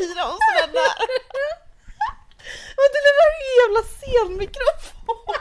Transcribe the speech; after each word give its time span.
skriker 0.00 0.24
om 0.24 0.38
sådär. 0.46 0.68
Vänta, 2.76 2.98
det 3.06 3.14
var 3.18 3.28
en 3.36 3.48
jävla 3.60 3.82
scenmikrofon! 3.94 5.34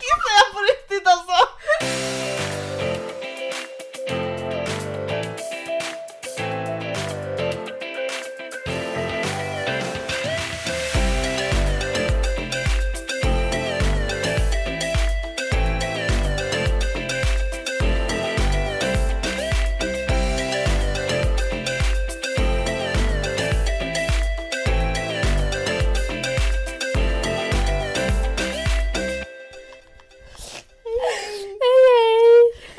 Kissar 0.00 0.34
jag 0.40 0.48
på 0.54 0.60
riktigt 0.60 1.06
alltså! 1.08 1.38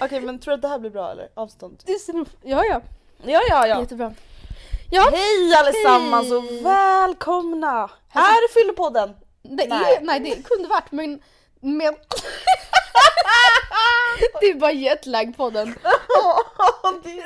Okej 0.07 0.21
men 0.21 0.39
tror 0.39 0.51
du 0.51 0.55
att 0.55 0.61
det 0.61 0.67
här 0.67 0.79
blir 0.79 0.89
bra 0.89 1.11
eller? 1.11 1.29
Avstånd? 1.35 1.83
Det 1.85 1.99
ser 1.99 2.13
nog- 2.13 2.27
Ja, 2.41 2.65
ja. 2.65 2.81
Ja 3.23 3.41
ja 3.49 3.67
ja! 3.67 3.79
Jättebra. 3.79 4.13
Ja, 4.91 5.09
Hej 5.13 5.53
allesammans 5.55 6.31
och 6.31 6.43
välkomna! 6.65 7.89
Här 8.09 8.37
är 8.43 8.53
Fyllepodden! 8.53 9.13
det, 9.41 9.67
nej. 9.67 9.95
Är, 9.95 10.01
nej, 10.01 10.19
det 10.19 10.43
kunde 10.43 10.67
varit 10.67 10.91
men... 10.91 11.21
men 11.59 11.95
det 14.41 14.45
är 14.49 14.55
bara 14.55 14.71
jetlag 14.71 15.37
på 15.37 15.49
den. 15.49 15.67
det, 17.03 17.23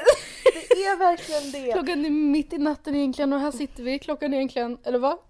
det 0.69 0.85
är 0.85 0.95
verkligen 0.97 1.51
det. 1.51 1.71
Klockan 1.73 2.05
är 2.05 2.09
mitt 2.09 2.53
i 2.53 2.57
natten 2.57 2.95
egentligen 2.95 3.33
och 3.33 3.39
här 3.39 3.51
sitter 3.51 3.83
vi. 3.83 3.99
Klockan 3.99 4.33
är 4.33 4.37
egentligen, 4.37 4.77
eller 4.83 4.99
vad? 4.99 5.17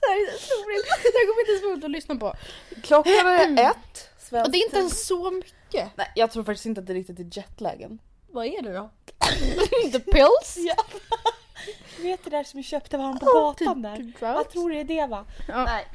Det 0.00 0.06
här 0.06 0.16
är 0.22 0.38
så 0.38 0.54
roligt. 0.54 0.86
Det 1.02 1.18
här 1.18 1.26
kommer 1.26 1.40
inte 1.50 1.62
så 1.62 1.70
roligt 1.70 1.84
att 1.84 1.90
lyssna 1.90 2.16
på. 2.16 2.34
Klockan 2.82 3.26
är 3.58 3.70
ett. 3.70 4.07
Svensk 4.28 4.46
Och 4.46 4.52
det 4.52 4.58
är 4.58 4.64
inte 4.64 4.78
ens 4.78 5.06
så 5.06 5.30
mycket. 5.30 5.90
Nej 5.96 6.12
jag 6.14 6.30
tror 6.30 6.44
faktiskt 6.44 6.66
inte 6.66 6.80
att 6.80 6.86
det 6.86 6.94
riktigt 6.94 7.18
är 7.18 7.38
jetlagen. 7.38 7.98
Vad 8.30 8.46
är 8.46 8.62
det 8.62 8.72
då? 8.72 8.90
The 9.92 10.00
pills? 10.00 10.56
Ja. 10.56 10.74
Du 11.96 12.02
vet 12.02 12.24
det 12.24 12.30
där 12.30 12.44
som 12.44 12.56
vi 12.58 12.62
köpte 12.62 12.96
varandra 12.98 13.26
på 13.26 13.32
gatan 13.32 13.74
typ 13.74 13.82
där? 13.82 13.96
drugs. 13.96 14.20
Jag 14.20 14.50
tror 14.50 14.70
det 14.70 14.80
är 14.80 14.84
det 14.84 15.06
va? 15.06 15.24
Ja. 15.48 15.64
Nej. 15.64 15.86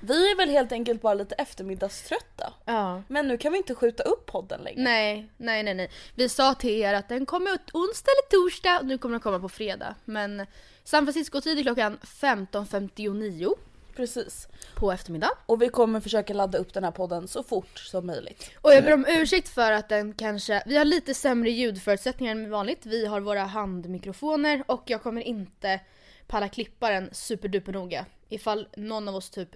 Vi 0.00 0.30
är 0.30 0.36
väl 0.36 0.50
helt 0.50 0.72
enkelt 0.72 1.02
bara 1.02 1.14
lite 1.14 1.34
eftermiddagströtta. 1.34 2.52
Ja. 2.64 3.02
Men 3.08 3.28
nu 3.28 3.38
kan 3.38 3.52
vi 3.52 3.58
inte 3.58 3.74
skjuta 3.74 4.02
upp 4.02 4.26
podden 4.26 4.60
längre. 4.60 4.82
Nej, 4.82 5.30
nej, 5.36 5.62
nej, 5.62 5.74
nej. 5.74 5.90
Vi 6.14 6.28
sa 6.28 6.54
till 6.54 6.70
er 6.70 6.94
att 6.94 7.08
den 7.08 7.26
kommer 7.26 7.50
ut 7.54 7.70
onsdag 7.72 8.10
eller 8.10 8.42
torsdag 8.42 8.78
och 8.78 8.86
nu 8.86 8.98
kommer 8.98 9.12
den 9.12 9.20
komma 9.20 9.38
på 9.38 9.48
fredag. 9.48 9.94
Men 10.04 10.46
San 10.84 11.06
Francisco-tid 11.06 11.58
är 11.58 11.62
klockan 11.62 11.98
15.59 12.02 13.54
Precis. 14.00 14.48
på 14.74 14.92
eftermiddag. 14.92 15.30
Och 15.46 15.62
vi 15.62 15.68
kommer 15.68 16.00
försöka 16.00 16.34
ladda 16.34 16.58
upp 16.58 16.74
den 16.74 16.84
här 16.84 16.90
podden 16.90 17.28
så 17.28 17.42
fort 17.42 17.78
som 17.78 18.06
möjligt. 18.06 18.50
Och 18.60 18.72
jag 18.72 18.84
ber 18.84 18.94
om 18.94 19.06
ursäkt 19.08 19.48
för 19.48 19.72
att 19.72 19.88
den 19.88 20.14
kanske, 20.14 20.62
vi 20.66 20.76
har 20.76 20.84
lite 20.84 21.14
sämre 21.14 21.50
ljudförutsättningar 21.50 22.32
än 22.32 22.50
vanligt. 22.50 22.86
Vi 22.86 23.06
har 23.06 23.20
våra 23.20 23.44
handmikrofoner 23.44 24.64
och 24.66 24.82
jag 24.86 25.02
kommer 25.02 25.20
inte 25.20 25.80
palla 26.26 26.48
klippa 26.48 26.90
den 26.90 27.08
superduper 27.12 27.72
noga. 27.72 28.06
Ifall 28.28 28.68
någon 28.76 29.08
av 29.08 29.14
oss 29.14 29.30
typ, 29.30 29.48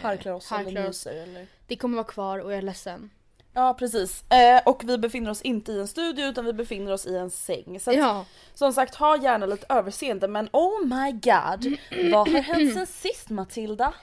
Harklar 0.00 0.32
oss 0.32 0.50
harklar 0.50 0.80
eller 0.80 0.88
oss. 0.88 1.06
eller... 1.06 1.46
det 1.66 1.76
kommer 1.76 1.96
vara 1.96 2.06
kvar 2.06 2.38
och 2.38 2.52
jag 2.52 2.58
är 2.58 2.62
ledsen. 2.62 3.10
Ja 3.54 3.74
precis. 3.74 4.24
Eh, 4.30 4.60
och 4.66 4.82
vi 4.84 4.98
befinner 4.98 5.30
oss 5.30 5.42
inte 5.42 5.72
i 5.72 5.80
en 5.80 5.88
studio 5.88 6.26
utan 6.26 6.44
vi 6.44 6.52
befinner 6.52 6.92
oss 6.92 7.06
i 7.06 7.16
en 7.16 7.30
säng. 7.30 7.80
Så 7.80 7.90
att, 7.90 7.96
Ja, 7.96 8.24
som 8.54 8.72
sagt 8.72 8.94
ha 8.94 9.16
gärna 9.16 9.46
lite 9.46 9.66
överseende 9.68 10.28
men 10.28 10.48
oh 10.52 10.80
my 10.86 11.12
god. 11.12 11.76
Vad 12.12 12.28
har 12.28 12.40
hänt 12.40 12.74
sen 12.74 12.86
sist 13.12 13.30
Matilda? 13.30 13.94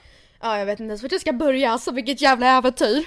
ja 0.42 0.58
jag 0.58 0.66
vet 0.66 0.80
inte 0.80 0.88
ens 0.90 1.02
vart 1.02 1.12
jag 1.12 1.20
ska 1.20 1.32
börja, 1.32 1.70
alltså 1.70 1.90
vilket 1.90 2.20
jävla 2.20 2.46
äventyr. 2.46 3.06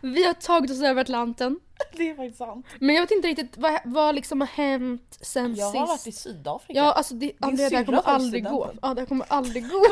vi 0.00 0.26
har 0.26 0.34
tagit 0.34 0.70
oss 0.70 0.82
över 0.82 1.00
Atlanten. 1.00 1.60
Det 1.92 2.10
är 2.10 2.14
faktiskt 2.14 2.38
sant. 2.38 2.66
Men 2.80 2.94
jag 2.94 3.02
vet 3.02 3.10
inte 3.10 3.28
riktigt 3.28 3.56
vad, 3.56 3.80
vad 3.84 4.14
liksom 4.14 4.40
har 4.40 4.48
hänt 4.48 5.18
sen 5.20 5.54
Jag 5.54 5.70
sist. 5.72 5.78
har 5.80 5.86
varit 5.86 6.06
i 6.06 6.12
Sydafrika. 6.12 6.78
Ja 6.80 6.92
alltså 6.92 7.14
det, 7.14 7.32
Andrea, 7.40 7.68
det 7.68 7.76
här 7.76 7.84
kommer 7.84 8.02
aldrig 8.08 8.44
gå. 8.44 8.70
Ja 8.82 8.94
det 8.94 9.00
här 9.00 9.06
kommer 9.06 9.26
aldrig 9.28 9.62
gå. 9.70 9.82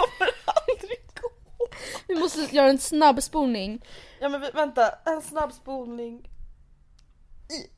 aldrig 0.45 0.91
gå. 0.91 1.02
Vi 2.09 2.15
måste 2.15 2.41
göra 2.57 2.71
en 2.71 2.79
snabbspolning. 2.79 3.85
Ja 4.21 4.29
men 4.29 4.43
vä- 4.45 4.55
vänta, 4.55 4.95
en 5.07 5.23
snabb 5.23 5.53
spolning. 5.53 6.29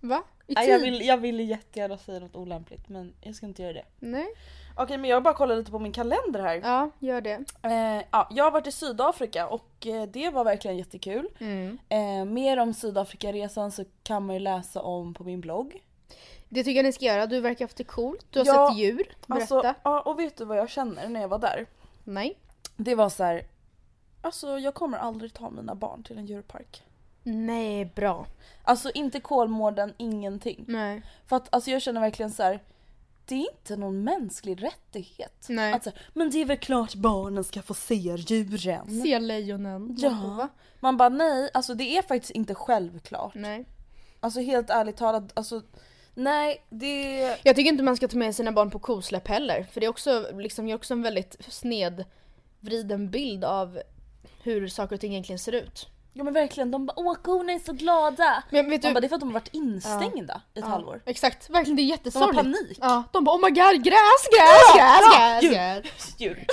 Va? 0.01 0.23
I 0.47 0.55
Nej, 0.55 0.69
jag, 0.71 0.79
vill, 0.79 1.07
jag 1.07 1.17
ville 1.17 1.43
jättegärna 1.43 1.99
säga 1.99 2.19
något 2.21 2.37
olämpligt 2.37 2.89
men 2.89 3.15
jag 3.21 3.35
ska 3.35 3.47
inte 3.47 3.63
göra 3.63 3.73
det. 3.73 3.85
Nej? 3.99 4.27
Okej 4.77 4.99
men 4.99 5.11
jag 5.11 5.23
bara 5.23 5.35
kollar 5.35 5.57
lite 5.57 5.71
på 5.71 5.79
min 5.79 5.93
kalender 5.93 6.43
här. 6.43 6.61
Ja, 6.65 6.91
gör 6.99 7.21
det. 7.21 7.45
Eh, 7.63 8.05
ja, 8.11 8.29
jag 8.31 8.45
har 8.45 8.51
varit 8.51 8.67
i 8.67 8.73
Sydafrika 8.73 9.47
och 9.49 9.87
eh, 9.87 10.03
det 10.03 10.31
var 10.31 10.45
verkligen 10.45 10.77
jättekul. 10.77 11.29
Mm. 11.39 11.79
Eh, 11.89 12.25
mer 12.25 12.57
om 12.57 12.75
Sydafrikaresan 12.75 13.73
så 13.73 13.85
kan 14.03 14.27
man 14.27 14.35
ju 14.35 14.41
läsa 14.41 14.83
om 14.83 15.15
på 15.15 15.25
min 15.25 15.41
blogg. 15.41 15.83
Det 16.49 16.65
tycker 16.65 16.77
jag 16.79 16.85
ni 16.85 16.93
ska 16.93 17.05
göra. 17.05 17.27
Du 17.27 17.41
verkar 17.41 17.65
haft 17.65 17.77
det 17.77 17.85
coolt. 17.85 18.27
Du 18.31 18.39
har 18.39 18.47
Ja, 18.47 18.69
sett 18.71 18.79
djur. 18.79 18.97
Berätta. 19.27 19.35
Alltså, 19.57 19.75
ja, 19.83 20.01
och 20.01 20.19
vet 20.19 20.37
du 20.37 20.45
vad 20.45 20.59
jag 20.59 20.71
känner 20.71 21.09
när 21.09 21.21
jag 21.21 21.29
var 21.29 21.39
där? 21.39 21.67
Nej. 22.05 22.39
Det 22.77 22.95
var 22.95 23.09
så 23.09 23.25
här. 23.25 23.43
Alltså 24.25 24.59
jag 24.59 24.75
kommer 24.75 24.99
aldrig 24.99 25.33
ta 25.35 25.51
mina 25.51 25.75
barn 25.75 26.03
till 26.03 26.19
en 26.19 26.27
djurpark. 26.27 26.83
Nej, 27.23 27.85
bra. 27.85 28.27
Alltså 28.63 28.91
inte 28.95 29.21
Kolmården, 29.21 29.95
ingenting. 29.97 30.65
Nej. 30.69 31.03
För 31.27 31.37
att 31.37 31.55
alltså 31.55 31.71
jag 31.71 31.83
känner 31.83 32.01
verkligen 32.01 32.31
så 32.31 32.43
här. 32.43 32.61
det 33.27 33.35
är 33.35 33.51
inte 33.53 33.77
någon 33.77 34.05
mänsklig 34.05 34.63
rättighet. 34.63 35.47
Nej. 35.49 35.81
Säga, 35.81 35.97
men 36.13 36.31
det 36.31 36.39
är 36.39 36.45
väl 36.45 36.57
klart 36.57 36.95
barnen 36.95 37.45
ska 37.45 37.63
få 37.63 37.75
se 37.75 37.95
djuren. 37.95 39.03
Se 39.03 39.19
lejonen. 39.19 39.97
Ja. 39.99 40.11
Man 40.11 40.23
bara, 40.23 40.37
va? 40.37 40.49
Man 40.81 40.97
bara 40.97 41.09
nej, 41.09 41.51
alltså 41.55 41.75
det 41.75 41.97
är 41.97 42.03
faktiskt 42.03 42.31
inte 42.31 42.55
självklart. 42.55 43.35
Nej. 43.35 43.65
Alltså 44.21 44.41
helt 44.41 44.71
ärligt 44.71 44.97
talat, 44.97 45.33
alltså 45.35 45.63
nej 46.15 46.65
det... 46.71 47.21
Jag 47.43 47.57
tycker 47.57 47.71
inte 47.71 47.83
man 47.83 47.97
ska 47.97 48.09
ta 48.09 48.17
med 48.17 48.35
sina 48.35 48.53
barn 48.53 48.71
på 48.71 48.79
kosläpp 48.79 49.29
heller. 49.29 49.67
För 49.73 49.81
det 49.81 49.87
är 49.87 49.91
också, 49.91 50.27
liksom, 50.35 50.69
ger 50.69 50.75
också 50.75 50.95
en 50.95 51.03
väldigt 51.03 51.37
snedvriden 51.49 53.11
bild 53.11 53.45
av 53.45 53.79
hur 54.45 54.69
saker 54.69 54.95
och 54.95 55.01
ting 55.01 55.13
egentligen 55.13 55.39
ser 55.39 55.53
ut. 55.53 55.89
Ja 56.17 56.25
men 56.25 56.33
verkligen, 56.35 56.71
de 56.71 56.87
bara 56.87 56.93
åh 56.97 57.15
korna 57.15 57.53
är 57.53 57.59
så 57.59 57.73
glada. 57.73 58.43
Men 58.51 58.71
vet 58.71 58.83
du, 58.83 58.93
bara, 58.93 59.01
det 59.01 59.07
är 59.07 59.09
för 59.09 59.15
att 59.17 59.21
de 59.21 59.29
har 59.29 59.41
varit 59.41 59.55
instängda 59.55 60.43
i 60.55 60.59
ett 60.59 60.65
Ja, 60.65 60.71
halvår. 60.71 61.03
Exakt, 61.07 61.51
verkligen 61.51 61.77
det 61.77 61.83
är 61.83 61.85
jättesorgligt. 61.85 62.43
panik. 62.43 62.79
Ja, 62.81 63.03
de 63.13 63.25
bara 63.25 63.37
oh 63.37 63.41
my 63.45 63.51
god 63.51 63.85
gräs, 63.85 64.25
gräs, 64.33 64.75
gräs, 64.75 65.01
Ja, 65.13 65.41
gräs, 65.43 65.43
djur. 65.43 65.53
gräs. 65.85 66.15
Djur. 66.19 66.47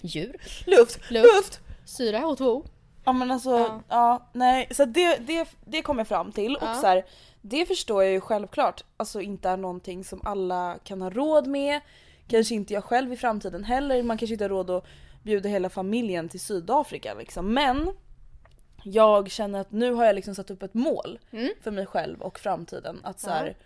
Djur. 0.00 0.36
Luft. 0.66 1.10
Luft. 1.10 1.34
Luft. 1.36 1.60
Syra, 1.86 2.18
H2O. 2.18 2.66
Ja 3.04 3.12
men 3.12 3.30
alltså, 3.30 3.50
ja, 3.58 3.80
Ja. 3.88 4.30
nej. 4.32 4.68
Så 4.70 4.84
det, 4.84 5.16
det, 5.16 5.48
det 5.64 5.82
kom 5.82 5.98
jag 5.98 6.08
fram 6.08 6.32
till 6.32 6.58
Ja. 6.60 6.70
och 6.70 6.76
så 6.76 6.86
här, 6.86 7.04
det 7.40 7.66
förstår 7.66 8.02
jag 8.02 8.12
ju 8.12 8.20
självklart 8.20 8.84
alltså 8.96 9.20
inte 9.20 9.48
är 9.48 9.56
någonting 9.56 10.04
som 10.04 10.20
alla 10.24 10.78
kan 10.84 11.02
ha 11.02 11.10
råd 11.10 11.46
med. 11.46 11.80
Kanske 12.28 12.54
inte 12.54 12.74
jag 12.74 12.84
själv 12.84 13.12
i 13.12 13.16
framtiden 13.16 13.64
heller. 13.64 14.02
Man 14.02 14.18
kanske 14.18 14.32
inte 14.34 14.44
har 14.44 14.48
råd 14.48 14.70
att 14.70 14.84
bjuda 15.24 15.48
hela 15.48 15.68
familjen 15.68 16.28
till 16.28 16.40
Sydafrika 16.40 17.14
liksom. 17.14 17.54
Men 17.54 17.90
jag 18.84 19.30
känner 19.30 19.60
att 19.60 19.72
nu 19.72 19.92
har 19.92 20.04
jag 20.04 20.14
liksom 20.14 20.34
satt 20.34 20.50
upp 20.50 20.62
ett 20.62 20.74
mål 20.74 21.18
Mm. 21.32 21.50
för 21.60 21.70
mig 21.70 21.86
själv 21.86 22.20
och 22.22 22.38
framtiden. 22.38 23.00
Att 23.02 23.20
så 23.20 23.30
här, 23.30 23.56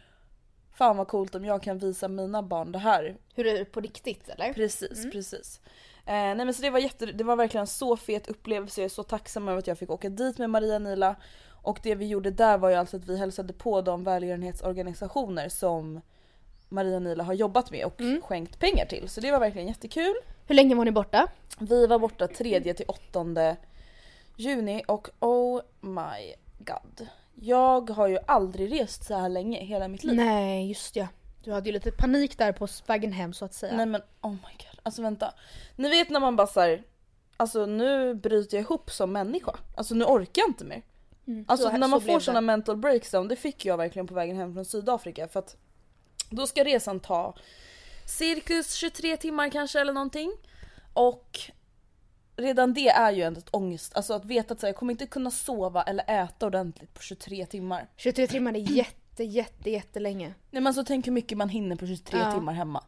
fan 0.72 0.96
vad 0.96 1.08
coolt 1.08 1.34
om 1.34 1.44
jag 1.44 1.62
kan 1.62 1.78
visa 1.78 2.08
mina 2.08 2.42
barn 2.42 2.72
det 2.72 2.78
här. 2.78 3.16
Hur 3.34 3.46
är 3.46 3.58
det 3.58 3.64
på 3.64 3.80
riktigt 3.80 4.28
eller? 4.28 4.52
Precis, 4.52 5.10
precis. 5.12 5.60
Eh, 6.06 6.12
nej 6.14 6.36
men 6.36 6.54
så 6.54 6.62
det 6.62 6.70
var, 6.70 6.78
jätte, 6.78 7.06
det 7.06 7.24
var 7.24 7.36
verkligen 7.36 7.60
en 7.62 7.66
så 7.66 7.96
fet 7.96 8.28
upplevelse. 8.28 8.80
Jag 8.80 8.84
är 8.84 8.88
så 8.88 9.02
tacksam 9.02 9.48
över 9.48 9.58
att 9.58 9.66
jag 9.66 9.78
fick 9.78 9.90
åka 9.90 10.08
dit 10.08 10.38
med 10.38 10.50
Maria 10.50 10.78
Nila. 10.78 11.16
Och 11.62 11.78
det 11.82 11.94
vi 11.94 12.06
gjorde 12.06 12.30
där 12.30 12.58
var 12.58 12.68
ju 12.70 12.74
alltså 12.76 12.96
att 12.96 13.06
vi 13.06 13.18
hälsade 13.18 13.52
på 13.52 13.80
de 13.82 14.04
välgörenhetsorganisationer 14.04 15.48
som 15.48 16.00
Maria 16.68 16.98
Nila 16.98 17.24
har 17.24 17.34
jobbat 17.34 17.70
med 17.70 17.84
och 17.86 18.00
Mm. 18.00 18.22
skänkt 18.22 18.58
pengar 18.60 18.86
till. 18.86 19.08
Så 19.08 19.20
det 19.20 19.30
var 19.32 19.40
verkligen 19.40 19.68
jättekul. 19.68 20.14
Hur 20.48 20.54
länge 20.54 20.74
var 20.74 20.84
ni 20.84 20.90
borta? 20.90 21.28
Vi 21.58 21.86
var 21.86 21.98
borta 21.98 22.28
3 22.28 22.74
till 22.74 22.86
8 22.88 23.56
juni 24.36 24.82
och 24.88 25.08
oh 25.20 25.60
my 25.80 26.34
god. 26.58 27.08
Jag 27.34 27.90
har 27.90 28.08
ju 28.08 28.18
aldrig 28.26 28.80
rest 28.80 29.04
så 29.04 29.14
här 29.14 29.28
länge 29.28 29.64
hela 29.64 29.88
mitt 29.88 30.04
liv. 30.04 30.16
Nej, 30.16 30.68
just 30.68 30.96
ja. 30.96 31.06
Du 31.44 31.52
hade 31.52 31.68
ju 31.68 31.72
lite 31.72 31.90
panik 31.90 32.38
där 32.38 32.52
på 32.52 32.68
vägen 32.86 33.12
hem 33.12 33.32
så 33.32 33.44
att 33.44 33.54
säga. 33.54 33.76
Nej 33.76 33.86
men 33.86 34.00
oh 34.20 34.30
my 34.30 34.36
god, 34.58 34.80
alltså 34.82 35.02
vänta. 35.02 35.34
Ni 35.76 35.88
vet 35.88 36.10
när 36.10 36.20
man 36.20 36.36
bara 36.36 36.46
såhär, 36.46 36.82
alltså 37.36 37.66
nu 37.66 38.14
bryter 38.14 38.56
jag 38.56 38.62
ihop 38.64 38.90
som 38.90 39.12
människa. 39.12 39.56
Alltså 39.76 39.94
nu 39.94 40.04
orkar 40.04 40.42
jag 40.42 40.48
inte 40.48 40.64
mer. 40.64 40.82
Mm, 41.26 41.44
Alltså 41.48 41.66
så- 41.66 41.72
när 41.72 41.82
så 41.86 41.88
man 41.90 42.00
blev 42.00 42.12
får 42.12 42.20
såna 42.20 42.40
mental 42.40 42.76
breakdown, 42.76 43.28
det 43.28 43.36
fick 43.36 43.64
jag 43.64 43.76
verkligen 43.76 44.06
på 44.06 44.14
vägen 44.14 44.36
hem 44.36 44.54
från 44.54 44.64
Sydafrika 44.64 45.28
för 45.28 45.38
att 45.40 45.56
då 46.30 46.46
ska 46.46 46.64
resan 46.64 47.00
ta 47.00 47.34
cirkus 48.08 48.74
23 48.74 49.16
timmar 49.16 49.48
kanske 49.50 49.80
eller 49.80 49.92
någonting. 49.92 50.32
Och 50.92 51.40
redan 52.36 52.74
det 52.74 52.88
är 52.88 53.12
ju 53.12 53.22
ändå 53.22 53.38
ett 53.38 53.48
ångest, 53.54 53.96
alltså 53.96 54.14
att 54.14 54.24
veta 54.24 54.54
att 54.54 54.60
så 54.60 54.66
här, 54.66 54.72
jag 54.72 54.76
kommer 54.78 54.92
inte 54.92 55.06
kunna 55.06 55.30
sova 55.30 55.82
eller 55.82 56.04
äta 56.24 56.46
ordentligt 56.46 56.94
på 56.94 57.02
23 57.02 57.46
timmar. 57.46 57.88
23 57.96 58.26
timmar 58.26 58.54
är 58.54 58.58
jätte, 58.58 59.24
jätte, 59.24 59.70
jättelänge. 59.70 60.26
Nej 60.26 60.34
men 60.62 60.66
alltså 60.66 60.84
tänk 60.84 61.06
hur 61.06 61.12
mycket 61.12 61.38
man 61.38 61.48
hinner 61.48 61.76
på 61.76 61.86
23 61.86 62.18
Ja. 62.18 62.32
timmar 62.32 62.52
hemma. 62.52 62.84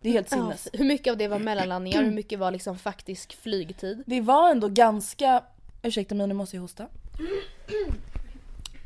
Det 0.00 0.08
är 0.08 0.12
helt 0.12 0.30
Ja, 0.30 0.36
sinnes. 0.36 0.68
hur 0.72 0.84
mycket 0.84 1.10
av 1.10 1.16
det 1.16 1.28
var 1.28 1.38
mellanlandningar 1.38 1.98
och 1.98 2.04
hur 2.04 2.12
mycket 2.14 2.38
var 2.38 2.50
liksom 2.50 2.78
faktisk 2.78 3.36
flygtid? 3.42 4.02
Det 4.06 4.20
var 4.20 4.50
ändå 4.50 4.68
ganska, 4.68 5.44
ursäkta 5.82 6.14
mig 6.14 6.26
nu 6.26 6.34
måste 6.34 6.56
jag 6.56 6.60
hosta. 6.62 6.86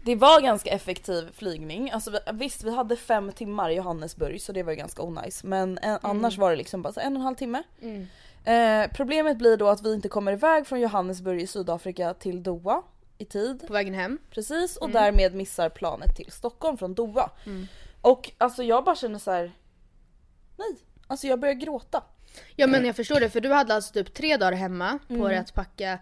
Det 0.05 0.15
var 0.17 0.41
ganska 0.41 0.71
effektiv 0.71 1.31
flygning. 1.35 1.91
Alltså 1.91 2.11
vi, 2.11 2.19
visst 2.33 2.65
vi 2.65 2.75
hade 2.75 2.97
fem 2.97 3.33
timmar 3.33 3.71
i 3.71 3.75
Johannesburg 3.75 4.43
så 4.43 4.53
det 4.53 4.63
var 4.63 4.73
ju 4.73 4.77
ganska 4.79 5.03
onajs. 5.03 5.45
Men 5.45 5.79
en, 5.83 5.99
annars 6.03 6.39
var 6.39 6.51
det 6.51 6.57
liksom 6.57 6.83
bara 6.83 7.03
en 7.03 7.13
och 7.17 7.21
en 7.21 7.25
halv 7.25 7.35
timme. 7.37 7.63
Mm. 7.83 8.07
Eh, 8.45 8.91
problemet 8.95 9.39
blir 9.39 9.57
då 9.57 9.69
att 9.69 9.83
vi 9.87 9.95
inte 9.95 10.09
kommer 10.09 10.33
iväg 10.33 10.67
från 10.67 10.81
Johannesburg 10.81 11.41
i 11.43 11.47
Sydafrika 11.47 12.15
till 12.15 12.43
Doha 12.43 12.83
i 13.19 13.25
tid. 13.25 13.67
På 13.67 13.73
vägen 13.73 13.95
hem? 13.95 14.19
Precis 14.31 14.77
och 14.77 14.91
därmed 14.91 15.35
missar 15.35 15.69
planet 15.69 16.17
till 16.17 16.33
Stockholm 16.33 16.77
från 16.79 16.95
Doha. 16.95 17.31
Mm. 17.47 17.67
Och 18.01 18.31
alltså 18.39 18.63
jag 18.63 18.85
bara 18.85 18.97
känner 18.97 19.19
så 19.19 19.31
här. 19.31 19.53
Nej, 20.57 20.77
alltså 21.07 21.27
jag 21.27 21.41
börjar 21.41 21.55
gråta. 21.55 22.03
Ja 22.57 22.67
men 22.67 22.85
jag 22.85 22.97
förstår 22.97 23.21
det 23.21 23.31
för 23.31 23.41
du 23.41 23.53
hade 23.53 23.75
alltså 23.75 23.93
typ 23.93 24.15
tre 24.15 24.37
dagar 24.37 24.53
hemma 24.53 24.99
på 25.09 25.15
Mm. 25.15 25.29
dig 25.29 25.37
att 25.39 25.55
packa, 25.55 25.99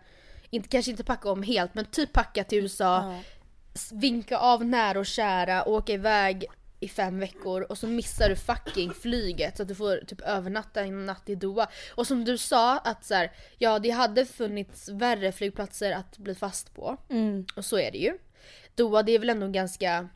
inte, 0.51 0.69
kanske 0.69 0.91
inte 0.91 1.05
packa 1.05 1.31
om 1.31 1.43
helt 1.43 1.75
men 1.75 1.85
typ 1.85 2.13
packa 2.13 2.45
till 2.45 2.59
USA, 2.59 3.15
s- 3.21 3.25
vinka 3.93 4.39
av 4.39 4.65
nära 4.65 4.99
och 4.99 5.07
kära, 5.07 5.69
åka 5.69 5.93
iväg 5.93 6.47
i 6.81 6.89
fem 6.89 7.19
veckor 7.19 7.63
och 7.63 7.79
så 7.79 7.87
missar 7.87 8.29
du 8.29 8.37
fucking 8.37 8.95
flyget 8.95 9.57
så 9.57 9.63
att 9.63 9.69
du 9.69 9.75
får 9.75 10.05
typ 10.07 10.21
övernatta 10.21 10.81
en 10.81 11.07
natt 11.07 11.29
i 11.29 11.35
Doha. 11.35 11.69
Och 11.95 12.07
som 12.07 12.25
du 12.25 12.39
sa 12.39 12.79
att 12.79 13.05
så 13.05 13.15
här, 13.15 13.33
ja 13.59 13.79
det 13.79 13.91
hade 13.91 14.27
funnits 14.27 14.89
värre 14.89 15.33
flygplatser 15.33 15.93
att 15.93 16.19
bli 16.19 16.35
fast 16.35 16.75
på. 16.75 16.97
Mm. 17.11 17.47
Och 17.57 17.65
så 17.65 17.79
är 17.79 17.91
det 17.91 17.99
ju. 17.99 18.19
Doha 18.75 19.03
det 19.03 19.13
är 19.13 19.19
väl 19.19 19.31
ändå 19.31 19.49
ganska, 19.49 20.09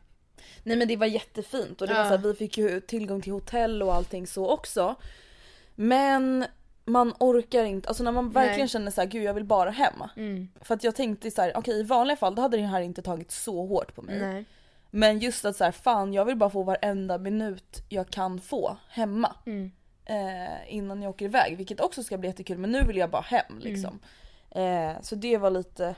Nej 0.63 0.77
men 0.77 0.87
det 0.87 0.95
var 0.97 1.07
jättefint 1.07 1.81
och 1.81 1.87
det 1.87 1.93
var 1.93 2.01
Ja. 2.01 2.09
så 2.09 2.15
här, 2.17 2.23
vi 2.23 2.33
fick 2.33 2.57
ju 2.57 2.79
tillgång 2.81 3.21
till 3.21 3.33
hotell 3.33 3.83
och 3.83 3.93
allting 3.95 4.27
så 4.27 4.49
också. 4.49 4.95
Men 5.75 6.45
man 6.85 7.13
orkar 7.19 7.63
inte, 7.63 7.87
alltså 7.87 8.03
när 8.03 8.11
man 8.11 8.31
verkligen 8.31 8.59
Nej. 8.59 8.67
känner 8.67 8.91
så 8.91 9.01
här, 9.01 9.07
gud 9.07 9.23
jag 9.23 9.33
vill 9.33 9.45
bara 9.45 9.69
hem. 9.69 9.93
mm, 10.15 10.47
För 10.61 10.75
att 10.75 10.83
jag 10.83 10.95
tänkte 10.95 11.31
så 11.31 11.41
här, 11.41 11.57
okej 11.57 11.79
i 11.79 11.83
vanliga 11.83 12.17
fall 12.17 12.35
då 12.35 12.41
hade 12.41 12.57
det 12.57 12.63
här 12.63 12.81
inte 12.81 13.01
tagit 13.01 13.31
så 13.31 13.65
hårt 13.65 13.95
på 13.95 14.01
mig. 14.01 14.19
nej. 14.19 14.45
Men 14.91 15.19
just 15.19 15.45
att 15.45 15.55
så 15.55 15.63
här, 15.63 15.71
fan 15.71 16.13
jag 16.13 16.25
vill 16.25 16.35
bara 16.35 16.49
få 16.49 16.63
varenda 16.63 17.17
minut 17.17 17.81
jag 17.89 18.09
kan 18.09 18.39
få 18.41 18.77
hemma. 18.89 19.35
Mm. 19.45 19.71
Eh, 20.05 20.73
innan 20.75 21.01
jag 21.01 21.09
åker 21.09 21.25
iväg, 21.25 21.57
vilket 21.57 21.79
också 21.81 22.03
ska 22.03 22.17
bli 22.17 22.29
jättekul 22.29 22.57
men 22.57 22.71
nu 22.71 22.83
vill 22.83 22.97
jag 22.97 23.09
bara 23.09 23.21
hem 23.21 23.59
liksom. 23.59 23.99
Eh, 24.51 24.91
så 25.01 25.15
det 25.15 25.37
var 25.37 25.49
lite, 25.49 25.95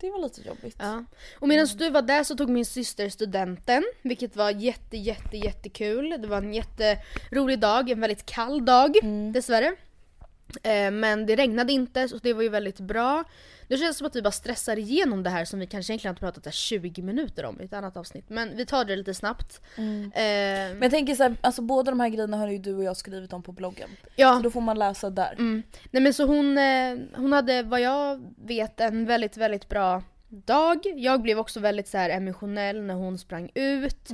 det 0.00 0.10
var 0.10 0.18
lite 0.18 0.40
jobbigt. 0.40 0.76
Ja. 0.78 1.04
Och 1.40 1.48
medan 1.48 1.66
du 1.66 1.90
var 1.90 2.02
där 2.02 2.24
så 2.24 2.36
tog 2.36 2.48
min 2.48 2.66
syster 2.66 3.08
studenten, 3.08 3.84
vilket 4.02 4.36
var 4.36 4.50
jätte, 4.50 4.96
jätte, 4.96 5.36
jättekul. 5.36 6.16
Det 6.18 6.28
var 6.28 6.38
en 6.38 6.54
jätterolig 6.54 7.58
dag, 7.58 7.90
en 7.90 8.00
väldigt 8.00 8.26
kall 8.26 8.64
dag 8.64 8.96
dessvärre. 9.32 9.76
Eh, 10.62 10.90
men 10.90 11.26
det 11.26 11.36
regnade 11.36 11.72
inte 11.72 12.08
så 12.08 12.16
det 12.18 12.32
var 12.32 12.42
ju 12.42 12.48
väldigt 12.48 12.80
bra. 12.80 13.24
Det 13.68 13.76
känns 13.76 13.96
som 13.98 14.06
att 14.06 14.16
vi 14.16 14.22
bara 14.22 14.30
stressar 14.30 14.78
igenom 14.78 15.22
det 15.22 15.30
här 15.30 15.44
som 15.44 15.58
vi 15.60 15.66
kanske 15.66 15.92
egentligen 15.92 16.14
har 16.14 16.18
pratat 16.18 16.44
där 16.44 16.50
20 16.50 17.02
minuter 17.02 17.44
om 17.44 17.60
i 17.60 17.64
ett 17.64 17.72
annat 17.72 17.96
avsnitt. 17.96 18.24
Men 18.28 18.56
vi 18.56 18.66
tar 18.66 18.84
det 18.84 18.96
lite 18.96 19.14
snabbt. 19.14 19.60
Eh, 19.76 19.82
Men 20.14 20.82
jag 20.82 20.90
tänker 20.90 21.14
så 21.14 21.22
här, 21.22 21.36
alltså 21.40 21.62
båda 21.62 21.90
de 21.90 22.00
här 22.00 22.08
grejerna 22.08 22.36
har 22.36 22.48
ju 22.48 22.58
du 22.58 22.74
och 22.74 22.84
jag 22.84 22.96
skrivit 22.96 23.32
om 23.32 23.42
på 23.42 23.52
bloggen. 23.52 23.90
ja, 24.16 24.36
Så 24.36 24.42
då 24.42 24.50
får 24.50 24.60
man 24.60 24.78
läsa 24.78 25.10
där. 25.10 25.32
Mm. 25.32 25.62
Nej 25.90 26.02
men 26.02 26.14
så 26.14 26.24
hon, 26.24 26.58
eh, 26.58 26.96
hon 27.16 27.32
hade 27.32 27.62
vad 27.62 27.80
jag 27.80 28.34
vet 28.46 28.80
en 28.80 29.06
väldigt, 29.06 29.36
väldigt 29.36 29.68
bra 29.68 30.02
dag. 30.28 30.78
Jag 30.96 31.22
blev 31.22 31.38
också 31.38 31.60
väldigt 31.60 31.88
så 31.88 31.98
här 31.98 32.10
emotionell 32.10 32.82
när 32.82 32.94
hon 32.94 33.18
sprang 33.18 33.50
ut. 33.54 34.10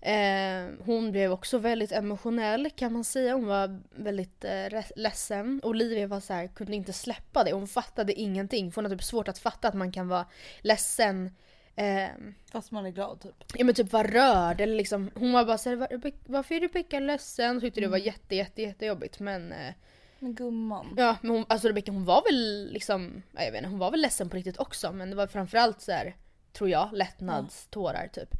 Eh, 0.00 0.74
hon 0.84 1.12
blev 1.12 1.32
också 1.32 1.58
väldigt 1.58 1.92
emotionell 1.92 2.70
kan 2.76 2.92
man 2.92 3.04
säga. 3.04 3.34
Hon 3.34 3.46
var 3.46 3.80
väldigt 3.90 4.44
eh, 4.44 4.82
ledsen. 4.96 5.60
Olivia 5.62 6.06
var 6.06 6.20
så 6.20 6.32
här, 6.32 6.46
kunde 6.46 6.76
inte 6.76 6.92
släppa 6.92 7.44
det. 7.44 7.52
Hon 7.52 7.68
fattade 7.68 8.12
ingenting. 8.12 8.72
För 8.72 8.82
hon 8.82 8.90
har 8.90 8.96
typ 8.96 9.04
svårt 9.04 9.28
att 9.28 9.38
fatta 9.38 9.68
att 9.68 9.74
man 9.74 9.92
kan 9.92 10.08
vara 10.08 10.26
ledsen. 10.60 11.30
Eh, 11.76 12.08
Fast 12.52 12.70
man 12.70 12.86
är 12.86 12.90
glad 12.90 13.20
typ. 13.20 13.44
ja 13.54 13.64
men 13.64 13.74
typ 13.74 13.92
vara 13.92 14.08
rörd 14.08 14.60
eller 14.60 14.74
liksom. 14.76 15.10
Hon 15.14 15.32
var 15.32 15.44
bara 15.44 15.58
såhär, 15.58 15.76
var, 15.76 15.88
varför 16.26 16.54
är 16.54 16.60
Rebecka 16.60 17.00
ledsen? 17.00 17.56
Och 17.56 17.62
tyckte 17.62 17.80
det 17.80 17.86
var 17.88 17.98
jätte, 17.98 18.36
jätte, 18.36 18.62
jättejobbigt 18.62 19.20
men 19.20 19.52
eh, 19.52 19.74
Men 20.22 20.34
gumman. 20.34 20.94
Ja 20.96 21.16
men 21.22 21.30
hon, 21.30 21.44
alltså 21.48 21.68
Rebecca 21.68 21.92
hon 21.92 22.04
var 22.04 22.22
väl 22.22 22.68
liksom, 22.72 23.22
ja, 23.32 23.42
jag 23.42 23.52
vet 23.52 23.58
inte, 23.58 23.70
hon 23.70 23.78
var 23.78 23.90
väl 23.90 24.00
ledsen 24.00 24.28
på 24.28 24.36
riktigt 24.36 24.58
också 24.58 24.92
men 24.92 25.10
det 25.10 25.16
var 25.16 25.26
framförallt 25.26 25.80
så 25.80 25.92
här, 25.92 26.16
tror 26.52 26.70
jag, 26.70 26.88
lättnadstårar 26.92 28.08
typ. 28.12 28.34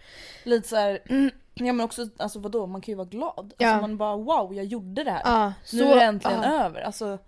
Lite 0.45 0.69
såhär, 0.69 0.99
ja 1.55 1.73
men 1.73 1.81
också 1.81 2.09
alltså 2.17 2.39
vadå 2.39 2.67
man 2.67 2.81
kan 2.81 2.93
ju 2.93 2.97
vara 2.97 3.09
glad. 3.09 3.55
Ja. 3.59 3.69
Alltså 3.69 3.81
man 3.81 3.97
bara 3.97 4.17
wow 4.17 4.55
jag 4.55 4.65
gjorde 4.65 5.05
det 5.05 5.11
här. 5.11 5.23
Ja, 5.25 5.53
nu 5.73 5.83
är 5.85 5.95
det 5.97 6.03
äntligen 6.03 6.45
över. 6.45 6.81
Alltså, 6.81 7.19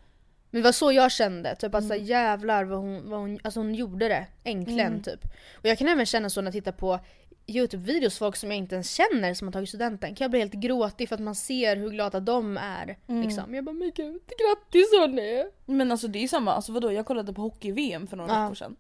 Men 0.51 0.61
det 0.61 0.65
var 0.65 0.73
så 0.73 0.93
jag 0.93 1.13
kände, 1.13 1.57
typ 1.57 1.75
alltså 1.75 1.95
Mm. 1.95 2.07
jävlar 2.07 2.65
vad 2.65 2.79
hon, 2.79 3.11
vad 3.11 3.21
hon, 3.21 3.39
alltså 3.45 3.61
hon 3.61 3.75
gjorde 3.75 4.09
det. 4.09 4.27
Äntligen 4.45 4.87
Mm. 4.87 5.03
typ. 5.03 5.25
Och 5.55 5.65
jag 5.69 5.79
kan 5.79 5.89
även 5.89 6.07
känna 6.07 6.31
så 6.31 6.41
när 6.41 6.47
jag 6.47 6.53
tittar 6.53 6.73
på 6.73 7.01
Youtube-videos, 7.47 8.19
folk 8.19 8.37
som 8.37 8.51
jag 8.51 8.59
inte 8.59 8.75
ens 8.75 8.91
känner 8.91 9.35
som 9.35 9.49
har 9.49 9.53
tagit 9.53 9.69
studenten. 9.69 10.15
Kan 10.15 10.25
jag 10.25 10.31
bli 10.31 10.41
helt 10.41 10.53
gråtig 10.53 11.09
för 11.09 11.15
att 11.15 11.21
man 11.21 11.35
ser 11.35 11.77
hur 11.77 11.91
glada 11.91 12.21
de 12.21 12.57
är. 12.57 12.99
Mm. 13.09 13.23
Liksom. 13.23 13.55
Jag 13.55 13.65
bara 13.65 13.73
men 13.73 13.93
gud, 13.95 14.23
grattis 14.27 14.93
hörni! 14.93 15.45
men 15.67 15.93
alltså 15.93 16.09
det 16.09 16.25
är 16.25 16.29
samma, 16.29 16.53
alltså 16.53 16.73
vadå 16.73 16.93
jag 16.93 17.07
kollade 17.07 17.33
på 17.33 17.43
hockey-VM 17.43 18.07
för 18.07 18.17
några 18.17 18.35
Ja. 18.35 18.43
veckor 18.43 18.55
sedan. 18.55 18.77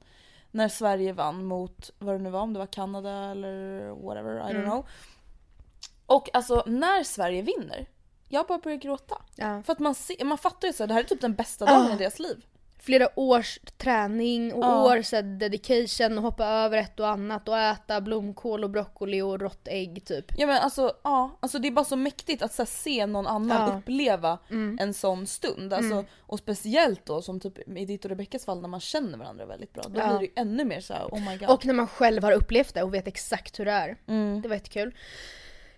När 0.50 0.68
Sverige 0.68 1.12
vann 1.12 1.44
mot, 1.44 1.90
vad 1.98 2.14
det 2.14 2.18
nu 2.18 2.30
var, 2.30 2.40
om 2.40 2.52
det 2.52 2.58
var 2.58 2.66
Kanada 2.66 3.10
eller 3.30 3.88
whatever, 3.90 4.34
I 4.36 4.42
don't 4.42 4.50
Mm. 4.50 4.64
know. 4.64 4.86
Och 6.06 6.28
alltså 6.32 6.62
när 6.66 7.04
Sverige 7.04 7.42
vinner, 7.42 7.86
jag 8.28 8.46
bara 8.46 8.58
börjar 8.58 8.78
gråta. 8.78 9.22
Ja. 9.36 9.62
För 9.62 9.72
att 9.72 9.78
man, 9.78 9.94
ser, 9.94 10.24
man 10.24 10.38
fattar 10.38 10.68
ju 10.68 10.72
så 10.74 10.82
här, 10.82 10.88
det 10.88 10.94
här 10.94 11.00
är 11.00 11.04
typ 11.04 11.20
den 11.20 11.34
bästa 11.34 11.64
dagen 11.64 11.86
Ah. 11.90 11.94
i 11.94 11.96
deras 11.96 12.18
liv. 12.18 12.44
Flera 12.84 13.08
års 13.16 13.58
träning 13.78 14.52
och 14.54 14.64
Ja. 14.64 14.84
år 14.84 15.02
så 15.02 15.22
dedication 15.22 16.18
och 16.18 16.24
hoppa 16.24 16.46
över 16.46 16.78
ett 16.78 17.00
och 17.00 17.08
annat 17.08 17.48
och 17.48 17.58
äta 17.58 18.00
blomkål 18.00 18.64
och 18.64 18.70
broccoli 18.70 19.20
och 19.22 19.40
rått 19.40 19.68
ägg 19.68 20.04
typ. 20.04 20.24
Ja 20.38 20.46
men 20.46 20.56
alltså, 20.62 20.92
ja, 21.04 21.38
alltså 21.40 21.58
det 21.58 21.68
är 21.68 21.72
bara 21.72 21.84
så 21.84 21.96
mäktigt 21.96 22.42
att 22.42 22.52
så 22.52 22.62
här, 22.62 22.66
se 22.66 23.06
någon 23.06 23.26
annan 23.26 23.58
Ja. 23.60 23.66
Mm. 23.66 23.78
uppleva 23.78 24.38
en 24.80 24.94
sån 24.94 25.26
stund. 25.26 25.72
Alltså, 25.72 26.04
Och 26.20 26.38
speciellt 26.38 27.06
då 27.06 27.22
som 27.22 27.40
typ 27.40 27.68
i 27.78 27.84
ditt 27.84 28.04
och 28.04 28.08
Rebeckas 28.08 28.44
fall 28.44 28.60
när 28.60 28.68
man 28.68 28.80
känner 28.80 29.18
varandra 29.18 29.46
väldigt 29.46 29.72
bra. 29.72 29.82
Då 29.88 30.00
Ja. 30.00 30.08
blir 30.08 30.18
det 30.18 30.24
ju 30.24 30.32
ännu 30.36 30.64
mer 30.64 30.80
så 30.80 30.94
här, 30.94 31.04
oh 31.06 31.30
my 31.30 31.36
god. 31.36 31.50
Och 31.50 31.66
när 31.66 31.74
man 31.74 31.86
själv 31.86 32.22
har 32.24 32.32
upplevt 32.32 32.74
det 32.74 32.82
och 32.82 32.94
vet 32.94 33.06
exakt 33.08 33.58
hur 33.60 33.64
det 33.64 33.72
är. 33.72 33.96
Mm. 34.08 34.42
Det 34.42 34.48
var 34.48 34.56
jättekul. 34.56 34.94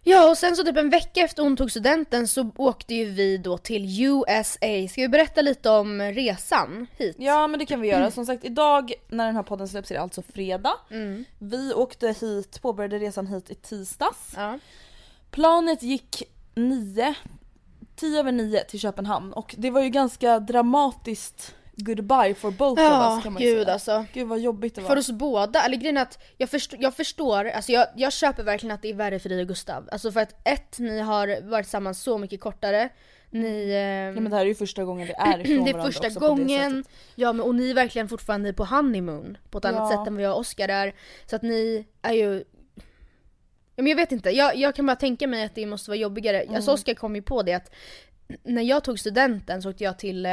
Ja 0.06 0.30
och 0.30 0.38
sen 0.38 0.56
så 0.56 0.64
typ 0.64 0.76
en 0.76 0.90
vecka 0.90 1.20
efter 1.20 1.42
hon 1.42 1.56
tog 1.56 1.70
studenten 1.70 2.28
så 2.28 2.50
åkte 2.56 2.94
ju 2.94 3.04
vi 3.04 3.38
då 3.38 3.58
till 3.58 4.02
USA. 4.02 4.88
Ska 4.90 5.00
vi 5.00 5.08
berätta 5.08 5.42
lite 5.42 5.70
om 5.70 6.02
resan 6.02 6.86
hit? 6.98 7.16
Ja 7.18 7.46
men 7.46 7.58
det 7.58 7.66
kan 7.66 7.80
vi 7.80 7.88
göra. 7.88 8.10
Som 8.10 8.26
sagt 8.26 8.44
idag 8.44 8.92
när 9.08 9.26
den 9.26 9.36
här 9.36 9.42
podden 9.42 9.68
släpps 9.68 9.90
är 9.90 9.94
det 9.94 10.00
alltså 10.00 10.22
fredag. 10.22 10.74
Mm. 10.90 11.24
Vi 11.38 11.72
åkte 11.72 12.14
hit, 12.20 12.62
påbörjade 12.62 12.98
resan 12.98 13.26
hit 13.26 13.50
i 13.50 13.54
tisdags. 13.54 14.32
Ja. 14.36 14.58
Planet 15.30 15.82
gick 15.82 16.22
nio, 16.54 17.14
tio 17.96 18.20
över 18.20 18.32
nio 18.32 18.64
till 18.64 18.80
Köpenhamn 18.80 19.32
och 19.32 19.54
det 19.58 19.70
var 19.70 19.82
ju 19.82 19.88
ganska 19.88 20.38
dramatiskt 20.38 21.54
goodbye 21.76 22.34
for 22.34 22.50
both 22.50 22.72
of 22.72 22.78
Ja, 22.78 23.14
us 23.16 23.22
kan 23.24 23.32
man 23.32 23.42
gud 23.42 23.62
säga. 23.62 23.72
alltså. 23.72 24.04
Gud 24.12 24.28
vad 24.28 24.40
jobbigt 24.40 24.74
det 24.74 24.80
var. 24.80 24.88
För 24.88 24.96
oss 24.96 25.10
båda, 25.10 25.62
eller 25.64 25.76
grejen 25.76 25.96
är 25.96 26.02
att 26.02 26.18
jag, 26.38 26.48
förstår, 26.50 26.78
jag 26.82 26.94
förstår, 26.94 27.44
alltså 27.44 27.72
jag, 27.72 27.86
jag 27.96 28.12
köper 28.12 28.42
verkligen 28.42 28.74
att 28.74 28.82
det 28.82 28.90
är 28.90 28.94
värre 28.94 29.18
för 29.18 29.28
dig 29.28 29.40
och 29.40 29.48
Gustav. 29.48 29.88
Alltså 29.92 30.12
för 30.12 30.20
att 30.20 30.48
ett, 30.48 30.78
ni 30.78 31.00
har 31.00 31.50
varit 31.50 31.64
tillsammans 31.66 32.02
så 32.02 32.18
mycket 32.18 32.40
kortare. 32.40 32.88
Ni... 33.30 33.70
Eh, 33.70 33.76
Ja, 34.14 34.20
men 34.20 34.24
det 34.30 34.36
här 34.36 34.42
är 34.44 34.48
ju 34.48 34.54
första 34.54 34.84
gången 34.84 35.06
vi 35.06 35.12
är 35.18 35.38
ifrån 35.46 35.64
det 35.64 35.70
är 35.70 35.72
varandra 35.74 35.92
första 35.92 36.06
också 36.06 36.20
det 36.20 36.26
gången, 36.26 36.84
sättet. 36.84 36.98
ja 37.14 37.32
men 37.32 37.46
och 37.46 37.54
ni 37.54 37.70
är 37.70 37.74
verkligen 37.74 38.08
fortfarande 38.08 38.52
på 38.52 38.64
honeymoon 38.64 39.38
på 39.50 39.58
ett 39.58 39.64
annat 39.64 39.90
Ja. 39.92 39.98
sätt 39.98 40.08
än 40.08 40.14
vad 40.14 40.24
jag 40.24 40.32
och 40.32 40.38
Oscar 40.40 40.68
är. 40.68 40.94
Så 41.26 41.36
att 41.36 41.42
ni 41.42 41.86
är 42.02 42.12
ju 42.12 42.44
men 43.76 43.86
jag 43.86 43.96
vet 43.96 44.12
inte, 44.12 44.30
jag, 44.30 44.56
jag 44.56 44.74
kan 44.74 44.86
bara 44.86 44.96
tänka 44.96 45.26
mig 45.26 45.44
att 45.44 45.54
det 45.54 45.66
måste 45.66 45.90
vara 45.90 45.98
jobbigare. 45.98 46.40
Mm. 46.42 46.54
Alltså 46.56 46.72
Oscar 46.72 46.94
kom 46.94 47.16
ju 47.16 47.22
på 47.22 47.42
det 47.42 47.52
att 47.54 47.70
när 48.42 48.62
jag 48.62 48.84
tog 48.84 48.98
studenten 48.98 49.62
så 49.62 49.70
åkte 49.70 49.84
jag 49.84 49.98
till 49.98 50.26
eh, 50.26 50.30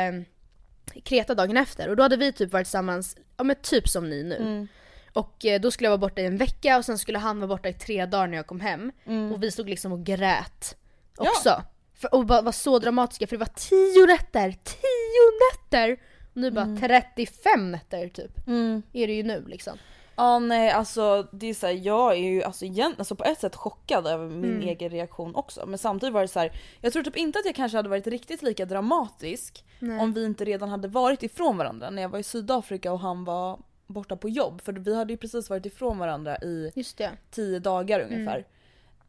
Kreta 1.04 1.36
dagen 1.36 1.58
efter 1.58 1.90
och 1.90 1.96
då 1.96 2.04
hade 2.04 2.18
vi 2.18 2.32
typ 2.32 2.54
varit 2.54 2.66
tillsammans, 2.66 3.18
ja 3.38 3.44
men 3.44 3.56
typ 3.62 3.90
som 3.90 4.10
ni 4.10 4.24
nu. 4.24 4.36
Mm. 4.36 4.68
Och 5.14 5.46
eh, 5.46 5.62
då 5.62 5.72
skulle 5.72 5.86
jag 5.86 5.92
vara 5.92 6.10
borta 6.10 6.22
i 6.22 6.26
en 6.26 6.38
vecka 6.38 6.78
och 6.78 6.86
sen 6.86 6.98
skulle 6.98 7.20
han 7.20 7.40
vara 7.40 7.48
borta 7.48 7.70
i 7.70 7.74
tre 7.74 8.06
dagar 8.06 8.28
när 8.28 8.38
jag 8.38 8.48
kom 8.48 8.60
hem. 8.60 8.92
Mm. 9.06 9.32
Och 9.32 9.44
vi 9.44 9.52
stod 9.52 9.70
liksom 9.70 9.92
och 9.92 10.04
grät 10.04 10.78
också. 11.18 11.64
För, 11.94 12.14
och 12.14 12.26
bara 12.26 12.42
var 12.42 12.52
så 12.52 12.80
dramatiska 12.80 13.28
för 13.28 13.36
det 13.36 13.40
var 13.40 13.54
tio 13.56 14.06
nätter, 14.06 14.52
tio 14.64 15.32
nätter! 15.52 15.98
Och 16.32 16.38
nu 16.38 16.52
bara 16.52 16.78
35 16.80 17.72
nätter 17.72 18.10
typ. 18.10 18.48
Mm. 18.48 18.82
Är 18.94 19.08
det 19.08 19.14
ju 19.14 19.24
nu 19.24 19.46
liksom. 19.48 19.78
Ja 20.22 20.40
nej 20.40 20.70
alltså 20.72 21.28
det 21.32 21.48
är 21.48 21.54
så 21.54 21.68
här, 21.68 21.74
jag 21.74 22.12
är 22.13 22.18
ju 22.32 22.44
alltså, 22.44 22.66
igen, 22.66 22.96
alltså 22.98 23.16
på 23.16 23.24
ett 23.24 23.40
sätt 23.40 23.56
chockad 23.56 24.08
över 24.08 24.28
min 24.28 24.51
Mm. 24.56 24.68
egen 24.68 24.90
reaktion 24.90 25.36
också. 25.36 25.66
Men 25.66 25.78
samtidigt 25.78 26.13
var 26.13 26.22
det 26.22 26.28
så 26.28 26.40
här, 26.40 26.51
jag 26.82 26.94
tror 26.94 27.04
typ 27.04 27.18
inte 27.18 27.40
att 27.40 27.46
jag 27.46 27.56
kanske 27.56 27.78
hade 27.78 27.90
varit 27.90 28.08
riktigt 28.08 28.42
lika 28.42 28.66
dramatisk 28.66 29.66
om 30.00 30.13
vi 30.13 30.25
inte 30.25 30.46
redan 30.46 30.70
hade 30.70 30.88
varit 30.88 31.24
ifrån 31.24 31.58
varandra 31.58 31.90
när 31.90 32.01
jag 32.01 32.10
var 32.10 32.20
i 32.20 32.24
Sydafrika 32.24 32.92
och 32.94 33.00
han 33.00 33.24
var 33.25 33.60
borta 33.88 34.16
på 34.16 34.30
jobb. 34.30 34.62
För 34.62 34.74
vi 34.74 34.96
hade 34.96 35.13
ju 35.13 35.18
precis 35.18 35.50
varit 35.50 35.66
ifrån 35.66 35.98
varandra 35.98 36.38
i 36.38 36.72
tio 37.32 37.60
dagar 37.60 38.00
ungefär. 38.00 38.46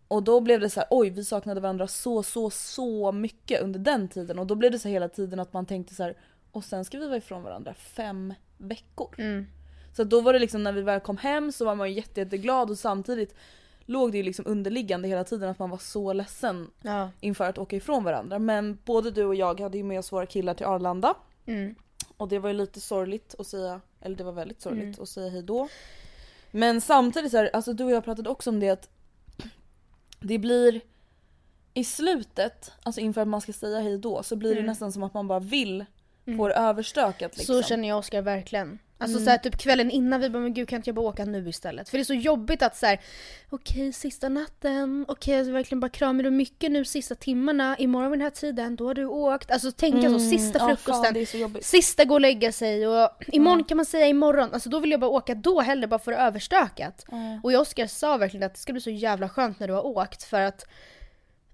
Och 0.09 0.23
då 0.23 0.41
blev 0.41 0.61
det 0.61 0.71
så 0.71 0.81
här, 0.81 0.87
oj 0.91 1.11
vi 1.11 1.25
saknade 1.25 1.61
varandra 1.61 1.87
så 1.89 2.23
så 2.23 2.51
så 2.51 3.13
mycket 3.13 3.63
under 3.63 3.81
den 3.81 4.09
tiden 4.09 4.39
och 4.39 4.47
då 4.47 4.55
blev 4.55 4.73
det 4.73 4.79
så 4.79 4.89
hela 4.89 5.09
tiden 5.09 5.41
att 5.41 5.53
man 5.53 5.67
tänkte 5.67 5.95
så 5.95 6.03
här 6.03 6.17
och 6.53 6.65
sen 6.65 6.85
ska 6.85 6.99
vi 6.99 7.07
vara 7.07 7.17
ifrån 7.17 7.43
varandra 7.43 7.75
fem 7.75 8.35
veckor. 8.59 9.15
Mm. 9.19 9.47
Så 9.93 10.05
då 10.05 10.21
var 10.21 10.33
det 10.33 10.39
liksom 10.39 10.63
när 10.63 10.73
vi 10.73 10.83
väl 10.83 11.01
kom 11.01 11.17
hem 11.17 11.53
så 11.53 11.65
var 11.65 11.75
man 11.75 11.89
ju 11.91 11.97
jätte, 11.97 12.21
jätteglad 12.21 12.71
och 12.71 12.79
samtidigt 12.79 13.35
låg 13.87 14.13
det 14.13 14.19
ju 14.19 14.23
liksom 14.25 14.47
underliggande 14.49 15.09
hela 15.09 15.25
tiden 15.25 15.51
att 15.51 15.59
man 15.59 15.71
var 15.71 15.79
så 15.79 16.13
ledsen 16.13 16.71
Ja. 16.83 17.11
inför 17.21 17.45
att 17.49 17.59
åka 17.59 17.77
ifrån 17.77 18.05
varandra. 18.05 18.39
Men 18.39 18.79
både 18.85 19.11
du 19.11 19.25
och 19.25 19.35
jag 19.35 19.61
hade 19.61 19.77
ju 19.79 19.85
med 19.85 19.99
oss 19.99 20.13
våra 20.13 20.27
killar 20.27 20.55
till 20.55 20.67
Arlanda 20.67 21.15
Mm. 21.47 21.75
och 22.17 22.29
det 22.29 22.39
var 22.39 22.49
ju 22.49 22.55
lite 22.55 22.81
sorgligt 22.81 23.35
att 23.39 23.47
säga, 23.47 23.81
eller 24.01 24.17
det 24.17 24.25
var 24.25 24.33
väldigt 24.33 24.61
sorgligt 24.63 24.83
Mm. 24.85 25.03
att 25.03 25.09
säga 25.09 25.31
hejdå. 25.31 25.69
Men 26.51 26.81
samtidigt 26.81 27.31
så 27.31 27.37
här, 27.37 27.51
alltså 27.53 27.73
du 27.73 27.85
och 27.85 27.91
jag 27.91 28.05
pratade 28.05 28.31
också 28.31 28.51
om 28.51 28.61
det 28.61 28.69
att 28.71 28.89
det 30.21 30.39
blir 30.39 30.81
i 31.75 31.85
slutet, 31.85 32.73
alltså 32.83 33.01
inför 33.01 33.21
att 33.21 33.29
man 33.29 33.41
ska 33.41 33.53
säga 33.53 33.81
hejdå 33.81 34.23
så 34.23 34.37
blir 34.37 34.55
det 34.55 34.63
nästan 34.63 34.93
som 34.93 35.03
att 35.03 35.15
man 35.15 35.29
bara 35.29 35.41
vill 35.41 35.85
få 36.37 36.49
det 36.49 36.55
överstökat 36.55 37.37
liksom. 37.37 37.53
Mm. 37.55 37.63
Så 37.63 37.69
känner 37.69 37.89
jag 37.89 37.99
Oscar 37.99 38.23
verkligen. 38.23 38.79
Alltså 39.03 39.17
Mm. 39.17 39.25
så 39.25 39.31
här, 39.31 39.39
typ 39.39 39.57
kvällen 39.59 39.91
innan 39.91 40.21
vi 40.21 40.31
bara 40.31 40.43
men 40.43 40.55
gud 40.55 40.69
kan 40.69 40.77
inte 40.77 40.89
jag 40.89 40.95
bara 40.95 41.07
åka 41.07 41.25
nu 41.25 41.49
istället? 41.49 41.89
För 41.89 41.99
det 41.99 42.03
är 42.03 42.05
så 42.05 42.15
jobbigt 42.15 42.63
att 42.63 42.77
så 42.77 42.87
här, 42.87 43.01
okej 43.51 43.93
sista 43.93 44.29
natten, 44.29 45.05
okej 45.09 45.35
jag 45.37 45.47
ska 45.47 45.53
verkligen 45.53 45.81
bara 45.81 45.89
krama 45.89 46.23
dig 46.23 46.31
mycket 46.33 46.71
nu 46.73 46.85
sista 46.85 47.15
timmarna, 47.15 47.77
imorgon 47.79 48.11
vid 48.11 48.19
den 48.21 48.25
här 48.25 48.31
tiden, 48.31 48.77
då 48.77 48.87
har 48.87 48.95
du 48.95 49.05
åkt. 49.07 49.51
Alltså 49.51 49.73
tänka 49.73 50.11
så, 50.11 50.19
sista 50.19 50.59
Mm, 50.59 50.71
ja, 50.71 50.77
frukosten. 50.77 51.05
fan, 51.05 51.15
det 51.15 51.21
är 51.21 51.27
så 51.27 51.37
jobbigt. 51.37 51.65
Sista 51.65 52.05
gå 52.05 52.15
och 52.15 52.21
lägga 52.21 52.53
sig 52.53 52.87
och 52.89 53.11
imorgon 53.27 53.65
kan 53.65 53.77
man 53.77 53.87
säga 53.87 54.07
imorgon. 54.07 54.49
Alltså 54.53 54.69
då 54.69 54.81
vill 54.81 54.91
jag 54.91 55.01
bara 55.01 55.11
åka 55.11 55.35
då 55.35 55.61
hellre 55.61 55.87
bara 55.87 55.99
för 55.99 56.13
överstökat. 56.13 57.05
Och 57.43 57.53
jag 57.53 57.59
och 57.61 57.63
Oskar 57.67 57.87
sa 57.87 58.17
verkligen 58.17 58.47
att 58.47 58.55
det 58.55 58.61
ska 58.61 58.73
bli 58.73 58.81
så 58.83 58.91
jävla 58.91 59.29
skönt 59.29 59.61
när 59.61 59.69
du 59.69 59.75
har 59.75 59.87
åkt 59.87 60.23
för 60.23 60.41
att 60.41 60.65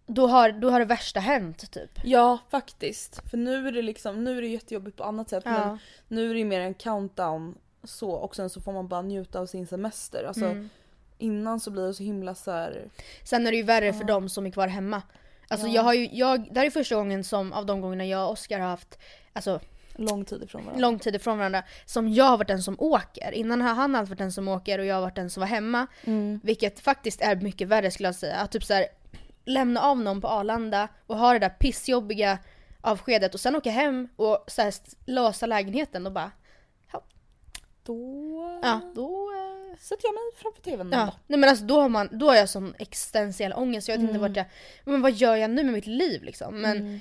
då 0.09 0.27
har, 0.27 0.53
då 0.53 0.71
har 0.71 0.79
det 0.79 0.85
värsta 0.85 1.21
hänt 1.21 1.71
typ. 1.71 1.91
Ja 2.05 2.39
faktiskt. 2.51 3.31
För 3.31 3.37
nu 3.37 3.69
är 3.69 3.73
det 3.73 3.83
liksom, 3.83 4.25
nu 4.25 4.39
är 4.39 4.43
det 4.43 4.49
jättejobbigt 4.49 4.97
på 4.97 5.05
annat 5.05 5.29
sätt 5.29 5.43
Ja. 5.47 5.51
men 5.53 5.79
nu 6.09 6.31
är 6.31 6.35
det 6.35 6.45
mer 6.45 6.61
en 6.61 6.75
countdown 6.75 7.55
så 7.85 8.11
och 8.11 8.37
sen 8.37 8.51
så 8.51 8.61
får 8.61 8.73
man 8.73 8.89
bara 8.89 9.03
njuta 9.03 9.41
av 9.41 9.47
sin 9.47 9.67
semester. 9.67 10.25
Alltså 10.25 10.45
Mm. 10.45 10.71
innan 11.19 11.61
så 11.61 11.71
blir 11.71 11.83
det 11.87 11.95
så 11.95 12.03
himla 12.03 12.35
så 12.35 12.51
här. 12.51 12.89
Sen 13.25 13.47
är 13.47 13.51
det 13.51 13.57
ju 13.57 13.63
värre 13.63 13.93
för 13.93 14.05
dem 14.05 14.29
som 14.29 14.47
är 14.47 14.51
kvar 14.51 14.69
hemma. 14.69 15.03
Alltså 15.49 15.67
jag 15.67 15.83
har 15.83 15.95
ju, 15.95 16.09
jag, 16.13 16.49
det 16.55 16.61
här 16.61 16.67
är 16.67 16.71
första 16.71 16.95
gången 16.95 17.25
som 17.25 17.53
av 17.53 17.67
de 17.67 17.81
gångerna 17.81 18.07
jag 18.07 18.25
och 18.27 18.33
Oskar 18.33 18.59
har 18.61 18.69
haft 18.69 18.99
alltså, 19.33 19.61
lång 19.97 20.25
tid 20.25 20.43
ifrån 20.43 20.65
varandra. 20.65 20.81
lång 20.81 20.99
tid 20.99 21.15
ifrån 21.15 21.39
varandra 21.39 21.63
som 21.87 22.09
jag 22.09 22.25
har 22.25 22.37
varit 22.39 22.49
den 22.49 22.63
som 22.63 22.77
åker. 22.81 23.33
Innan 23.33 23.61
har 23.61 23.75
han 23.75 23.95
alltid 23.95 24.09
varit 24.11 24.19
den 24.19 24.33
som 24.33 24.49
åker 24.49 24.79
och 24.79 24.85
jag 24.85 24.95
har 24.95 25.03
varit 25.03 25.17
den 25.17 25.31
som 25.31 25.41
var 25.41 25.49
hemma. 25.49 25.87
Mm. 26.05 26.41
Vilket 26.43 26.81
faktiskt 26.81 27.21
är 27.21 27.37
mycket 27.37 27.69
värre 27.69 27.91
skulle 27.91 28.09
jag 28.09 28.15
säga. 28.15 28.37
Att 28.37 28.51
typ 28.53 28.65
så 28.65 28.75
här, 28.75 28.87
lämna 29.49 29.81
av 29.81 30.01
någon 30.01 30.21
på 30.21 30.29
Arlanda 30.29 30.89
och 31.07 31.19
ha 31.19 31.33
det 31.33 31.39
där 31.39 31.49
pissjobbiga 31.49 32.39
avskedet 32.81 33.35
och 33.35 33.41
sen 33.41 33.57
åka 33.57 33.71
hem 33.71 34.09
och 34.17 34.45
så 34.47 34.63
här, 34.63 34.75
låsa 35.07 35.47
lägenheten 35.47 36.07
och 36.07 36.13
bara 36.13 36.31
Då 37.83 38.61
ja, 38.63 38.81
då 38.95 39.31
eh, 39.33 39.79
sätter 39.79 40.05
jag 40.09 40.15
mig 40.15 40.23
framför 40.37 40.63
tvn 40.63 40.91
Ja, 40.93 41.05
då. 41.07 41.13
nej 41.27 41.39
men 41.39 41.51
alltså 41.51 41.65
då 41.65 41.81
har, 41.81 41.89
man, 41.89 42.09
då 42.13 42.27
har 42.29 42.35
jag 42.35 42.49
sån 42.49 42.75
existentiell 42.79 43.53
ångest. 43.53 43.89
Jag 43.89 43.97
vet 43.99 44.09
inte 44.09 44.19
vart 44.19 44.37
jag, 44.37 44.47
men 44.85 45.03
vad 45.03 45.13
gör 45.13 45.37
jag 45.37 45.51
nu 45.51 45.65
med 45.65 45.73
mitt 45.73 45.87
liv 45.87 46.23
liksom? 46.23 46.61
Men 46.61 47.01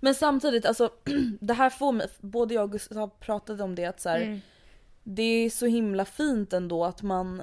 Men 0.00 0.14
samtidigt 0.14 0.66
alltså 0.66 0.90
det 1.40 1.54
här 1.54 1.70
får 1.70 1.92
mig, 1.92 2.06
både 2.20 2.54
jag 2.54 2.64
och 2.64 2.72
Gustav 2.72 3.10
pratade 3.20 3.62
om 3.64 3.74
det 3.74 3.84
att 3.84 4.00
så 4.00 4.08
här, 4.08 4.20
Mm. 4.20 4.40
det 5.02 5.22
är 5.22 5.50
så 5.50 5.66
himla 5.66 6.04
fint 6.04 6.52
ändå 6.52 6.84
att 6.84 7.02
man 7.02 7.42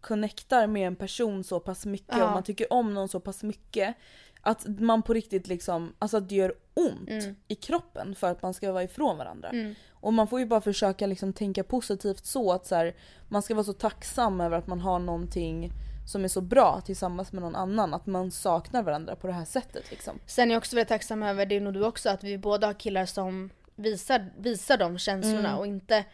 connectar 0.00 0.66
med 0.66 0.86
en 0.86 0.96
person 0.96 1.44
så 1.44 1.60
pass 1.60 1.86
mycket 1.86 2.16
Ja. 2.18 2.24
och 2.26 2.32
man 2.32 2.42
tycker 2.42 2.72
om 2.72 2.94
någon 2.94 3.08
så 3.08 3.20
pass 3.20 3.42
mycket. 3.42 3.96
Att 4.40 4.66
man 4.80 5.02
på 5.02 5.12
riktigt 5.14 5.48
liksom, 5.48 5.92
alltså 5.98 6.16
att 6.16 6.28
det 6.28 6.34
gör 6.34 6.54
ont 6.74 7.08
Mm. 7.10 7.36
i 7.48 7.54
kroppen 7.54 8.14
för 8.14 8.30
att 8.30 8.42
man 8.42 8.54
ska 8.54 8.72
vara 8.72 8.82
ifrån 8.82 9.18
varandra. 9.18 9.48
Mm. 9.48 9.74
Och 9.90 10.12
man 10.12 10.26
får 10.28 10.40
ju 10.40 10.46
bara 10.46 10.60
försöka 10.60 11.06
liksom 11.06 11.32
tänka 11.32 11.64
positivt 11.64 12.26
så 12.26 12.52
att 12.52 12.66
så 12.66 12.74
här, 12.74 12.94
man 13.28 13.42
ska 13.42 13.54
vara 13.54 13.64
så 13.64 13.72
tacksam 13.72 14.40
över 14.40 14.56
att 14.58 14.66
man 14.66 14.80
har 14.80 14.98
någonting 14.98 15.70
som 16.06 16.24
är 16.24 16.28
så 16.28 16.40
bra 16.40 16.80
tillsammans 16.86 17.32
med 17.32 17.42
någon 17.42 17.56
annan. 17.56 17.94
Att 17.94 18.06
man 18.06 18.30
saknar 18.30 18.82
varandra 18.82 19.16
på 19.16 19.26
det 19.26 19.32
här 19.32 19.44
sättet 19.44 19.90
liksom. 19.90 20.18
sen 20.26 20.48
är 20.50 20.54
jag 20.54 20.58
också 20.60 20.76
väldigt 20.76 20.88
tacksam 20.88 21.22
över, 21.22 21.46
det 21.46 21.56
är 21.56 21.60
nog 21.60 21.74
du 21.74 21.84
också, 21.84 22.10
att 22.10 22.24
vi 22.24 22.38
båda 22.38 22.66
har 22.66 22.74
killar 22.74 23.06
som 23.06 23.50
visar, 23.76 24.30
visar 24.38 24.76
de 24.76 24.98
känslorna 24.98 25.48
Mm. 25.48 25.58
och 25.58 25.66
inte 25.66 26.04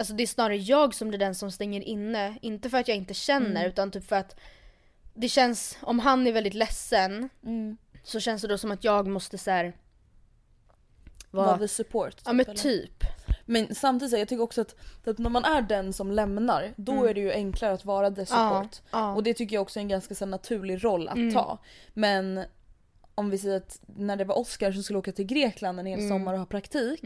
Alltså 0.00 0.14
det 0.14 0.22
är 0.22 0.26
snarare 0.26 0.56
jag 0.56 0.94
som 0.94 1.08
blir 1.08 1.18
den 1.18 1.34
som 1.34 1.50
stänger 1.50 1.80
inne, 1.80 2.38
inte 2.42 2.70
för 2.70 2.78
att 2.78 2.88
jag 2.88 2.96
inte 2.96 3.14
känner 3.14 3.50
Mm. 3.60 3.66
utan 3.68 3.90
typ 3.90 4.04
för 4.08 4.16
att 4.16 4.36
det 5.14 5.28
känns, 5.28 5.78
om 5.82 5.98
han 5.98 6.26
är 6.26 6.32
väldigt 6.32 6.54
ledsen 6.54 7.28
Mm. 7.44 7.76
så 8.02 8.20
känns 8.20 8.42
det 8.42 8.48
då 8.48 8.58
som 8.58 8.70
att 8.70 8.84
jag 8.84 9.06
måste 9.06 9.38
så 9.38 9.50
här, 9.50 9.72
Vara 11.30 11.46
vara, 11.46 11.58
the 11.58 11.68
support. 11.68 12.16
ja 12.24 12.32
men 12.32 12.46
eller? 12.46 12.54
typ. 12.54 13.04
Men 13.44 13.74
samtidigt 13.74 14.18
jag 14.18 14.28
tycker 14.28 14.42
också 14.42 14.60
att, 14.60 14.74
att 15.06 15.18
när 15.18 15.30
man 15.30 15.44
är 15.44 15.62
den 15.62 15.92
som 15.92 16.10
lämnar 16.10 16.72
då 16.76 17.04
är 17.04 17.14
det 17.14 17.20
ju 17.20 17.32
enklare 17.32 17.72
att 17.72 17.84
vara 17.84 18.10
the 18.10 18.26
support. 18.26 18.40
Mm. 18.62 18.68
Ja, 18.90 19.14
Och 19.14 19.22
det 19.22 19.34
tycker 19.34 19.56
jag 19.56 19.62
också 19.62 19.78
är 19.78 19.82
en 19.82 19.88
ganska 19.88 20.14
så 20.14 20.24
här, 20.24 20.30
naturlig 20.30 20.84
roll 20.84 21.08
att 21.08 21.14
Mm. 21.16 21.34
ta. 21.34 21.58
Men 21.94 22.44
om 23.14 23.30
vi 23.30 23.38
säger 23.38 23.56
att 23.56 23.80
när 23.86 24.16
det 24.16 24.24
var 24.24 24.38
Oscar 24.38 24.72
som 24.72 24.82
skulle 24.82 24.98
åka 24.98 25.12
till 25.12 25.24
Grekland 25.26 25.80
en 25.80 25.86
hel 25.86 26.08
sommar 26.08 26.32
och 26.32 26.38
ha 26.38 26.46
praktik. 26.46 27.00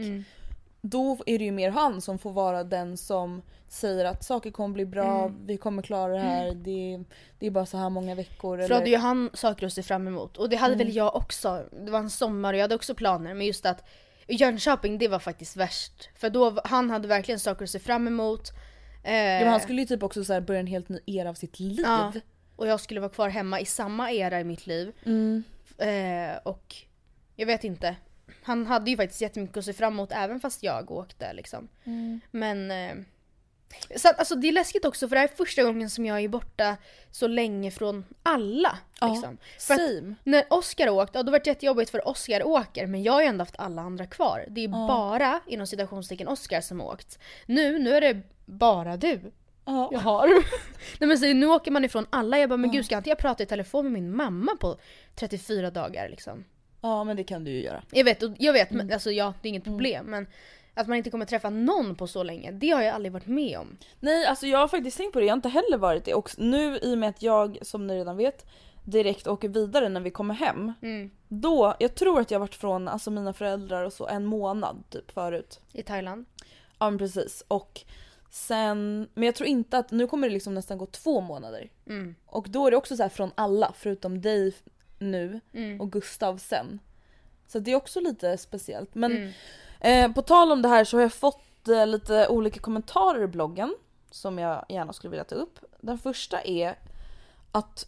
Mm. 0.85 0.89
då 0.89 1.17
är 1.25 1.39
det 1.39 1.45
ju 1.45 1.51
mer 1.51 1.69
han 1.69 2.01
som 2.01 2.19
får 2.19 2.31
vara 2.31 2.63
den 2.63 2.97
som 2.97 3.41
säger 3.67 4.05
att 4.05 4.23
saker 4.23 4.51
kommer 4.51 4.73
bli 4.73 4.85
bra, 4.85 5.25
Mm. 5.25 5.45
vi 5.45 5.57
kommer 5.57 5.81
klara 5.81 6.13
det 6.13 6.19
här, 6.19 6.51
det, 6.51 7.03
det 7.39 7.45
är 7.47 7.51
bara 7.51 7.65
så 7.65 7.77
här 7.77 7.89
många 7.89 8.15
veckor. 8.15 8.57
För 8.61 8.69
då 8.69 8.75
hade 8.75 8.89
ju 8.89 8.97
han 8.97 9.29
saker 9.33 9.65
att 9.65 9.73
se 9.73 9.83
fram 9.83 10.07
emot. 10.07 10.37
Och 10.37 10.49
det 10.49 10.55
hade 10.55 10.75
väl 10.75 10.95
jag 10.95 11.15
också. 11.15 11.63
Det 11.85 11.91
var 11.91 11.99
en 11.99 12.09
sommar 12.09 12.53
och 12.53 12.57
jag 12.57 12.63
hade 12.63 12.75
också 12.75 12.95
planer. 12.95 13.33
Men 13.33 13.45
just 13.47 13.65
att 13.65 13.83
Jönköping 14.27 14.97
det 14.97 15.07
var 15.07 15.19
faktiskt 15.19 15.55
värst. 15.55 16.09
För 16.15 16.29
då, 16.29 16.61
han 16.63 16.89
hade 16.89 17.07
verkligen 17.07 17.39
saker 17.39 17.63
att 17.63 17.69
se 17.69 17.79
fram 17.79 18.07
emot. 18.07 18.51
Eh, 19.03 19.13
ja, 19.15 19.39
men 19.39 19.47
han 19.47 19.59
skulle 19.59 19.81
ju 19.81 19.87
typ 19.87 20.03
också 20.03 20.23
så 20.23 20.41
börja 20.41 20.59
en 20.59 20.67
helt 20.67 20.89
ny 20.89 20.99
era 21.05 21.29
av 21.29 21.33
sitt 21.33 21.59
liv. 21.59 21.79
Ja. 21.83 22.13
Och 22.55 22.67
jag 22.67 22.79
skulle 22.79 22.99
vara 22.99 23.11
kvar 23.11 23.29
hemma 23.29 23.59
i 23.59 23.65
samma 23.65 24.11
era 24.11 24.39
i 24.39 24.43
mitt 24.43 24.67
liv. 24.67 24.91
Mm. 25.05 25.43
Eh, 25.77 26.37
och 26.43 26.75
jag 27.35 27.45
vet 27.45 27.63
inte. 27.63 27.95
Han 28.43 28.65
hade 28.65 28.91
ju 28.91 28.97
faktiskt 28.97 29.21
jättemycket 29.21 29.57
att 29.57 29.65
se 29.65 29.73
fram 29.73 29.93
emot 29.93 30.11
även 30.11 30.39
fast 30.39 30.63
jag 30.63 30.91
åkte 30.91 31.33
liksom. 31.33 31.67
Mm. 31.83 32.19
Men 32.31 32.71
eh, 32.71 32.95
så 33.95 34.09
att, 34.09 34.19
alltså, 34.19 34.35
det 34.35 34.47
är 34.47 34.51
läskigt 34.51 34.85
också 34.85 35.07
för 35.07 35.15
det 35.15 35.19
här 35.19 35.27
är 35.27 35.35
första 35.35 35.63
gången 35.63 35.89
som 35.89 36.05
jag 36.05 36.19
är 36.23 36.27
borta 36.27 36.77
så 37.11 37.27
länge 37.27 37.71
från 37.71 38.05
alla. 38.23 38.77
Ja, 38.99 39.07
Liksom. 39.13 39.37
Same. 39.57 40.15
när 40.23 40.43
Oscar 40.49 40.89
åkte, 40.89 41.17
ja, 41.19 41.23
då 41.23 41.31
var 41.31 41.39
det 41.39 41.47
jättejobbigt 41.47 41.89
för 41.91 42.07
Oscar 42.07 42.47
åker 42.47 42.87
men 42.87 43.03
jag 43.03 43.13
har 43.13 43.21
ju 43.21 43.27
ändå 43.27 43.41
haft 43.41 43.55
alla 43.59 43.81
andra 43.81 44.05
kvar. 44.05 44.45
Det 44.49 44.61
är 44.63 44.69
Ja. 44.69 44.87
bara 44.87 45.39
inom 45.47 45.67
citationstecken 45.67 46.27
Oscar 46.27 46.61
som 46.61 46.79
har 46.79 46.87
åkt. 46.87 47.19
Nu, 47.45 47.79
nu 47.79 47.95
är 47.95 48.01
det 48.01 48.21
bara 48.45 48.97
du 48.97 49.19
Ja. 49.65 49.89
jag 49.91 49.99
har. 49.99 50.27
Nej 50.99 51.07
men 51.07 51.17
så 51.19 51.25
nu 51.33 51.45
åker 51.47 51.71
man 51.71 51.85
ifrån 51.85 52.07
alla. 52.09 52.39
Jag 52.39 52.49
bara 52.49 52.57
men 52.57 52.71
gud 52.71 52.85
ska 52.85 52.97
inte 52.97 53.09
jag 53.09 53.17
prata 53.17 53.43
i 53.43 53.45
telefon 53.45 53.83
med 53.85 53.91
min 53.93 54.15
mamma 54.15 54.55
på 54.59 54.77
34 55.15 55.71
dagar 55.71 56.09
liksom? 56.09 56.45
Ja 56.85 57.03
men 57.03 57.17
det 57.17 57.23
kan 57.23 57.43
du 57.43 57.51
ju 57.51 57.61
göra. 57.61 57.83
Jag 57.91 58.03
vet, 58.03 58.23
och 58.23 58.31
jag 58.37 58.53
vet 58.53 58.71
men, 58.71 58.93
alltså 58.93 59.11
ja 59.11 59.33
det 59.41 59.47
är 59.47 59.49
inget 59.49 59.63
problem 59.63 60.05
men 60.05 60.27
att 60.73 60.87
man 60.87 60.97
inte 60.97 61.09
kommer 61.09 61.25
träffa 61.25 61.49
någon 61.49 61.95
på 61.95 62.07
så 62.07 62.23
länge, 62.23 62.51
det 62.51 62.69
har 62.69 62.81
jag 62.81 62.95
aldrig 62.95 63.11
varit 63.11 63.27
med 63.27 63.59
om. 63.59 63.77
Nej 63.99 64.25
alltså 64.25 64.47
jag 64.47 64.59
har 64.59 64.67
faktiskt 64.67 64.97
tänkt 64.97 65.13
på 65.13 65.19
det, 65.19 65.25
jag 65.25 65.31
har 65.31 65.37
inte 65.37 65.49
heller 65.49 65.77
varit 65.77 66.05
det. 66.05 66.13
Och 66.13 66.29
nu 66.37 66.77
i 66.77 66.93
och 66.93 66.97
med 66.97 67.09
att 67.09 67.21
jag 67.21 67.57
som 67.61 67.87
ni 67.87 67.95
redan 67.97 68.17
vet 68.17 68.45
direkt 68.83 69.27
åker 69.27 69.49
vidare 69.49 69.89
när 69.89 70.01
vi 70.01 70.11
kommer 70.11 70.33
hem. 70.33 70.73
Mm. 70.81 71.11
Då, 71.27 71.75
jag 71.79 71.95
tror 71.95 72.19
att 72.19 72.31
jag 72.31 72.39
varit 72.39 72.55
från 72.55 72.87
alltså 72.87 73.11
mina 73.11 73.33
föräldrar 73.33 73.83
och 73.83 73.93
så 73.93 74.07
en 74.07 74.25
månad 74.25 74.83
typ 74.89 75.11
förut. 75.11 75.59
I 75.73 75.83
Thailand. 75.83 76.25
Ja 76.79 76.89
men 76.89 76.97
precis. 76.97 77.43
Och 77.47 77.81
sen, 78.29 79.07
men 79.13 79.23
jag 79.23 79.35
tror 79.35 79.49
inte 79.49 79.77
att, 79.77 79.91
nu 79.91 80.07
kommer 80.07 80.27
det 80.27 80.33
liksom 80.33 80.53
nästan 80.53 80.77
gå 80.77 80.85
två 80.85 81.21
månader. 81.21 81.69
Mm. 81.87 82.15
Och 82.25 82.49
då 82.49 82.67
är 82.67 82.71
det 82.71 82.77
också 82.77 82.95
så 82.97 83.03
här 83.03 83.09
från 83.09 83.31
alla 83.35 83.73
förutom 83.77 84.21
dig 84.21 84.53
nu 84.99 85.39
Mm. 85.53 85.81
och 85.81 85.91
Gustav 85.91 86.37
sen. 86.37 86.79
Så 87.47 87.59
det 87.59 87.71
är 87.71 87.75
också 87.75 87.99
lite 87.99 88.37
speciellt. 88.37 88.95
Men 88.95 89.11
Mm. 89.11 89.31
eh, 89.79 90.13
på 90.13 90.21
tal 90.21 90.51
om 90.51 90.61
det 90.61 90.69
här 90.69 90.83
så 90.85 90.97
har 90.97 91.01
jag 91.01 91.13
fått 91.13 91.67
eh, 91.67 91.87
lite 91.87 92.27
olika 92.27 92.59
kommentarer 92.59 93.23
i 93.23 93.27
bloggen 93.27 93.75
som 94.11 94.39
jag 94.39 94.65
gärna 94.69 94.93
skulle 94.93 95.11
vilja 95.11 95.23
ta 95.23 95.35
upp. 95.35 95.59
Den 95.81 95.97
första 95.97 96.41
är 96.41 96.75
att 97.51 97.85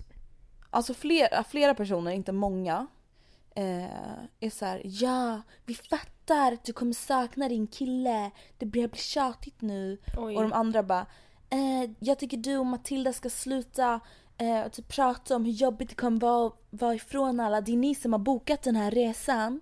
alltså 0.70 0.94
flera, 0.94 1.44
flera 1.44 1.76
personer, 1.76 2.12
inte 2.12 2.32
många, 2.32 2.88
eh, 3.56 3.86
är 4.40 4.50
så 4.50 4.66
här: 4.66 4.82
ja 4.84 5.42
vi 5.66 5.74
fattar 5.76 6.52
att 6.52 6.64
du 6.64 6.74
kommer 6.74 6.94
sakna 6.94 7.50
din 7.50 7.68
kille, 7.68 8.32
det 8.58 8.66
börjar 8.66 8.88
bli 8.88 9.00
tjatigt 9.00 9.62
nu. 9.62 9.98
Oj. 10.18 10.36
Och 10.36 10.42
de 10.42 10.54
andra 10.54 10.84
bara, 10.84 11.06
eh, 11.50 11.92
jag 12.00 12.20
tycker 12.20 12.38
du 12.38 12.58
och 12.58 12.66
Matilda 12.66 13.14
ska 13.14 13.30
sluta 13.30 14.00
eh, 14.38 14.62
och 14.62 14.72
typ 14.72 14.88
prata 14.88 15.36
om 15.36 15.46
hur 15.46 15.52
jobbigt 15.52 15.90
det 15.90 15.96
kommer 15.96 16.20
vara 16.20 16.48
att 16.48 16.54
vara 16.70 16.96
ifrån 16.96 17.40
alla. 17.40 17.62
Det 17.62 17.72
är 17.72 17.78
ni 17.78 17.96
som 17.96 18.14
har 18.14 18.20
bokat 18.20 18.62
den 18.64 18.76
här 18.76 18.92
resan. 18.92 19.62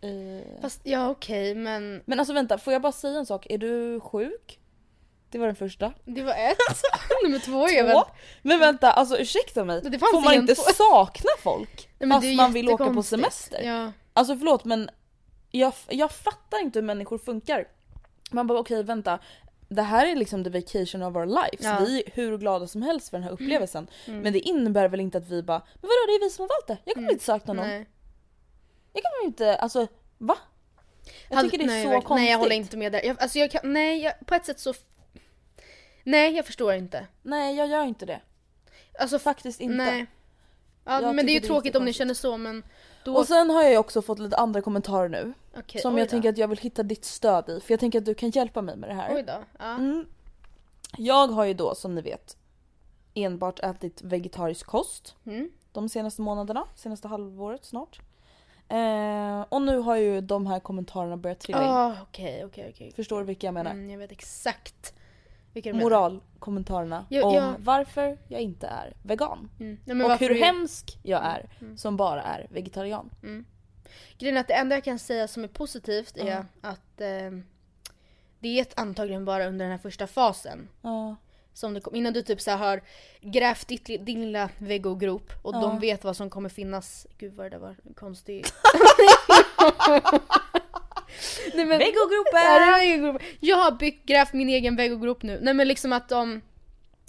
Eh, 0.00 0.60
Fast 0.60 0.80
ja 0.82 1.10
okej 1.10 1.54
men 1.54 2.02
Men 2.04 2.18
alltså 2.18 2.34
vänta, 2.34 2.58
får 2.58 2.72
jag 2.72 2.82
bara 2.82 2.92
säga 2.92 3.18
en 3.18 3.26
sak? 3.26 3.46
Är 3.50 3.58
du 3.58 4.00
sjuk? 4.00 4.58
Det 5.30 5.38
var 5.38 5.46
den 5.46 5.56
första. 5.56 5.92
det 6.04 6.22
var 6.22 6.32
ett. 6.32 6.58
Nummer 7.24 7.38
två 7.38 7.68
är 7.68 7.84
väl... 7.84 8.02
Men 8.42 8.58
vänta, 8.60 8.92
alltså 8.92 9.18
ursäkta 9.18 9.64
mig. 9.64 9.82
Får 9.82 10.24
man 10.24 10.34
inte 10.34 10.54
två. 10.54 10.62
sakna 10.62 11.30
folk? 11.42 11.88
Nej, 11.98 12.10
fast 12.10 12.34
man 12.36 12.52
vill 12.52 12.68
åka 12.68 12.90
på 12.90 13.02
semester? 13.02 13.62
Ja. 13.62 13.92
Alltså 14.12 14.36
förlåt 14.36 14.64
men 14.64 14.90
jag, 15.50 15.72
jag 15.88 16.12
fattar 16.12 16.62
inte 16.62 16.78
hur 16.78 16.86
människor 16.86 17.18
funkar. 17.18 17.68
Man 18.30 18.46
bara 18.46 18.58
okej 18.58 18.82
vänta. 18.82 19.18
Det 19.72 19.82
här 19.82 20.06
är 20.06 20.16
liksom 20.16 20.44
the 20.44 20.50
vacation 20.50 21.02
of 21.02 21.16
our 21.16 21.26
lives. 21.26 21.60
Ja. 21.60 21.70
Mm. 21.70 21.84
Vi 21.84 22.02
är 22.06 22.10
hur 22.14 22.38
glada 22.38 22.66
som 22.66 22.82
helst 22.82 23.08
för 23.10 23.16
den 23.16 23.24
här 23.24 23.30
upplevelsen. 23.30 23.86
Men 24.06 24.32
det 24.32 24.38
innebär 24.40 24.88
väl 24.88 25.00
inte 25.00 25.18
att 25.18 25.28
vi 25.28 25.42
bara 25.42 25.58
men 25.74 25.80
vadå 25.82 26.06
det 26.06 26.12
är 26.12 26.24
vi 26.24 26.30
som 26.30 26.42
har 26.42 26.48
valt 26.48 26.66
det. 26.66 26.78
Jag 26.84 26.94
kommer 26.94 27.12
inte 27.12 27.24
sakna 27.24 27.52
någon. 27.52 27.64
Mm. 27.64 27.76
Nej. 27.78 27.86
Jag 28.92 29.02
kommer 29.02 29.26
inte, 29.28 29.56
alltså 29.56 29.86
va? 30.18 30.36
Jag 31.28 31.36
Hade- 31.36 31.48
tycker 31.50 31.58
det 31.58 31.64
är 31.64 31.66
nej, 31.66 31.82
så 31.84 31.88
verkligen- 31.88 32.02
konstigt. 32.08 32.22
Nej 32.24 32.30
jag 32.32 32.38
håller 32.38 32.56
inte 32.56 32.76
med 32.76 32.92
där. 32.92 33.02
Jag, 33.04 33.22
alltså 33.22 33.38
jag 33.38 33.50
kan, 33.50 33.72
nej 33.72 34.00
jag, 34.02 34.12
på 34.26 34.34
ett 34.34 34.46
sätt 34.46 34.60
så... 34.60 34.74
Nej 36.04 36.32
jag 36.36 36.46
förstår 36.46 36.74
inte. 36.74 37.06
Nej 37.22 37.56
jag 37.56 37.68
gör 37.68 37.84
inte 37.84 38.06
det. 38.06 38.20
Alltså 38.98 39.18
Faktiskt 39.18 39.60
inte. 39.60 39.76
Nej. 39.76 40.06
Ja, 40.84 41.02
Jag 41.02 41.14
men 41.14 41.26
det 41.26 41.32
är 41.32 41.34
ju 41.34 41.40
det 41.40 41.46
är 41.46 41.48
tråkigt 41.48 41.76
om 41.76 41.84
ni 41.84 41.92
känner 41.92 42.14
så 42.14 42.36
men 42.36 42.62
då... 43.04 43.16
Och 43.16 43.26
sen 43.26 43.50
har 43.50 43.62
jag 43.62 43.80
också 43.80 44.02
fått 44.02 44.18
lite 44.18 44.36
andra 44.36 44.60
kommentarer 44.60 45.08
nu. 45.08 45.32
okej, 45.58 45.80
som 45.80 45.98
jag 45.98 46.08
tänker 46.08 46.28
att 46.28 46.38
jag 46.38 46.48
vill 46.48 46.58
hitta 46.58 46.82
ditt 46.82 47.04
stöd 47.04 47.48
i. 47.48 47.60
För 47.60 47.72
jag 47.72 47.80
tänker 47.80 47.98
att 47.98 48.04
du 48.04 48.14
kan 48.14 48.30
hjälpa 48.30 48.62
mig 48.62 48.76
med 48.76 48.88
det 48.90 48.94
här. 48.94 49.14
Oj 49.16 49.22
då. 49.22 49.32
Ja. 49.58 49.74
Mm. 49.74 50.06
Jag 50.98 51.26
har 51.28 51.44
ju 51.44 51.54
då 51.54 51.74
som 51.74 51.94
ni 51.94 52.00
vet 52.00 52.36
enbart 53.14 53.60
ätit 53.60 54.02
vegetarisk 54.02 54.66
kost 54.66 55.14
Mm. 55.26 55.50
de 55.72 55.88
senaste 55.88 56.22
månaderna, 56.22 56.64
senaste 56.74 57.08
halvåret 57.08 57.64
snart. 57.64 58.00
Eh, 58.68 59.40
och 59.48 59.62
nu 59.62 59.78
har 59.78 59.96
ju 59.96 60.20
de 60.20 60.46
här 60.46 60.60
kommentarerna 60.60 61.16
börjat 61.16 61.40
trilla 61.40 61.62
in. 61.62 61.68
Ah, 61.70 61.94
Okej 62.02 62.44
okej 62.44 62.70
okej. 62.74 62.92
Förstår 62.96 63.18
du 63.20 63.24
vilka 63.26 63.46
jag 63.46 63.54
menar? 63.54 63.70
Mm, 63.70 63.90
jag 63.90 63.98
vet 63.98 64.12
exakt. 64.12 64.94
Moralkommentarerna 65.72 67.06
Ja, 67.08 67.24
om 67.26 67.34
ja. 67.34 67.54
varför 67.58 68.18
jag 68.28 68.40
inte 68.40 68.66
är 68.66 68.92
vegan. 69.02 69.50
Mm. 69.60 69.78
Men 69.84 70.02
och 70.02 70.18
hur 70.18 70.28
du- 70.28 70.34
hemsk 70.44 70.98
jag 71.02 71.24
är 71.24 71.48
som 71.76 71.96
bara 71.96 72.22
är 72.22 72.46
vegetarian. 72.50 73.10
Grejen 74.18 74.36
är 74.36 74.40
att 74.40 74.48
det 74.48 74.54
enda 74.54 74.76
jag 74.76 74.84
kan 74.84 74.98
säga 74.98 75.28
som 75.28 75.44
är 75.44 75.48
positivt 75.48 76.16
är 76.16 76.26
Ja. 76.26 76.44
att 76.60 77.00
eh, 77.00 77.30
det 78.38 78.48
är 78.58 78.62
ett 78.62 78.78
antagligen 78.80 79.24
bara 79.24 79.46
under 79.46 79.64
den 79.64 79.72
här 79.72 79.78
första 79.78 80.06
fasen. 80.06 80.68
Ja. 80.82 81.16
Som 81.54 81.74
det 81.74 81.80
kom, 81.80 81.94
innan 81.94 82.12
du 82.12 82.22
typ 82.22 82.40
så 82.40 82.50
har 82.50 82.80
grävt 83.20 83.68
ditt, 83.68 83.84
din 83.84 84.20
lilla 84.20 84.48
vegogrop 84.58 85.32
och 85.42 85.54
Ja. 85.54 85.60
de 85.60 85.78
vet 85.78 86.04
vad 86.04 86.16
som 86.16 86.30
kommer 86.30 86.48
finnas. 86.48 87.06
Gud 87.18 87.34
vad 87.34 87.46
det 87.46 87.50
där 87.50 87.58
var 87.58 87.76
en 87.86 87.94
konstig... 87.94 88.44
Nej, 91.54 91.64
men, 91.64 91.78
vegogrop. 91.78 92.28
Jag 93.40 93.56
har 93.56 93.72
byggt, 93.72 94.06
grävt 94.06 94.32
min 94.32 94.48
egen 94.48 94.76
vegogrop 94.76 95.22
nu. 95.22 95.38
Nej 95.42 95.54
men 95.54 95.68
liksom 95.68 95.92
att 95.92 96.08
de... 96.08 96.40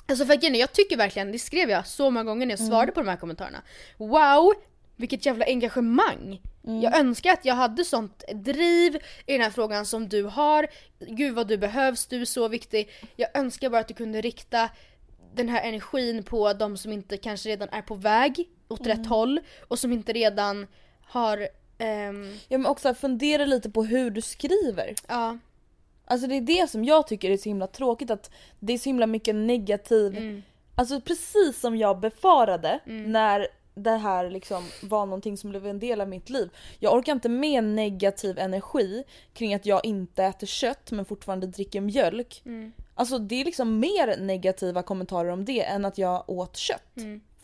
Alltså 0.06 0.26
för 0.26 0.56
jag 0.56 0.74
tycker 0.74 0.98
verkligen, 0.98 1.32
det 1.32 1.40
skrev 1.40 1.70
jag 1.70 1.88
så 1.88 2.10
många 2.10 2.24
gånger 2.24 2.46
när 2.46 2.52
jag 2.54 2.68
svarade 2.68 2.92
på 2.92 3.00
de 3.00 3.10
här 3.10 3.18
kommentarerna. 3.18 3.62
Wow! 3.98 4.54
Vilket 4.96 5.26
jävla 5.26 5.46
engagemang! 5.46 6.42
Jag 6.82 7.00
önskar 7.00 7.34
att 7.34 7.46
jag 7.46 7.56
hade 7.56 7.86
sånt 7.86 8.24
driv 8.34 8.96
i 9.26 9.32
den 9.32 9.42
här 9.42 9.50
frågan 9.50 9.86
som 9.86 10.10
du 10.10 10.24
har. 10.24 10.68
Gud 11.00 11.36
vad 11.36 11.48
du 11.48 11.58
behövs, 11.58 12.06
du 12.06 12.22
är 12.22 12.26
så 12.26 12.48
viktig. 12.48 12.90
Jag 13.16 13.30
önskar 13.38 13.70
bara 13.70 13.82
att 13.82 13.88
du 13.88 13.94
kunde 13.94 14.22
rikta 14.22 14.70
den 15.36 15.50
här 15.50 15.64
energin 15.68 16.24
på 16.24 16.54
de 16.54 16.78
som 16.78 16.92
inte 16.92 17.18
kanske 17.18 17.50
redan 17.50 17.70
är 17.70 17.82
på 17.82 17.96
väg 17.96 18.50
åt 18.68 18.88
rätt 18.88 19.08
håll 19.08 19.40
och 19.68 19.80
som 19.80 19.94
inte 19.94 20.14
redan 20.14 20.68
har... 21.02 21.48
ehm, 21.78 22.34
Ja 22.48 22.58
men 22.58 22.66
också 22.66 22.94
fundera 22.94 23.46
lite 23.46 23.70
på 23.70 23.84
hur 23.84 24.10
du 24.12 24.22
skriver. 24.22 24.94
ja, 25.08 25.38
Alltså 26.06 26.28
det 26.28 26.36
är 26.36 26.42
det 26.42 26.70
som 26.70 26.86
jag 26.86 27.08
tycker 27.08 27.30
är 27.30 27.38
så 27.38 27.50
himla 27.50 27.68
tråkigt 27.68 28.12
att 28.12 28.32
det 28.60 28.74
är 28.74 28.78
så 28.78 28.90
himla 28.90 29.08
mycket 29.08 29.36
negativ, 29.36 30.18
Mm. 30.18 30.44
alltså 30.76 31.02
precis 31.02 31.60
som 31.60 31.78
jag 31.78 32.00
befarade 32.00 32.80
när 32.86 33.48
det 33.76 33.92
här 33.98 34.30
liksom 34.30 34.64
var 34.82 35.06
någonting 35.06 35.38
som 35.38 35.50
blev 35.50 35.68
en 35.68 35.80
del 35.80 36.02
av 36.02 36.08
mitt 36.10 36.30
liv. 36.30 36.50
Jag 36.80 36.94
orkar 36.94 37.12
inte 37.14 37.30
med 37.30 37.64
negativ 37.64 38.40
energi 38.40 39.04
kring 39.34 39.54
att 39.54 39.66
jag 39.66 39.86
inte 39.86 40.24
äter 40.24 40.48
kött 40.48 40.92
men 40.92 41.06
fortfarande 41.06 41.48
dricker 41.48 41.82
mjölk. 41.82 42.42
Mm. 42.46 42.72
Alltså 42.96 43.18
det 43.18 43.42
är 43.42 43.46
liksom 43.46 43.80
mer 43.80 44.18
negativa 44.18 44.84
kommentarer 44.84 45.30
om 45.30 45.46
det 45.46 45.62
än 45.64 45.86
att 45.86 45.98
jag 45.98 46.30
åt 46.30 46.58
kött 46.58 46.98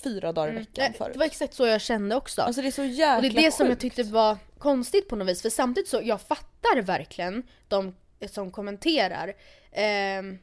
fyra 0.03 0.31
dagar 0.31 0.51
i 0.51 0.55
veckan 0.55 0.73
Nej, 0.77 0.93
förut. 0.97 1.13
det 1.13 1.19
var 1.19 1.25
exakt 1.25 1.53
så 1.53 1.65
jag 1.67 1.81
kände 1.81 2.15
också. 2.15 2.41
Alltså 2.41 2.61
det 2.61 2.67
är 2.67 2.71
så 2.71 2.83
jäkla 2.83 3.15
och 3.15 3.21
det 3.21 3.27
är 3.27 3.43
det 3.43 3.51
som 3.51 3.65
jag 3.65 3.71
sjukt. 3.73 3.81
tyckte 3.81 4.03
var 4.03 4.37
konstigt 4.57 5.07
på 5.09 5.15
något 5.15 5.27
vis. 5.27 5.41
För 5.41 5.49
samtidigt 5.49 5.89
så, 5.89 6.01
jag 6.03 6.21
fattar 6.21 6.81
verkligen 6.81 7.43
de 7.67 7.95
som 8.29 8.51
kommenterar. 8.51 9.33
Ehm, 9.71 10.37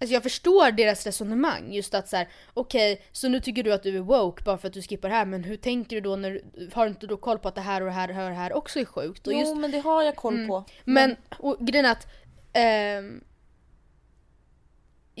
alltså 0.00 0.14
jag 0.14 0.22
förstår 0.22 0.70
deras 0.72 1.06
resonemang. 1.06 1.72
Just 1.72 1.94
att 1.94 2.08
så 2.08 2.16
här, 2.16 2.28
okej, 2.54 3.02
så 3.12 3.28
nu 3.28 3.40
tycker 3.40 3.62
du 3.62 3.72
att 3.72 3.82
du 3.82 3.96
är 3.96 4.00
woke 4.00 4.42
bara 4.44 4.58
för 4.58 4.68
att 4.68 4.74
du 4.74 4.82
skippar 4.82 5.08
det 5.08 5.14
här. 5.14 5.24
Men 5.26 5.44
hur 5.44 5.56
tänker 5.56 5.96
du 5.96 6.00
då 6.00 6.16
när 6.16 6.30
du, 6.30 6.70
har 6.72 6.84
du 6.84 6.90
inte 6.90 7.06
då 7.06 7.16
koll 7.16 7.38
på 7.38 7.48
att 7.48 7.54
det 7.54 7.60
här 7.60 7.80
och 7.80 7.86
det 7.86 7.92
här 7.92 8.08
och 8.08 8.14
det 8.30 8.36
här 8.36 8.52
också 8.52 8.80
är 8.80 8.84
sjukt? 8.84 9.26
Och 9.26 9.32
Jo 9.32 9.38
just, 9.40 9.56
men 9.56 9.70
det 9.70 9.78
har 9.80 10.02
jag 10.02 10.16
koll 10.16 10.46
på. 10.46 10.64
men 10.84 11.16
och 11.38 11.56
grejen 11.60 11.86
är 11.86 11.92
att 11.92 12.06
ehm, 12.52 13.24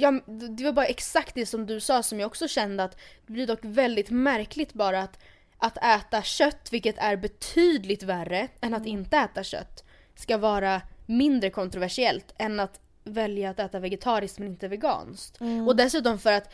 Ja, 0.00 0.20
det 0.26 0.64
var 0.64 0.72
bara 0.72 0.86
exakt 0.86 1.34
det 1.34 1.46
som 1.46 1.66
du 1.66 1.80
sa 1.80 2.02
som 2.02 2.20
jag 2.20 2.26
också 2.26 2.48
kände 2.48 2.84
att 2.84 2.96
det 3.26 3.32
blir 3.32 3.46
dock 3.46 3.60
väldigt 3.62 4.10
märkligt 4.10 4.72
bara 4.72 5.02
att, 5.02 5.18
att 5.58 5.76
äta 5.84 6.22
kött, 6.22 6.68
vilket 6.72 6.98
är 6.98 7.16
betydligt 7.16 8.02
värre 8.02 8.48
än 8.60 8.74
att 8.74 8.86
inte 8.86 9.16
äta 9.16 9.44
kött, 9.44 9.84
ska 10.14 10.38
vara 10.38 10.82
mindre 11.06 11.50
kontroversiellt 11.50 12.34
än 12.38 12.60
att 12.60 12.80
välja 13.04 13.50
att 13.50 13.60
äta 13.60 13.78
vegetariskt 13.78 14.38
men 14.38 14.48
inte 14.48 14.68
veganskt. 14.68 15.40
Mm. 15.40 15.68
Och 15.68 15.76
dessutom 15.76 16.18
för 16.18 16.32
att 16.32 16.52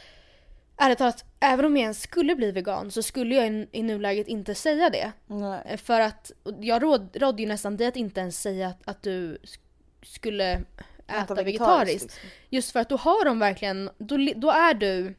ärligt 0.77 0.99
talat, 0.99 1.25
även 1.41 1.65
om 1.65 1.77
jag 1.77 1.83
ens 1.83 2.03
skulle 2.03 2.37
bli 2.37 2.53
vegan 2.53 2.91
så 2.91 3.03
skulle 3.03 3.35
jag 3.35 3.47
i, 3.47 3.69
i 3.73 3.83
nuläget 3.83 4.29
inte 4.29 4.55
säga 4.55 4.91
det. 4.91 5.13
Nej. 5.27 5.77
För 5.77 6.01
att 6.01 6.33
jag 6.61 6.83
råd, 6.83 7.17
rådde 7.17 7.43
ju 7.43 7.49
nästan 7.49 7.77
dig 7.77 7.87
att 7.87 7.97
inte 7.97 8.21
ens 8.21 8.41
säga 8.41 8.69
att, 8.69 8.81
att 8.85 9.03
du 9.03 9.37
sk- 9.37 9.59
skulle 10.03 10.61
äta, 11.07 11.35
vegetariskt. 11.35 12.03
liksom. 12.03 12.21
Just 12.51 12.71
för 12.73 12.81
att 12.81 12.89
då 12.89 12.97
har 12.97 13.25
de 13.25 13.39
verkligen, 13.39 13.91
då, 13.99 14.17
då 14.37 14.51
är 14.51 14.75
du 14.75 15.15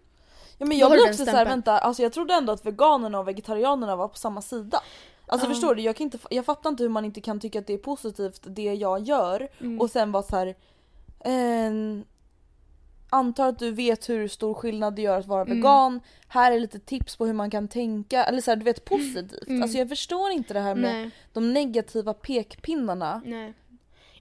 Ja 0.59 0.65
men 0.65 0.77
jag 0.77 0.91
blir 0.91 1.09
också 1.09 1.25
såhär, 1.25 1.45
vänta, 1.45 1.77
alltså 1.79 2.03
jag 2.03 2.13
trodde 2.13 2.33
ändå 2.33 2.53
att 2.53 2.65
veganerna 2.65 3.19
och 3.19 3.27
vegetarianerna 3.27 3.95
var 3.95 4.07
på 4.07 4.17
samma 4.17 4.41
sida. 4.41 4.81
Alltså 5.27 5.47
Ja. 5.47 5.53
förstår 5.53 5.75
du, 5.75 5.81
jag, 5.81 5.95
kan 5.95 6.03
inte, 6.03 6.17
jag 6.29 6.45
fattar 6.45 6.69
inte 6.69 6.83
hur 6.83 6.89
man 6.89 7.05
inte 7.05 7.21
kan 7.21 7.39
tycka 7.39 7.59
att 7.59 7.67
det 7.67 7.73
är 7.73 7.77
positivt 7.77 8.41
det 8.43 8.73
jag 8.73 8.99
gör 9.01 9.47
Mm. 9.59 9.81
och 9.81 9.89
sen 9.89 10.11
vara 10.11 10.23
så 10.23 10.35
här. 10.35 10.55
ehm, 11.25 12.03
antar 13.09 13.47
att 13.49 13.59
du 13.59 13.71
vet 13.71 14.09
hur 14.09 14.27
stor 14.27 14.53
skillnad 14.53 14.95
det 14.95 15.01
gör 15.01 15.19
att 15.19 15.25
vara 15.25 15.41
Mm. 15.41 15.57
vegan, 15.57 16.01
här 16.27 16.51
är 16.51 16.59
lite 16.59 16.79
tips 16.79 17.15
på 17.15 17.25
hur 17.25 17.33
man 17.33 17.51
kan 17.51 17.67
tänka, 17.67 18.23
eller 18.23 18.41
så 18.41 18.51
här, 18.51 18.55
du 18.55 18.63
vet 18.63 18.85
positivt. 18.85 19.47
Mm. 19.47 19.63
Alltså 19.63 19.77
jag 19.77 19.89
förstår 19.89 20.31
inte 20.31 20.53
det 20.53 20.59
här 20.59 20.75
med 20.75 20.93
Nej, 20.95 21.11
de 21.33 21.53
negativa 21.53 22.13
pekpinnarna. 22.13 23.21
nej. 23.25 23.53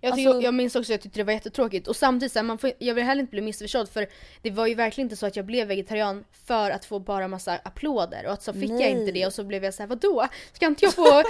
Jag, 0.07 0.15
tycker, 0.15 0.29
Alltså- 0.29 0.43
jag 0.43 0.55
minns 0.55 0.77
också 0.77 0.93
att 0.93 0.95
jag 0.95 1.01
tyckte 1.01 1.21
det 1.21 1.25
var 1.25 1.33
jättetråkigt 1.33 1.89
och 1.89 1.97
samtidigt 1.97 2.33
så 2.33 2.39
här, 2.39 2.45
man 2.45 2.59
får, 2.59 2.73
jag 2.79 2.95
vill 2.95 3.05
heller 3.05 3.21
inte 3.21 3.31
bli 3.31 3.41
missförstådd 3.41 3.89
för 3.89 4.07
det 4.43 4.51
var 4.51 4.67
ju 4.67 4.75
verkligen 4.75 5.07
inte 5.07 5.17
så 5.17 5.27
att 5.27 5.37
jag 5.37 5.47
blev 5.47 5.69
vegetarian 5.69 6.25
för 6.47 6.71
att 6.71 6.85
få 6.85 6.99
bara 6.99 7.29
massa 7.29 7.57
applåder 7.57 8.27
och 8.27 8.33
att 8.33 8.43
så 8.43 8.53
fick 8.53 8.71
jag 8.71 8.79
Nej. 8.79 8.91
inte 8.91 9.13
det 9.13 9.27
och 9.27 9.33
så 9.33 9.45
blev 9.45 9.65
jag 9.65 9.75
så 9.75 9.83
här: 9.83 9.89
vadå? 9.89 10.27
Ska 10.53 10.67
inte 10.67 10.85
jag 10.85 10.95
få 10.95 11.23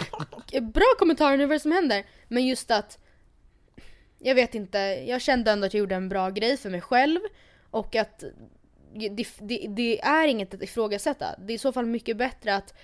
bra 0.61 0.95
kommentarer 0.99 1.37
nu 1.37 1.47
vad 1.47 1.55
det 1.55 1.61
som 1.61 1.73
händer? 1.73 2.05
Men 2.29 2.47
just 2.47 2.71
att 2.71 2.99
jag 4.19 4.35
vet 4.35 4.55
inte, 4.55 4.79
jag 5.07 5.23
kände 5.23 5.51
ändå 5.51 5.67
att 5.67 5.75
jag 5.75 5.79
gjorde 5.79 5.95
en 5.95 6.09
bra 6.09 6.31
grej 6.31 6.57
för 6.57 6.71
mig 6.71 6.81
själv 6.81 7.21
och 7.71 7.97
att 7.97 8.25
det, 8.95 9.27
det, 9.41 9.67
det 9.69 10.01
är 10.01 10.29
inget 10.29 10.55
att 10.55 10.63
ifrågasätta. 10.63 11.27
Det 11.39 11.53
är 11.53 11.55
i 11.55 11.59
så 11.59 11.73
fall 11.73 11.87
mycket 11.87 12.17
bättre 12.17 12.55
att 12.55 12.75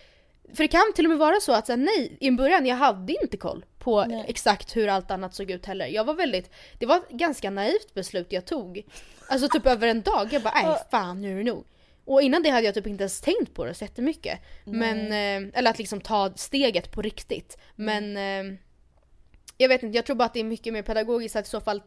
för 0.54 0.64
det 0.64 0.68
kan 0.68 0.92
till 0.94 1.04
och 1.04 1.10
med 1.10 1.18
vara 1.18 1.40
så 1.40 1.52
att 1.52 1.66
så 1.66 1.72
här, 1.72 1.76
nej, 1.76 2.16
i 2.20 2.30
början 2.30 2.66
jag 2.66 2.76
hade 2.76 3.12
inte 3.22 3.36
koll 3.36 3.64
på 3.78 4.04
Nej. 4.04 4.24
exakt 4.28 4.76
hur 4.76 4.88
allt 4.88 5.10
annat 5.10 5.34
såg 5.34 5.50
ut 5.50 5.66
heller. 5.66 5.86
Jag 5.86 6.04
var 6.04 6.14
väldigt, 6.14 6.50
det 6.78 6.86
var 6.86 6.96
ett 6.96 7.08
ganska 7.08 7.50
naivt 7.50 7.94
beslut 7.94 8.32
jag 8.32 8.44
tog. 8.44 8.82
Alltså 9.28 9.48
typ 9.48 9.66
över 9.66 9.88
en 9.88 10.02
dag, 10.02 10.28
jag 10.32 10.42
bara 10.42 10.54
nej 10.62 10.76
fan 10.90 11.20
nu 11.20 11.32
är 11.32 11.36
det 11.36 11.50
nog. 11.50 11.64
Och 12.04 12.22
innan 12.22 12.42
det 12.42 12.50
hade 12.50 12.66
jag 12.66 12.74
typ 12.74 12.86
inte 12.86 13.02
ens 13.02 13.20
tänkt 13.20 13.54
på 13.54 13.64
det 13.64 13.74
så 13.74 13.84
jättemycket. 13.84 14.40
Men, 14.64 15.06
eh, 15.06 15.58
eller 15.58 15.70
att 15.70 15.78
liksom 15.78 16.00
ta 16.00 16.32
steget 16.36 16.92
på 16.92 17.02
riktigt. 17.02 17.58
Men 17.76 18.16
eh, 18.16 18.58
jag 19.56 19.68
vet 19.68 19.82
inte, 19.82 19.98
jag 19.98 20.06
tror 20.06 20.16
bara 20.16 20.24
att 20.24 20.34
det 20.34 20.40
är 20.40 20.44
mycket 20.44 20.72
mer 20.72 20.82
pedagogiskt 20.82 21.36
att 21.36 21.46
i 21.46 21.50
så 21.50 21.60
fall 21.60 21.82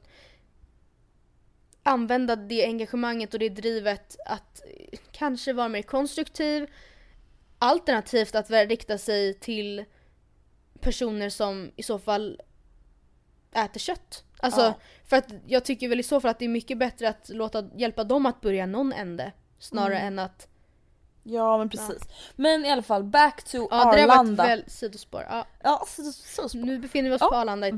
använda 1.83 2.35
det 2.35 2.65
engagemanget 2.65 3.33
och 3.33 3.39
det 3.39 3.49
drivet 3.49 4.15
att 4.25 4.61
eh, 4.65 4.99
kanske 5.11 5.53
vara 5.53 5.69
mer 5.69 5.81
konstruktiv. 5.81 6.67
Alternativt 7.59 8.35
att 8.35 8.49
rikta 8.49 8.97
sig 8.97 9.33
till 9.33 9.85
personer 10.79 11.29
som 11.29 11.71
i 11.75 11.83
så 11.83 11.99
fall 11.99 12.41
äter 13.51 13.79
kött. 13.79 14.23
Alltså, 14.39 14.61
Ja. 14.61 14.73
för 15.05 15.17
att 15.17 15.27
jag 15.47 15.65
tycker 15.65 15.89
väl 15.89 15.99
i 15.99 16.03
så 16.03 16.21
fall 16.21 16.31
att 16.31 16.39
det 16.39 16.45
är 16.45 16.49
mycket 16.49 16.77
bättre 16.77 17.09
att 17.09 17.29
låta, 17.29 17.69
hjälpa 17.75 18.03
dem 18.03 18.25
att 18.25 18.41
börja 18.41 18.65
någon 18.65 18.93
ände. 18.93 19.31
Snarare 19.59 19.95
Mm. 19.99 20.07
än 20.07 20.19
att... 20.25 20.47
Ja 21.23 21.57
men 21.57 21.69
precis. 21.69 22.01
Men 22.35 22.65
i 22.65 22.71
alla 22.71 22.81
fall 22.83 23.03
back 23.03 23.43
to 23.43 23.67
Ja, 23.71 23.91
det 23.91 23.97
där 23.97 24.07
var 24.07 24.13
ett 24.13 24.19
Arlanda. 24.19 24.43
väl 24.43 24.63
sidospår. 24.67 25.25
Ja, 25.29 25.47
Ja, 25.63 25.85
så. 26.37 26.57
nu 26.57 26.79
befinner 26.79 27.09
vi 27.09 27.15
oss 27.15 27.21
Ja, 27.21 27.27
på 27.29 27.35
Arlanda 27.35 27.67
i 27.67 27.71
vi- 27.71 27.77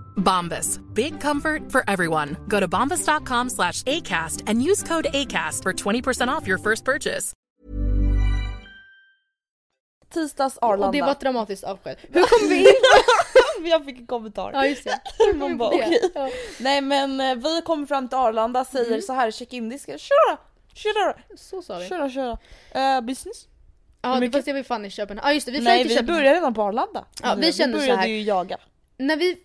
Bombas. 0.15 0.79
Big 0.93 1.19
comfort 1.21 1.71
for 1.71 1.83
everyone. 1.87 2.35
Go 2.47 2.59
to 2.59 2.67
bombas.com 2.67 3.49
slash 3.49 3.83
ACAST 3.83 4.43
and 4.47 4.61
use 4.71 4.83
code 4.87 5.07
ACAST 5.13 5.63
for 5.63 5.73
20% 5.73 6.27
off 6.37 6.47
your 6.47 6.57
first 6.57 6.85
purchase. 6.85 7.33
Tisdags 10.13 10.57
Arlanda. 10.61 10.87
Och 10.87 10.93
det 10.93 11.01
var 11.01 11.11
ett 11.11 11.19
dramatiskt 11.19 11.63
avsked. 11.63 11.97
Hur 12.09 12.23
kom 12.23 12.49
vi 12.49 12.59
in? 12.59 12.75
Jag 13.69 13.85
fick 13.85 13.97
en 13.99 14.07
kommentar. 14.07 14.51
ja 14.53 14.65
just 14.65 14.83
det. 14.83 14.99
Man 15.35 15.49
vi 15.51 15.55
bara, 15.55 15.69
okej. 15.69 16.11
Ja. 16.15 16.29
Nej 16.59 16.81
men 16.81 17.21
eh, 17.21 17.35
vi 17.35 17.61
kommer 17.65 17.85
fram 17.87 18.07
till 18.09 18.17
Arlanda, 18.17 18.65
säger 18.65 18.87
Mm. 18.87 19.01
så 19.01 19.13
här 19.13 19.31
check 19.31 19.53
in 19.53 19.69
disken 19.69 19.97
köra! 19.97 20.37
Köra! 20.73 21.15
Så 21.37 21.61
sa 21.61 21.77
vi. 21.77 21.87
Köra 21.89 22.09
köra! 22.09 22.37
Eh, 22.71 23.01
business? 23.01 23.47
Ja 24.01 24.13
det 24.13 24.19
mycket- 24.19 24.35
var 24.35 24.41
det 24.41 24.53
vi 24.53 24.63
fann 24.63 24.85
i 24.85 24.89
Köpenhamn. 24.89 25.27
Ja 25.27 25.33
just 25.33 25.45
det, 25.45 25.51
vi 25.51 25.57
flög 25.57 25.67
Nej 25.67 25.79
till 25.79 25.87
vi 25.89 25.95
Köpenhamn. 25.95 26.17
började 26.19 26.37
redan 26.37 26.53
på 26.53 26.61
Arlanda. 26.63 27.05
Ja, 27.23 27.35
vi 27.35 27.53
kände 27.53 27.77
så 27.77 27.81
började 27.81 28.01
här. 28.01 28.07
ju 28.07 28.21
jaga. 28.21 28.57
När 28.97 29.15
vi 29.17 29.37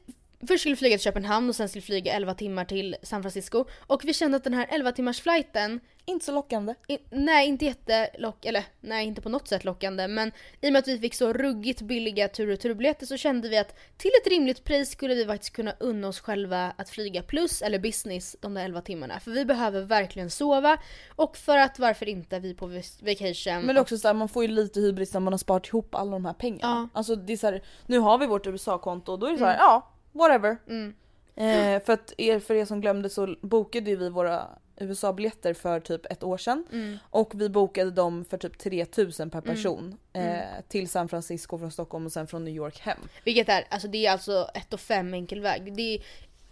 först 0.46 0.60
skulle 0.60 0.76
flyga 0.76 0.96
till 0.96 1.04
Köpenhamn 1.04 1.48
och 1.48 1.56
sen 1.56 1.68
skulle 1.68 1.82
flyga 1.82 2.12
11 2.12 2.34
timmar 2.34 2.64
till 2.64 2.96
San 3.02 3.22
Francisco. 3.22 3.64
Och 3.86 4.04
vi 4.04 4.14
kände 4.14 4.36
att 4.36 4.44
den 4.44 4.54
här 4.54 4.66
11 4.70 4.92
timmars 4.92 5.20
flighten 5.20 5.80
Inte 6.08 6.24
så 6.24 6.32
lockande. 6.32 6.74
I, 6.88 6.98
nej, 7.10 7.48
inte 7.48 7.64
jättelock, 7.64 8.44
eller 8.44 8.64
nej, 8.80 9.06
inte 9.06 9.20
på 9.20 9.28
något 9.28 9.48
sätt 9.48 9.64
lockande. 9.64 10.08
Men 10.08 10.32
i 10.60 10.68
och 10.68 10.72
med 10.72 10.78
att 10.78 10.88
vi 10.88 10.98
fick 10.98 11.14
så 11.14 11.32
ruggigt 11.32 11.80
billiga 11.82 12.28
tur 12.28 12.52
och 12.52 12.60
turbiljetter 12.60 13.06
så 13.06 13.16
kände 13.16 13.48
vi 13.48 13.58
att 13.58 13.76
till 13.96 14.10
ett 14.22 14.30
rimligt 14.30 14.64
pris 14.64 14.90
skulle 14.90 15.14
vi 15.14 15.26
faktiskt 15.26 15.52
kunna 15.52 15.72
unna 15.80 16.08
oss 16.08 16.20
själva 16.20 16.72
att 16.78 16.90
flyga 16.90 17.22
plus 17.22 17.62
eller 17.62 17.78
business 17.78 18.36
de 18.40 18.54
där 18.54 18.64
11 18.64 18.80
timmarna. 18.80 19.20
För 19.20 19.30
vi 19.30 19.44
behöver 19.44 19.80
verkligen 19.82 20.30
sova. 20.30 20.78
Och 21.16 21.36
för 21.36 21.58
att 21.58 21.78
varför 21.78 22.08
inte 22.08 22.38
vi 22.38 22.54
på 22.54 22.66
vis- 22.66 23.02
vacation. 23.02 23.54
Men 23.66 23.74
det 23.74 23.78
är 23.78 23.82
också 23.82 23.98
så 23.98 24.08
här, 24.08 24.14
man 24.14 24.28
får 24.28 24.42
ju 24.44 24.48
lite 24.48 24.80
hybris 24.80 25.12
när 25.12 25.20
man 25.20 25.32
har 25.32 25.38
sparat 25.38 25.66
ihop 25.68 25.94
alla 25.94 26.10
de 26.10 26.24
här 26.24 26.32
pengarna. 26.32 26.88
Ja. 26.92 26.98
Alltså 26.98 27.16
det 27.16 27.32
är 27.32 27.36
så 27.36 27.46
här, 27.46 27.62
nu 27.86 27.98
har 27.98 28.18
vi 28.18 28.26
vårt 28.26 28.46
USA-konto 28.46 29.12
och 29.12 29.18
då 29.18 29.26
är 29.26 29.32
det 29.32 29.38
så 29.38 29.44
här, 29.44 29.56
ja, 29.58 29.92
whatever. 30.16 30.56
Mm. 30.68 30.94
Eh, 31.34 31.82
för 31.84 31.92
att 31.92 32.12
er, 32.18 32.40
för 32.40 32.54
er 32.54 32.64
som 32.64 32.80
glömde 32.80 33.10
så 33.10 33.36
bokade 33.42 33.90
ju 33.90 33.96
vi 33.96 34.08
våra 34.10 34.48
USA-biljetter 34.80 35.54
för 35.54 35.80
typ 35.80 36.06
ett 36.12 36.22
år 36.22 36.38
sedan. 36.38 36.66
Mm. 36.72 36.98
Och 37.10 37.32
vi 37.34 37.48
bokade 37.48 37.90
dem 37.90 38.24
för 38.24 38.38
typ 38.38 38.58
3000 38.58 39.30
per 39.30 39.40
person. 39.40 39.96
Eh, 40.12 40.38
till 40.68 40.88
San 40.88 41.08
Francisco 41.08 41.58
från 41.58 41.70
Stockholm 41.72 42.06
och 42.06 42.12
sen 42.12 42.26
från 42.26 42.44
New 42.44 42.54
York 42.54 42.78
hem. 42.80 42.98
Vilket 43.24 43.48
är, 43.48 43.64
alltså 43.68 43.88
det 43.88 44.06
är 44.06 44.12
alltså 44.12 44.50
1 44.54 44.72
och 44.72 44.80
5 44.80 45.14
enkel 45.14 45.40
väg. 45.40 45.76
Det 45.76 45.94
är, 45.94 46.02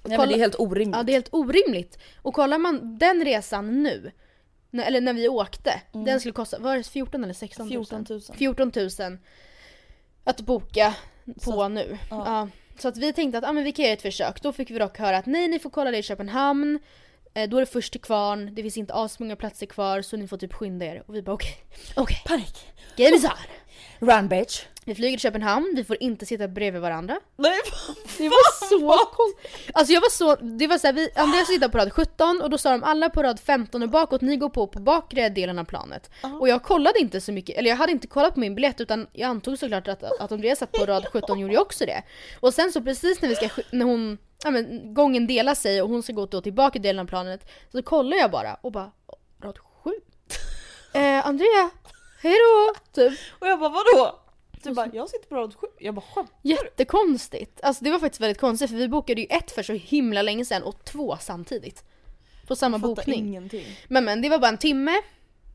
Nej 0.03 0.19
men 0.19 0.29
det 0.29 0.35
är 0.35 0.39
helt 0.39 0.59
orimligt. 0.61 0.97
Ja 0.97 1.03
det 1.03 1.13
är 1.13 1.15
helt 1.15 1.35
orimligt. 1.35 1.99
Och 2.23 2.35
kollar 2.35 2.59
man 2.59 2.99
den 2.99 3.25
resan 3.25 3.83
nu, 3.83 4.11
när, 4.71 4.85
eller 4.85 5.01
när 5.01 5.13
vi 5.13 5.29
åkte, 5.29 5.81
den 5.93 6.21
skulle 6.21 6.33
kosta, 6.33 6.59
var 6.59 6.77
det 6.77 6.83
14 6.83 7.25
eller 7.25 7.35
16 7.35 7.67
000? 7.69 7.87
14 7.87 8.07
000. 8.11 8.21
14 8.21 8.73
000 8.77 9.19
att 10.25 10.41
boka 10.41 10.95
på 11.25 11.41
Så- 11.41 11.69
nu. 11.69 11.99
ja. 12.11 12.23
Ja. 12.27 12.49
Så 12.79 12.89
att 12.89 12.97
vi 12.97 13.13
tänkte 13.13 13.39
att 13.39 13.45
ah, 13.45 13.53
men 13.53 13.65
vi 13.65 13.73
kan 13.73 13.85
göra 13.85 13.95
ett 13.95 14.03
försök. 14.03 14.43
Då 14.43 14.53
fick 14.53 14.71
vi 14.71 14.79
dock 14.79 14.99
höra 14.99 15.17
att 15.17 15.27
nej, 15.27 15.49
ni 15.49 15.59
får 15.59 15.71
kolla 15.71 15.91
det 15.91 15.99
i 15.99 16.03
Köpenhamn. 16.03 16.79
Eh, 17.35 17.49
då 17.49 17.57
är 17.57 17.61
det 17.61 17.67
först 17.67 17.93
till 17.93 18.01
kvarn, 18.01 18.55
det 18.55 18.63
finns 18.63 18.77
inte 18.77 18.95
asmånga 18.95 19.37
platser 19.37 19.67
kvar 19.67 20.03
så 20.03 20.17
ni 20.17 20.29
får 20.29 20.37
typ 20.37 20.53
skynda 20.55 20.87
er. 20.87 21.03
Och 21.07 21.15
vi 21.15 21.23
bara 21.23 21.33
okej, 21.33 21.57
okej. 21.97 22.23
Panik. 22.27 22.67
Grejen 22.97 23.15
är 23.15 23.19
så 23.19 23.27
här. 23.27 23.47
Run 23.99 24.29
bitch. 24.29 24.63
Vi 24.85 24.95
flyger 24.95 25.17
till 25.17 25.21
Köpenhamn, 25.23 25.73
vi 25.77 25.85
får 25.85 25.97
inte 26.01 26.27
sitta 26.27 26.49
bredvid 26.49 26.83
varandra. 26.83 27.21
Nej 27.37 27.59
Det 28.19 28.29
var 28.29 28.69
så 28.69 29.05
konstigt. 29.13 29.71
Alltså 29.75 29.93
jag 29.93 30.01
var 30.01 30.11
så, 30.11 30.35
det 30.37 30.67
var 30.67 30.79
så 30.79 30.87
här, 30.87 30.95
vi, 30.95 31.09
Andreas 31.17 31.47
sitter 31.47 31.69
på 31.69 31.79
rad 31.79 31.93
17 31.93 32.41
och 32.43 32.51
då 32.51 32.59
sa 32.59 32.71
de 32.71 32.85
alla 32.85 33.11
på 33.11 33.23
rad 33.23 33.41
15 33.41 33.83
och 33.83 33.89
bakåt, 33.89 34.21
ni 34.21 34.37
går 34.37 34.49
på 34.49 34.67
på 34.67 34.81
bakre 34.81 35.29
delen 35.29 35.59
av 35.59 35.65
planet. 35.65 36.11
Och 36.41 36.49
jag 36.49 36.63
kollade 36.63 36.99
inte 37.01 37.21
så 37.21 37.33
mycket, 37.33 37.59
eller 37.59 37.71
jag 37.71 37.77
hade 37.77 37.93
inte 37.93 38.07
kollat 38.07 38.35
på 38.35 38.41
min 38.41 38.55
biljett 38.55 38.81
utan 38.81 39.07
jag 39.13 39.29
antog 39.29 39.59
såklart 39.59 39.89
att, 39.89 40.03
att 40.21 40.33
Andreas 40.33 40.59
satt 40.59 40.73
på 40.73 40.87
rad 40.87 41.07
17 41.13 41.39
gjorde 41.39 41.55
jag 41.55 41.63
också 41.63 41.87
det. 41.87 42.03
Och 42.41 42.55
sen 42.55 42.73
så 42.73 42.81
precis 42.83 43.23
när 43.23 43.29
vi 43.29 43.35
ska, 43.37 43.47
sk- 43.47 43.65
när 43.71 43.85
hon, 43.85 44.19
ja 44.45 44.51
men 44.51 44.95
gången 44.95 45.27
delar 45.27 45.55
sig 45.55 45.83
och 45.83 45.89
hon 45.89 46.03
ska 46.03 46.13
gå 46.13 46.27
då 46.27 46.41
tillbaka 46.41 46.79
delen 46.79 47.01
av 47.01 47.09
planet 47.09 47.51
så 47.73 47.83
kollar 47.83 48.17
jag 48.17 48.31
bara 48.31 48.55
och 48.55 48.73
bara, 48.73 48.91
rad 49.43 49.59
7? 49.85 49.91
Eh, 50.95 51.27
Andrea, 51.27 51.71
hejdå! 52.23 52.75
Typ. 52.95 53.13
Och 53.39 53.47
jag 53.49 53.59
bara 53.61 53.69
vadå? 53.71 54.21
Du 54.65 54.75
bara 54.75 54.91
jag 54.93 55.09
sitter 55.09 55.29
på 55.29 55.35
rad 55.35 55.55
sju. 55.55 55.67
Jag 55.79 55.95
bara 55.95 56.05
skämt. 56.15 56.33
Jättekonstigt. 56.43 57.61
Alltså 57.63 57.85
det 57.85 57.91
var 57.91 57.99
faktiskt 57.99 58.21
väldigt 58.21 58.41
konstigt 58.41 58.71
för 58.71 58.77
vi 58.77 58.89
bokade 58.89 59.21
ju 59.21 59.27
ett 59.31 59.51
för 59.51 59.63
så 59.63 59.73
himla 59.73 60.23
länge 60.23 60.45
sedan 60.45 60.63
och 60.63 60.85
två 60.85 61.17
samtidigt. 61.21 61.85
På 62.47 62.57
samma 62.57 62.79
Fattar 62.79 62.89
bokning. 62.89 63.27
ingenting. 63.29 63.67
Men 63.89 64.05
men 64.05 64.23
det 64.23 64.29
var 64.29 64.39
bara 64.39 64.49
en 64.49 64.59
timme. 64.59 64.93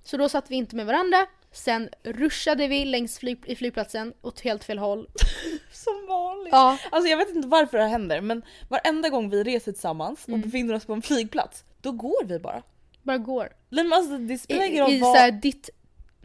Så 0.03 0.17
då 0.17 0.29
satt 0.29 0.51
vi 0.51 0.55
inte 0.55 0.75
med 0.75 0.85
varandra. 0.85 1.25
Sen 1.51 1.89
ruschade 2.03 2.67
vi 2.67 2.85
längs 2.85 3.19
flyg, 3.19 3.37
i 3.45 3.55
flygplatsen 3.55 4.13
åt 4.21 4.39
helt 4.39 4.63
fel 4.63 4.77
håll. 4.79 5.07
Som 5.71 6.05
vanligt. 6.07 6.51
Ja. 6.51 6.77
Alltså 6.91 7.09
jag 7.09 7.17
vet 7.17 7.35
inte 7.35 7.47
varför 7.47 7.77
det 7.77 7.83
här 7.83 7.89
händer 7.91 8.21
men 8.21 8.41
varenda 8.69 9.09
gång 9.09 9.29
vi 9.29 9.43
reser 9.43 9.71
tillsammans 9.71 10.27
Mm. 10.27 10.39
och 10.39 10.45
befinner 10.45 10.73
oss 10.73 10.85
på 10.85 10.93
en 10.93 11.01
flygplats 11.01 11.63
då 11.81 11.91
går 11.91 12.25
vi 12.25 12.39
bara. 12.39 12.63
Bara 13.03 13.17
går. 13.17 13.49
Men 13.69 13.93
alltså 13.93 14.17
det 14.17 14.37
spelar 14.37 14.65
ingen 14.65 14.83
roll 14.83 14.91
i 14.93 14.99
vad... 14.99 15.15
såhär 15.15 15.31
ditt, 15.31 15.69
I 15.69 15.71
mitt 15.71 15.78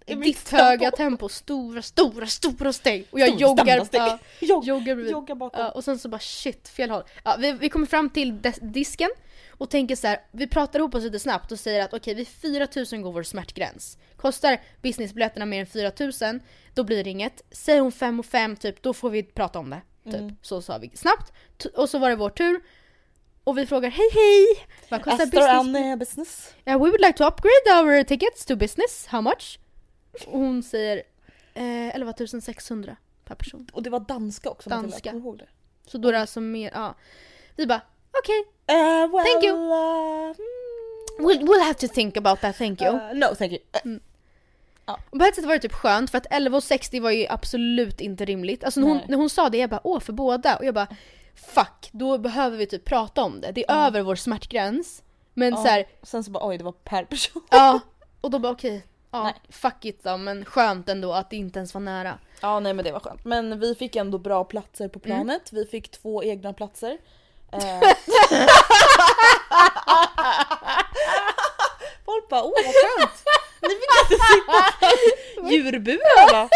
ditt 0.06 0.50
höga 0.50 0.90
tempo. 0.90 1.28
Stora, 1.28 1.82
stora, 1.82 2.26
stora 2.26 2.72
steg. 2.72 3.06
Och 3.10 3.20
jag 3.20 3.28
Stora, 3.28 3.40
joggar, 3.40 3.84
steg. 3.84 4.02
Jogg- 4.40 4.64
joggar 4.64 4.84
bredvid. 4.94 5.10
jogga 5.10 5.34
bakom. 5.34 5.60
Ja, 5.62 5.70
och 5.70 5.84
sen 5.84 5.98
så 5.98 6.08
bara 6.08 6.18
shit, 6.18 6.68
fel 6.68 6.90
håll. 6.90 7.02
Ja, 7.24 7.36
vi, 7.38 7.52
vi 7.52 7.68
kommer 7.68 7.86
fram 7.86 8.10
till 8.10 8.40
disken 8.60 9.10
och 9.50 9.70
tänker 9.70 9.96
så 9.96 10.06
här, 10.06 10.20
vi 10.32 10.46
pratar 10.46 10.78
ihop 10.78 10.94
oss 10.94 11.02
lite 11.04 11.18
snabbt 11.18 11.52
och 11.52 11.58
säger 11.58 11.84
att 11.84 11.94
okej, 11.94 12.14
vid 12.14 12.28
4000 12.28 13.02
går 13.02 13.12
vår 13.12 13.22
smärtgräns. 13.22 13.98
Kostar 14.16 14.60
businessbiljetterna 14.82 15.46
mer 15.46 15.60
än 15.60 15.66
4000, 15.66 16.40
då 16.74 16.84
blir 16.84 17.04
det 17.04 17.10
inget. 17.10 17.42
Säger 17.50 17.80
hon 17.80 17.92
5 17.92 18.20
och 18.20 18.26
5 18.26 18.56
typ, 18.56 18.82
då 18.82 18.92
får 18.92 19.10
vi 19.10 19.22
prata 19.22 19.58
om 19.58 19.70
det. 19.70 19.80
Typ. 20.04 20.14
Mm. 20.14 20.36
Så 20.42 20.62
sa 20.62 20.78
vi 20.78 20.90
snabbt. 20.94 21.32
Och 21.76 21.90
så 21.90 21.98
var 21.98 22.10
det 22.10 22.16
vår 22.16 22.30
tur. 22.30 22.60
Och 23.44 23.58
vi 23.58 23.66
frågar 23.66 23.90
hej 23.90 24.08
hej! 24.12 24.66
Vad 24.88 25.02
kostar 25.02 25.24
Astor 25.24 25.40
business? 25.40 25.76
Anne 25.76 25.96
business. 25.96 26.54
Yeah, 26.66 26.80
we 26.82 26.88
would 26.90 27.00
like 27.00 27.12
to 27.18 27.24
upgrade 27.24 27.80
our 27.82 28.02
tickets 28.02 28.44
to 28.46 28.56
business. 28.56 29.06
How 29.06 29.20
much? 29.20 29.58
Och 30.26 30.38
hon 30.38 30.62
säger 30.62 30.96
eh, 31.54 31.96
11 31.96 32.14
600 32.42 32.96
per 33.24 33.34
person. 33.34 33.66
Och 33.72 33.82
det 33.82 33.90
var 33.90 34.00
danska 34.00 34.50
också 34.50 34.70
Danska. 34.70 35.12
ihåg 35.12 35.38
det? 35.38 35.46
Så 35.86 35.98
då 35.98 36.08
är 36.08 36.12
det 36.12 36.20
alltså 36.20 36.40
mer, 36.40 36.70
ja. 36.74 36.94
Vi 37.56 37.66
bara 37.66 37.80
okej, 38.18 38.44
Uh, 38.72 39.12
well, 39.12 39.24
Thank 39.24 39.44
you. 39.44 39.56
uh, 39.56 40.34
we'll, 41.18 41.42
we'll 41.42 41.60
have 41.60 41.74
to 41.74 41.88
think 41.88 42.16
about 42.16 42.40
that 42.40 42.56
thank 42.56 42.82
you. 42.82 42.94
uh, 42.94 43.14
no 43.14 43.34
thank 43.34 43.52
you. 43.52 43.60
Uh, 43.86 43.98
Och 45.12 45.18
på 45.18 45.24
ett 45.24 45.34
sätt 45.34 45.44
var 45.44 45.54
det 45.54 45.60
typ 45.60 45.72
skönt 45.72 46.10
för 46.10 46.18
att 46.18 46.26
11,60 46.26 47.00
var 47.00 47.10
ju 47.10 47.26
absolut 47.28 48.00
inte 48.00 48.24
rimligt. 48.24 48.64
Alltså 48.64 48.80
när 48.80 48.88
hon, 48.88 49.00
när 49.08 49.16
hon 49.16 49.30
sa 49.30 49.48
det 49.48 49.58
jag 49.58 49.70
bara 49.70 49.80
åh 49.84 50.00
för 50.00 50.12
båda 50.12 50.56
och 50.56 50.64
jag 50.64 50.74
bara 50.74 50.86
fuck 51.34 51.88
då 51.92 52.18
behöver 52.18 52.56
vi 52.56 52.66
typ 52.66 52.84
prata 52.84 53.22
om 53.22 53.40
det. 53.40 53.52
Det 53.52 53.64
är 53.70 53.86
över 53.86 54.02
vår 54.02 54.16
smärtgräns. 54.16 55.02
Men 55.34 55.50
ja. 55.50 55.56
så 55.56 55.68
här, 55.68 55.86
Sen 56.02 56.24
så 56.24 56.30
bara 56.30 56.46
oj 56.48 56.58
det 56.58 56.64
var 56.64 56.72
per 56.72 57.04
person. 57.04 57.42
ja. 57.50 57.80
Och 58.20 58.30
då 58.30 58.38
bara 58.38 58.52
okej, 58.52 58.86
ja 59.14 59.22
Nej. 59.22 59.34
fuck 59.50 59.84
it 59.84 60.04
då 60.04 60.16
men 60.16 60.44
skönt 60.44 60.88
ändå 60.88 61.12
att 61.12 61.30
det 61.30 61.36
inte 61.36 61.58
ens 61.58 61.74
var 61.74 61.80
nära. 61.80 62.18
Ja 62.40 62.60
nej 62.60 62.74
men 62.74 62.84
det 62.84 62.92
var 62.92 63.00
skönt. 63.00 63.24
Men 63.24 63.60
vi 63.60 63.74
fick 63.74 63.96
ändå 63.96 64.18
bra 64.18 64.44
platser 64.44 64.88
på 64.88 64.98
planet. 64.98 65.52
Vi 65.52 65.66
fick 65.66 65.90
två 65.90 66.22
egna 66.24 66.52
platser. 66.52 66.98
Eh. 67.52 67.58
Folk 72.04 72.28
bara 72.28 72.42
åh 72.42 72.52
vad 72.54 72.74
skönt. 72.74 73.24
Ni 73.62 73.68
fick 73.68 73.76
inte 74.02 74.24
sitta 74.26 74.52
på 75.40 75.48
djurburen 75.50 76.28
va? 76.32 76.48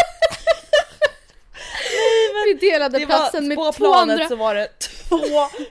Vi 2.46 2.54
delade 2.54 3.06
platsen 3.06 3.48
med 3.48 3.56
på 3.56 3.72
två 3.72 3.84
planet 3.84 4.12
andra. 4.12 4.28
så 4.28 4.36
var 4.36 4.54
det 4.54 4.68
två, 5.08 5.16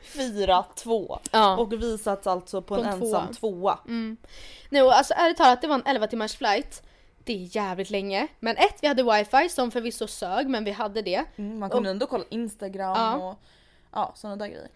fyra, 0.03 0.65
två. 0.75 1.19
Ja. 1.31 1.57
Och 1.57 1.73
vi 1.73 1.97
satt 1.97 2.27
alltså 2.27 2.61
på, 2.61 2.75
På 2.75 2.81
en 2.81 2.87
en 2.87 3.01
ensam 3.03 3.33
tvåa. 3.33 3.79
Nej 4.69 4.81
och 4.81 4.97
alltså 4.97 5.13
ärligt 5.13 5.37
talat 5.37 5.61
det 5.61 5.67
var 5.67 5.75
en 5.75 5.85
11 5.85 6.07
timmars 6.07 6.35
flight. 6.35 6.83
Det 7.23 7.33
är 7.33 7.55
jävligt 7.55 7.89
länge. 7.89 8.27
Men 8.39 8.57
ett, 8.57 8.75
vi 8.81 8.87
hade 8.87 9.03
wifi 9.03 9.49
som 9.49 9.71
förvisso 9.71 10.07
sög 10.07 10.49
men 10.49 10.63
vi 10.63 10.71
hade 10.71 11.01
det. 11.01 11.23
Mm, 11.35 11.59
man 11.59 11.69
kunde 11.69 11.89
ändå 11.89 12.07
kolla 12.07 12.23
Instagram 12.29 12.97
Ja. 12.97 13.15
och 13.15 13.39
ja, 13.93 14.11
sådana 14.15 14.35
där 14.35 14.47
grejer. 14.47 14.69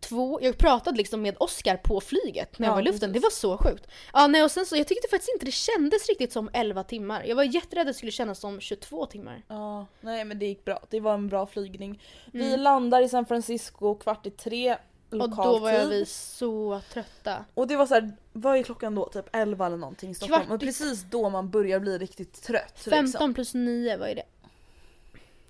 Två, 0.00 0.38
jag 0.42 0.58
pratade 0.58 0.96
liksom 0.96 1.22
med 1.22 1.36
Oscar 1.40 1.76
på 1.76 2.00
flyget 2.00 2.58
när 2.58 2.66
jag 2.66 2.72
Ja, 2.72 2.74
var 2.74 2.80
i 2.80 2.84
luften. 2.84 3.12
precis. 3.12 3.12
Det 3.22 3.26
var 3.26 3.30
så 3.58 3.58
sjukt. 3.58 3.86
Ja 4.12 4.26
nej 4.26 4.42
och 4.44 4.50
sen 4.50 4.66
så, 4.66 4.76
jag 4.76 4.86
tyckte 4.88 5.08
faktiskt 5.08 5.32
inte 5.32 5.44
det 5.44 5.50
kändes 5.52 6.08
riktigt 6.08 6.32
som 6.32 6.50
11 6.52 6.82
timmar. 6.84 7.24
Jag 7.24 7.36
var 7.36 7.42
jätterädd 7.44 7.80
att 7.80 7.86
det 7.86 7.94
skulle 7.94 8.12
kännas 8.12 8.38
som 8.38 8.60
22 8.60 9.06
timmar. 9.06 9.42
Ja, 9.48 9.86
nej 10.00 10.24
men 10.24 10.38
det 10.38 10.46
gick 10.46 10.64
bra. 10.64 10.80
Det 10.90 11.00
var 11.00 11.14
en 11.14 11.28
bra 11.28 11.46
flygning. 11.46 12.02
Vi 12.32 12.46
Mm. 12.48 12.60
landar 12.60 13.02
i 13.02 13.08
San 13.08 13.26
Francisco 13.26 13.94
kvart 13.94 14.26
i 14.26 14.30
tre 14.30 14.72
Och 15.10 15.16
lokal 15.16 15.44
då 15.46 15.58
var 15.58 15.72
tid. 15.72 15.88
vi 15.88 16.06
så 16.06 16.80
trötta. 16.92 17.44
Och 17.54 17.66
det 17.66 17.76
var 17.76 17.86
så 17.86 17.94
här, 17.94 18.12
vad 18.32 18.56
är 18.58 18.62
klockan 18.62 18.94
då? 18.94 19.08
Typ 19.08 19.26
11 19.36 19.66
eller 19.66 19.76
någonting 19.76 20.10
i 20.10 20.14
Stockholm. 20.14 20.42
Kvart 20.46 20.54
Och 20.54 20.60
precis 20.60 21.02
då 21.02 21.30
man 21.30 21.50
börjar 21.50 21.80
bli 21.80 21.98
riktigt 21.98 22.42
trött. 22.42 22.80
15 22.84 23.04
Liksom. 23.04 23.34
plus 23.34 23.54
9, 23.54 23.96
vad 23.96 24.08
är 24.08 24.14
det? 24.14 24.24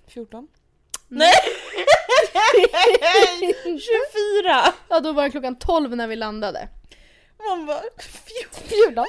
14? 0.07 0.47
Nej! 1.07 1.31
24! 3.63 4.73
Ja 4.89 4.99
då 4.99 5.11
var 5.11 5.23
det 5.23 5.29
klockan 5.31 5.55
12 5.55 5.95
när 5.95 6.07
vi 6.07 6.15
landade. 6.15 6.67
Man 7.49 7.65
bara 7.65 7.81
14. 8.53 9.05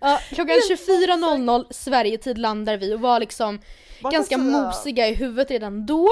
Ja, 0.00 0.20
klockan 0.28 0.56
24.00 0.56 1.64
Sverigetid 1.70 2.38
landar 2.38 2.76
vi 2.76 2.94
och 2.94 3.00
var 3.00 3.20
liksom 3.20 3.60
Vad 4.02 4.12
ganska 4.12 4.38
mosiga 4.38 5.08
i 5.08 5.14
huvudet 5.14 5.50
redan 5.50 5.86
då. 5.86 6.08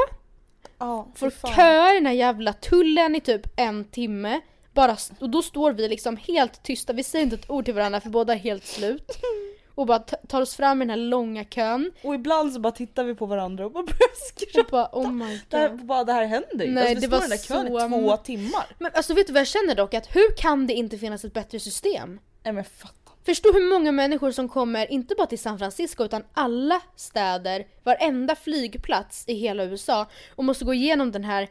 Ja, 0.78 1.08
Får 1.14 1.30
fan. 1.30 1.90
i 1.90 1.94
den 1.94 2.06
här 2.06 2.12
jävla 2.12 2.52
tullen 2.52 3.14
i 3.14 3.20
typ 3.20 3.42
en 3.56 3.84
timme. 3.84 4.40
Bara, 4.72 4.96
och 5.20 5.30
då 5.30 5.42
står 5.42 5.72
vi 5.72 5.88
liksom 5.88 6.16
helt 6.16 6.62
tysta, 6.62 6.92
vi 6.92 7.02
säger 7.02 7.24
inte 7.24 7.36
ett 7.36 7.50
ord 7.50 7.64
till 7.64 7.74
varandra 7.74 8.00
för 8.00 8.10
båda 8.10 8.32
är 8.32 8.38
helt 8.38 8.66
slut. 8.66 9.12
Och 9.76 9.86
bara 9.86 9.98
tar 9.98 10.40
oss 10.42 10.56
fram 10.56 10.82
i 10.82 10.84
den 10.84 10.90
här 10.90 10.96
långa 11.06 11.44
kön. 11.44 11.92
Och 12.02 12.14
ibland 12.14 12.52
så 12.52 12.60
bara 12.60 12.72
tittar 12.72 13.04
vi 13.04 13.14
på 13.14 13.26
varandra 13.26 13.64
och 13.66 13.72
bara 13.72 13.84
börjar 13.84 14.26
skratta. 14.28 14.60
Och 14.60 14.70
bara 14.70 14.88
oh 14.92 15.12
my 15.12 15.40
Det 15.48 15.56
här, 15.56 15.68
god. 15.68 15.86
bara, 15.86 16.04
det 16.04 16.12
här 16.12 16.24
händer 16.24 16.64
ju. 16.64 16.70
Nej, 16.70 16.82
alltså, 16.82 16.94
vi 16.94 17.00
det 17.00 17.06
står 17.06 17.10
var 17.16 17.18
i 17.18 17.20
den 17.20 17.30
där 17.30 17.36
kön 17.36 17.90
så- 17.90 17.96
i 17.96 18.00
två 18.08 18.16
timmar. 18.16 18.66
Men 18.78 18.90
alltså 18.94 19.14
vet 19.14 19.26
du 19.26 19.32
vad 19.32 19.40
jag 19.40 19.46
känner 19.46 19.74
dock? 19.74 19.94
Att 19.94 20.16
hur 20.16 20.36
kan 20.36 20.66
det 20.66 20.74
inte 20.74 20.98
finnas 20.98 21.24
ett 21.24 21.32
bättre 21.32 21.60
system? 21.60 22.20
Nej 22.44 22.52
men 22.52 22.64
fatta. 22.64 22.92
Förstå 23.24 23.52
hur 23.52 23.70
många 23.72 23.92
människor 23.92 24.30
som 24.30 24.48
kommer, 24.48 24.92
inte 24.92 25.14
bara 25.14 25.26
till 25.26 25.38
San 25.38 25.58
Francisco 25.58 26.04
utan 26.04 26.22
alla 26.34 26.80
städer, 26.96 27.66
varenda 27.84 28.36
flygplats 28.36 29.24
i 29.26 29.34
hela 29.34 29.64
USA 29.64 30.06
och 30.36 30.44
måste 30.44 30.64
gå 30.64 30.74
igenom 30.74 31.12
den 31.12 31.24
här 31.24 31.48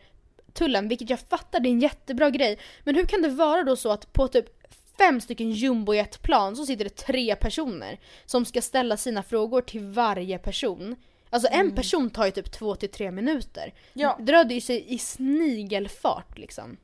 tullen, 0.54 0.88
vilket 0.88 1.10
jag 1.10 1.20
fattar, 1.20 1.60
det 1.60 1.70
är 1.70 1.72
en 1.72 1.80
jättebra 1.80 2.30
grej. 2.30 2.60
Men 2.84 2.96
hur 2.96 3.06
kan 3.06 3.22
det 3.22 3.30
vara 3.30 3.64
då 3.64 3.76
så 3.76 3.92
att 3.92 4.14
på 4.14 4.28
typ 4.28 4.46
fem 4.98 5.22
stycken 5.22 5.52
jumbojetplan 5.52 6.56
så 6.56 6.66
sitter 6.66 6.84
det 6.84 6.96
tre 6.96 7.36
personer 7.36 8.00
som 8.26 8.46
ska 8.46 8.62
ställa 8.62 8.98
sina 8.98 9.24
frågor 9.24 9.62
till 9.62 9.84
varje 9.84 10.38
person. 10.40 10.96
Alltså 11.30 11.50
en 11.52 11.76
person 11.76 12.10
tar 12.10 12.26
ju 12.26 12.32
typ 12.32 12.52
två 12.52 12.76
till 12.76 12.90
tre 12.90 13.12
minuter. 13.12 13.74
Ja. 13.94 14.18
Det 14.20 14.32
rörde 14.34 14.54
ju 14.54 14.62
sig 14.62 14.94
i 14.94 14.98
snigelfart 14.98 16.38
liksom. 16.38 16.78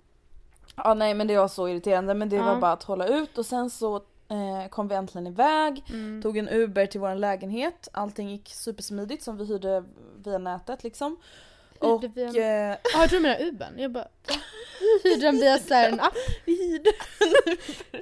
Ja 0.76 0.94
nej 0.94 1.14
men 1.14 1.28
det 1.28 1.38
var 1.38 1.48
så 1.48 1.68
irriterande 1.68 2.14
men 2.14 2.30
det 2.30 2.36
Ja. 2.36 2.44
var 2.44 2.60
bara 2.62 2.72
att 2.72 2.84
hålla 2.84 3.08
ut 3.08 3.38
och 3.38 3.46
sen 3.46 3.70
så 3.70 3.96
eh, 4.30 4.70
kom 4.70 4.88
vi 4.88 4.96
äntligen 4.96 5.28
iväg, 5.28 5.84
Mm. 5.90 6.22
tog 6.22 6.38
en 6.38 6.50
Uber 6.50 6.86
till 6.86 7.00
vår 7.00 7.16
lägenhet, 7.16 7.88
allting 7.92 8.30
gick 8.30 8.50
supersmidigt 8.50 9.24
som 9.24 9.38
vi 9.38 9.46
hyrde 9.46 9.84
via 10.24 10.38
nätet 10.38 10.84
liksom. 10.84 11.18
Och 11.82 12.02
Hyrde 12.02 12.32
via- 12.32 12.72
eh, 12.72 12.78
Ja, 12.94 13.00
jag 13.02 13.10
tror 13.10 13.20
du 13.20 13.24
menar 13.24 13.42
Ubern. 13.42 13.80
Jag 13.80 13.92
bara? 13.92 14.08
Vi 15.04 15.10
hyrde 15.10 15.22
den 15.26 15.36
via 15.36 15.58
så 15.58 15.74
en 15.74 16.00
app. 16.00 16.14
vi 16.46 16.72
hyrde 16.72 16.92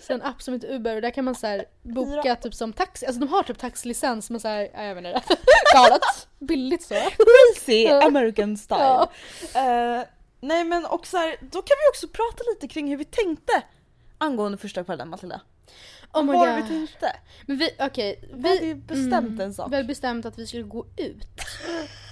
Så 0.02 0.14
en 0.14 0.22
app 0.22 0.42
som 0.42 0.54
heter 0.54 0.68
Uber 0.74 0.96
och 0.96 1.02
där 1.02 1.10
kan 1.12 1.26
man 1.26 1.36
så 1.36 1.48
här 1.48 1.66
boka 1.82 2.22
Hyra. 2.22 2.36
typ 2.36 2.54
som 2.54 2.74
taxi. 2.74 3.06
Alltså 3.06 3.20
de 3.20 3.30
har 3.30 3.44
typ 3.44 3.58
taxilicens 3.60 4.30
men 4.30 4.40
så 4.40 4.48
här, 4.48 4.70
ja, 4.74 4.84
jag 4.84 4.96
vet 4.96 5.06
inte. 5.06 5.22
Galet. 5.74 6.02
Billigt 6.40 6.84
så. 6.84 6.96
crazy. 6.96 7.88
American 7.88 8.58
style. 8.58 8.80
Ja. 8.80 9.10
Eh, 9.56 10.04
nej 10.42 10.64
men 10.64 10.86
och 10.86 11.08
så 11.08 11.18
här, 11.18 11.30
då 11.42 11.62
kan 11.62 11.76
vi 11.86 11.90
också 11.94 12.08
prata 12.08 12.44
lite 12.54 12.68
kring 12.68 12.88
hur 12.90 12.98
vi 12.98 13.06
tänkte 13.06 13.62
angående 14.18 14.58
första 14.58 14.84
kvällen 14.84 15.10
Matilda. 15.10 15.42
Oh 16.14 16.24
my 16.24 16.34
var 16.34 16.48
det 16.48 16.54
vi 16.56 16.60
god. 16.62 16.70
tänkte? 16.70 17.16
Men 17.46 17.58
vi, 17.58 17.70
okej. 17.80 18.20
Vi 18.34 18.50
hade 18.50 18.66
ju 18.66 18.76
bestämt 18.76 19.40
en 19.42 19.54
sak. 19.54 19.72
Vi 19.72 19.76
hade 19.76 19.88
bestämt 19.88 20.26
att 20.26 20.38
vi 20.40 20.48
skulle 20.48 20.64
gå 20.64 20.86
ut. 20.98 21.28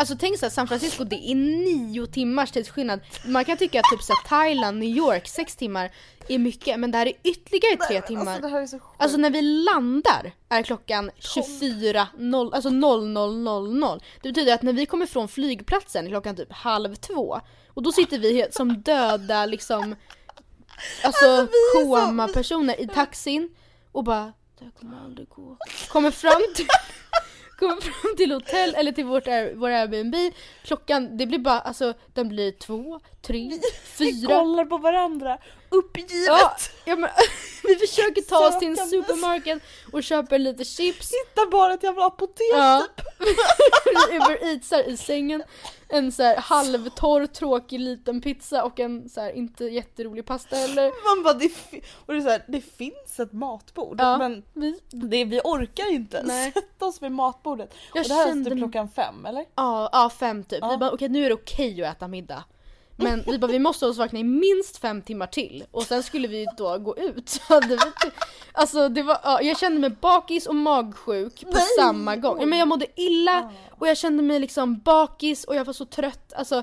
Alltså 0.00 0.16
tänk 0.18 0.38
såhär, 0.38 0.50
San 0.50 0.68
Francisco 0.68 1.04
det 1.04 1.30
är 1.30 1.34
nio 1.34 2.06
timmars 2.06 2.50
tidsskillnad. 2.50 3.00
Man 3.26 3.44
kan 3.44 3.56
tycka 3.56 3.80
att 3.80 3.90
typ 3.90 4.02
såhär, 4.02 4.28
Thailand, 4.28 4.78
New 4.78 4.88
York, 4.88 5.28
sex 5.28 5.56
timmar 5.56 5.90
är 6.28 6.38
mycket 6.38 6.80
men 6.80 6.90
det 6.90 6.98
här 6.98 7.06
är 7.06 7.12
ytterligare 7.22 7.76
tre 7.76 8.00
timmar. 8.00 8.26
Alltså 8.26 8.42
det 8.42 8.48
här 8.48 8.62
är 8.62 8.66
så 8.66 8.78
sjukt. 8.78 9.02
Alltså 9.02 9.16
när 9.16 9.30
vi 9.30 9.42
landar 9.42 10.32
är 10.48 10.62
klockan 10.62 11.10
24.00, 11.18 12.54
alltså 12.54 12.68
00.00. 12.68 14.00
Det 14.22 14.28
betyder 14.28 14.54
att 14.54 14.62
när 14.62 14.72
vi 14.72 14.86
kommer 14.86 15.06
från 15.06 15.28
flygplatsen 15.28 16.06
är 16.06 16.10
klockan 16.10 16.36
typ 16.36 16.52
halv 16.52 16.94
två. 16.94 17.40
Och 17.68 17.82
då 17.82 17.92
sitter 17.92 18.18
vi 18.18 18.34
helt 18.34 18.54
som 18.54 18.82
döda 18.82 19.46
liksom, 19.46 19.96
alltså 21.04 21.48
koma-personer 21.74 22.80
i 22.80 22.88
taxin 22.88 23.48
och 23.92 24.04
bara 24.04 24.32
det 24.58 24.64
här 24.64 24.72
kommer 24.80 25.04
aldrig 25.04 25.28
gå. 25.28 25.56
Kommer 25.88 26.10
fram 26.10 26.42
till 26.54 26.66
Kommer 27.60 27.80
fram 27.80 28.16
till 28.16 28.32
hotell 28.32 28.74
eller 28.74 28.92
till 28.92 29.04
vårt 29.04 29.26
Air, 29.26 29.54
vår 29.54 29.70
Airbnb 29.70 30.14
Klockan, 30.62 31.16
det 31.16 31.26
blir 31.26 31.38
bara, 31.38 31.60
alltså 31.60 31.94
den 32.14 32.28
blir 32.28 32.52
två, 32.52 33.00
tre, 33.22 33.50
Vi 33.98 34.12
fyra. 34.12 34.38
kollar 34.38 34.64
på 34.64 34.78
varandra, 34.78 35.38
uppgivet! 35.70 36.26
Ja, 36.26 36.56
ja, 36.84 36.96
men, 36.96 37.10
vi 37.62 37.76
försöker 37.76 38.22
ta 38.22 38.48
oss 38.48 38.58
till 38.58 38.68
en 38.68 38.76
supermarket 38.76 39.62
och 39.92 40.02
köper 40.02 40.38
lite 40.38 40.64
chips. 40.64 41.12
Hittar 41.12 41.50
bara 41.50 41.74
ett 41.74 41.82
jävla 41.82 42.06
apotek 42.06 42.46
Ja. 42.52 42.86
typ. 42.96 43.06
Vi 44.08 44.16
Uber 44.16 44.44
Eatsar 44.52 44.88
i 44.88 44.96
sängen. 44.96 45.42
En 45.88 46.12
så 46.12 46.22
här 46.22 46.36
halvtorr 46.36 47.26
tråkig 47.26 47.80
liten 47.80 48.20
pizza 48.20 48.64
och 48.64 48.80
en 48.80 49.08
så 49.08 49.20
här 49.20 49.32
inte 49.32 49.64
jätterolig 49.64 50.26
pasta 50.26 50.56
heller. 50.56 51.16
Man 51.16 51.24
bara, 51.24 51.34
det, 51.34 51.50
och 52.06 52.12
det, 52.12 52.18
är 52.18 52.20
så 52.22 52.28
här, 52.30 52.44
det 52.48 52.60
finns 52.60 53.20
ett 53.20 53.32
matbord 53.32 53.96
Ja. 54.00 54.18
men 54.18 54.42
Vi, 54.54 54.80
det, 54.90 55.24
vi 55.24 55.40
orkar 55.44 55.92
inte 55.92 56.22
Nej. 56.22 56.52
sätta 56.52 56.86
oss 56.86 57.02
vid 57.02 57.12
matbordet. 57.12 57.74
Jag 57.94 58.02
och 58.02 58.08
det 58.08 58.14
här 58.14 58.28
är 58.40 58.44
typ 58.44 58.58
klockan 58.58 58.88
fem 58.88 59.26
eller? 59.26 59.44
ja, 59.54 59.88
ja 59.92 60.10
fem 60.10 60.44
typ. 60.44 60.58
Ja. 60.62 60.70
Vi 60.70 60.76
bara 60.76 60.90
okej 60.90 61.08
nu 61.08 61.24
är 61.24 61.28
det 61.28 61.34
okej 61.34 61.84
att 61.84 61.96
äta 61.96 62.08
middag. 62.08 62.44
Men 63.00 63.24
vi 63.26 63.38
bara 63.38 63.52
vi 63.52 63.58
måste 63.58 63.84
hålla 63.84 63.90
oss 63.90 63.98
vakna 63.98 64.18
i 64.18 64.24
minst 64.24 64.76
fem 64.76 65.02
timmar 65.02 65.26
till 65.26 65.64
och 65.70 65.82
sen 65.82 66.02
skulle 66.02 66.28
vi 66.28 66.46
då 66.56 66.78
gå 66.78 66.96
ut. 66.96 67.28
Så 67.28 67.40
hade 67.54 67.66
vi 67.66 68.10
alltså 68.52 68.88
det 68.88 69.02
var, 69.02 69.18
ja, 69.22 69.42
jag 69.42 69.58
kände 69.58 69.80
mig 69.80 69.90
bakis 69.90 70.46
och 70.46 70.54
magsjuk 70.54 71.44
på 71.44 71.58
samma 71.78 72.16
gång. 72.16 72.40
Ja, 72.40 72.46
Men 72.46 72.58
jag 72.58 72.68
mådde 72.68 72.86
illa 72.96 73.52
och 73.78 73.88
jag 73.88 73.96
kände 73.98 74.22
mig 74.22 74.38
liksom 74.38 74.78
bakis 74.78 75.44
och 75.44 75.54
jag 75.54 75.64
var 75.64 75.72
så 75.72 75.84
trött. 75.84 76.32
Alltså, 76.32 76.62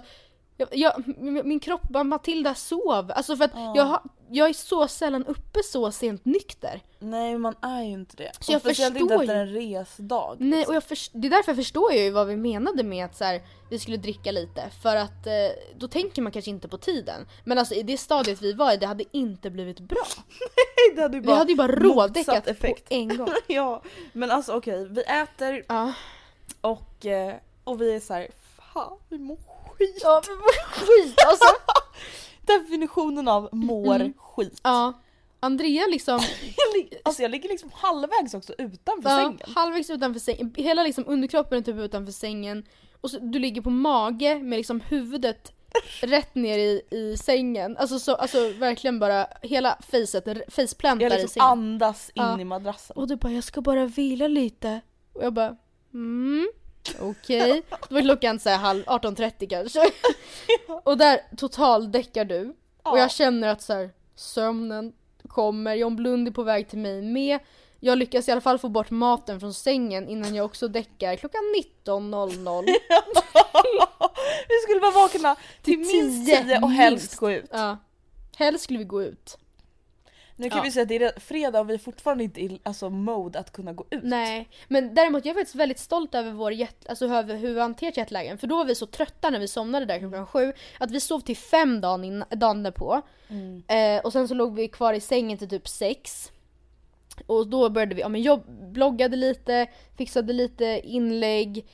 jag, 0.58 0.67
jag, 0.71 1.04
min 1.45 1.60
kropp 1.60 1.89
bara 1.89 2.04
Matilda 2.04 2.56
sov. 2.56 3.12
Alltså 3.15 3.38
för 3.38 3.45
att 3.45 3.76
jag, 3.76 3.84
har, 3.84 4.02
jag 4.31 4.49
är 4.49 4.53
så 4.53 4.87
sällan 4.87 5.25
uppe 5.25 5.63
så 5.63 5.91
sent 5.91 6.25
nykter. 6.25 6.81
Nej 6.99 7.37
man 7.37 7.55
är 7.61 7.81
ju 7.83 7.91
inte 7.91 8.15
det. 8.15 8.31
Så 8.39 8.51
jag 8.51 8.55
och 8.57 8.61
speciellt 8.61 8.97
inte 8.97 9.13
efter 9.15 9.35
en 9.35 9.47
resdag. 9.53 10.35
Nej, 10.39 10.57
liksom. 10.57 10.71
och 10.71 10.75
jag 10.75 10.83
förs- 10.83 11.09
det 11.13 11.27
är 11.27 11.31
därför 11.31 11.51
jag 11.51 11.57
förstår 11.57 11.93
jag 11.93 12.03
ju 12.03 12.09
vad 12.11 12.27
vi 12.27 12.35
menade 12.35 12.83
med 12.83 13.05
att 13.05 13.17
så 13.17 13.23
här, 13.23 13.41
vi 13.69 13.79
skulle 13.79 13.97
dricka 13.97 14.31
lite. 14.31 14.69
För 14.83 14.95
att 14.95 15.27
eh, 15.27 15.33
då 15.77 15.87
tänker 15.87 16.21
man 16.21 16.31
kanske 16.31 16.51
inte 16.51 16.67
på 16.67 16.77
tiden. 16.77 17.27
Men 17.43 17.57
alltså 17.57 17.73
i 17.75 17.83
det 17.83 17.97
stadiet 17.97 18.41
vi 18.41 18.53
var 18.53 18.73
i, 18.73 18.77
det 18.77 18.85
hade 18.87 19.03
inte 19.11 19.49
blivit 19.49 19.79
bra. 19.79 20.03
det 20.95 21.01
hade 21.01 21.17
ju 21.17 21.23
Vi 21.23 21.31
hade 21.33 21.51
ju 21.51 21.57
bara 21.57 21.71
rådäckat 21.71 22.27
motsatt 22.27 22.43
på 22.45 22.49
effekt. 22.51 22.85
en 22.89 23.17
gång. 23.17 23.29
ja 23.47 23.81
men 24.13 24.31
alltså 24.31 24.53
okej, 24.53 24.87
vi 24.89 25.01
äter 25.01 25.63
Ja, 25.67 25.93
och, 26.61 27.05
eh, 27.05 27.35
och 27.63 27.81
vi 27.81 27.95
är 27.95 27.99
så 27.99 28.13
här, 28.13 28.27
fan 28.73 28.97
vi 29.09 29.17
mår 29.17 29.37
skit. 29.77 29.99
ja 30.03 30.21
vi 30.27 30.33
var 30.33 30.53
skit 30.71 31.15
alltså. 31.27 31.45
Definitionen 32.47 33.27
av 33.27 33.49
mår 33.51 33.95
Mm. 33.95 34.13
skit. 34.17 34.60
Ja. 34.63 34.93
Andrea 35.39 35.88
liksom, 35.88 36.19
alltså 37.03 37.21
jag 37.21 37.31
ligger 37.31 37.49
liksom 37.49 37.69
halvvägs 37.73 38.33
också 38.33 38.53
utanför 38.57 39.10
ja, 39.10 39.15
sängen. 39.17 39.39
halvvägs 39.55 39.89
utanför 39.89 40.19
sängen, 40.19 40.53
hela 40.57 40.83
liksom 40.83 41.03
underkroppen 41.07 41.57
är 41.57 41.62
typ 41.62 41.75
utanför 41.75 42.12
sängen. 42.12 42.65
Och 43.01 43.12
så, 43.12 43.19
du 43.19 43.39
ligger 43.39 43.62
på 43.62 43.69
mage 43.69 44.36
med 44.39 44.57
liksom 44.57 44.79
huvudet 44.81 45.53
rätt 46.01 46.36
ner 46.36 46.57
i, 46.57 46.81
i 46.91 47.17
sängen. 47.17 47.77
Alltså, 47.77 47.99
så, 47.99 48.15
alltså 48.15 48.49
verkligen 48.49 48.99
bara 48.99 49.27
hela 49.41 49.77
facet, 49.91 50.53
faceplantar 50.53 51.03
Jag 51.05 51.12
i 51.12 51.15
liksom 51.21 51.29
sängen. 51.33 51.47
andas 51.51 52.10
in 52.10 52.23
Ja. 52.23 52.39
i 52.41 52.45
madrassen. 52.45 52.97
Och 52.97 53.07
du 53.07 53.15
bara 53.15 53.31
jag 53.33 53.43
ska 53.43 53.62
bara 53.62 53.86
vila 53.86 54.27
lite. 54.27 54.81
Och 55.13 55.23
jag 55.23 55.33
bara 55.33 55.55
mm, 55.93 56.47
okej. 57.00 57.62
Då 57.69 57.95
var 57.95 58.02
klockan 58.02 58.39
så 58.39 58.50
här 58.50 58.58
halv 58.58 58.84
18.30 58.84 59.50
kanske. 59.50 59.80
Och 60.84 60.97
där 60.97 61.19
totaldäckar 61.38 62.26
du. 62.26 62.41
Och 62.50 62.56
Ja. 62.84 62.97
jag 62.97 63.12
känner 63.12 63.47
att 63.47 63.62
så 63.62 63.73
här, 63.73 63.89
sömnen 64.15 64.93
kommer, 65.28 65.76
John 65.76 65.95
Blund 65.95 66.28
är 66.28 66.32
på 66.32 66.43
väg 66.43 66.69
till 66.69 66.80
mig 66.80 67.02
med. 67.02 67.39
Jag 67.80 67.97
lyckas 67.97 68.28
i 68.28 68.32
alla 68.32 68.41
fall 68.41 68.60
få 68.60 68.69
bort 68.69 68.89
maten 68.89 69.39
från 69.39 69.54
sängen 69.54 70.10
innan 70.10 70.36
jag 70.36 70.45
också 70.45 70.67
däckar 70.67 71.15
klockan 71.15 71.41
19.00. 71.86 72.65
vi 74.50 74.56
skulle 74.63 74.80
vara 74.80 74.91
vakna 74.91 75.36
till 75.36 75.73
Till 75.73 75.80
minst 75.80 76.28
tio, 76.28 76.43
10 76.43 76.60
och 76.62 76.71
helst 76.71 77.04
minst. 77.04 77.15
gå 77.19 77.32
ut. 77.32 77.50
Ja. 77.54 77.78
Helst 78.38 78.63
skulle 78.63 78.80
vi 78.80 78.86
gå 78.86 79.04
ut. 79.04 79.38
Nu 80.39 80.50
kan 80.50 80.58
Ja. 80.58 80.63
vi 80.63 80.71
säga 80.71 80.84
att 80.84 80.89
det 80.89 80.95
är 80.95 81.19
fredag 81.19 81.60
och 81.60 81.69
vi 81.69 81.73
är 81.73 81.78
fortfarande 81.78 82.23
inte 82.23 82.41
i 82.41 82.60
alltså, 82.63 82.89
mode 82.89 83.39
att 83.39 83.52
kunna 83.52 83.73
gå 83.73 83.86
ut. 83.89 84.04
Nej, 84.04 84.50
men 84.67 84.95
däremot 84.95 85.26
jag 85.26 85.32
är 85.34 85.39
faktiskt 85.39 85.56
väldigt 85.56 85.80
stolt 85.80 86.15
över 86.15 86.32
vår 86.32 86.54
jet, 86.54 86.89
alltså 86.89 87.06
över 87.06 87.36
hur 87.36 87.54
vi 87.54 87.60
hanterat 87.60 87.97
jetlagen. 87.97 88.38
För 88.38 88.47
då 88.47 88.56
var 88.58 88.65
vi 88.65 88.76
så 88.76 88.86
trötta 88.86 89.30
när 89.30 89.39
vi 89.39 89.47
somnade 89.47 89.86
där 89.86 90.00
klockan 90.00 90.28
sju 90.28 90.54
att 90.80 90.91
vi 90.91 91.00
sov 91.00 91.19
till 91.19 91.38
fem 91.38 91.82
dagen, 91.82 92.04
in, 92.04 92.23
dagen 92.30 92.63
därpå. 92.63 93.02
Eh, 93.67 94.06
och 94.06 94.13
sen 94.13 94.28
så 94.28 94.34
låg 94.34 94.56
vi 94.56 94.67
kvar 94.67 94.93
i 94.93 95.00
sängen 95.00 95.38
till 95.38 95.50
typ 95.50 95.67
sex. 95.67 96.32
Och 97.26 97.47
då 97.47 97.69
började 97.69 97.95
vi, 97.95 98.02
ja 98.02 98.10
men 98.10 98.23
jag 98.23 98.41
bloggade 98.47 99.15
lite, 99.17 99.67
fixade 99.97 100.34
lite 100.34 100.82
inlägg. 100.84 101.65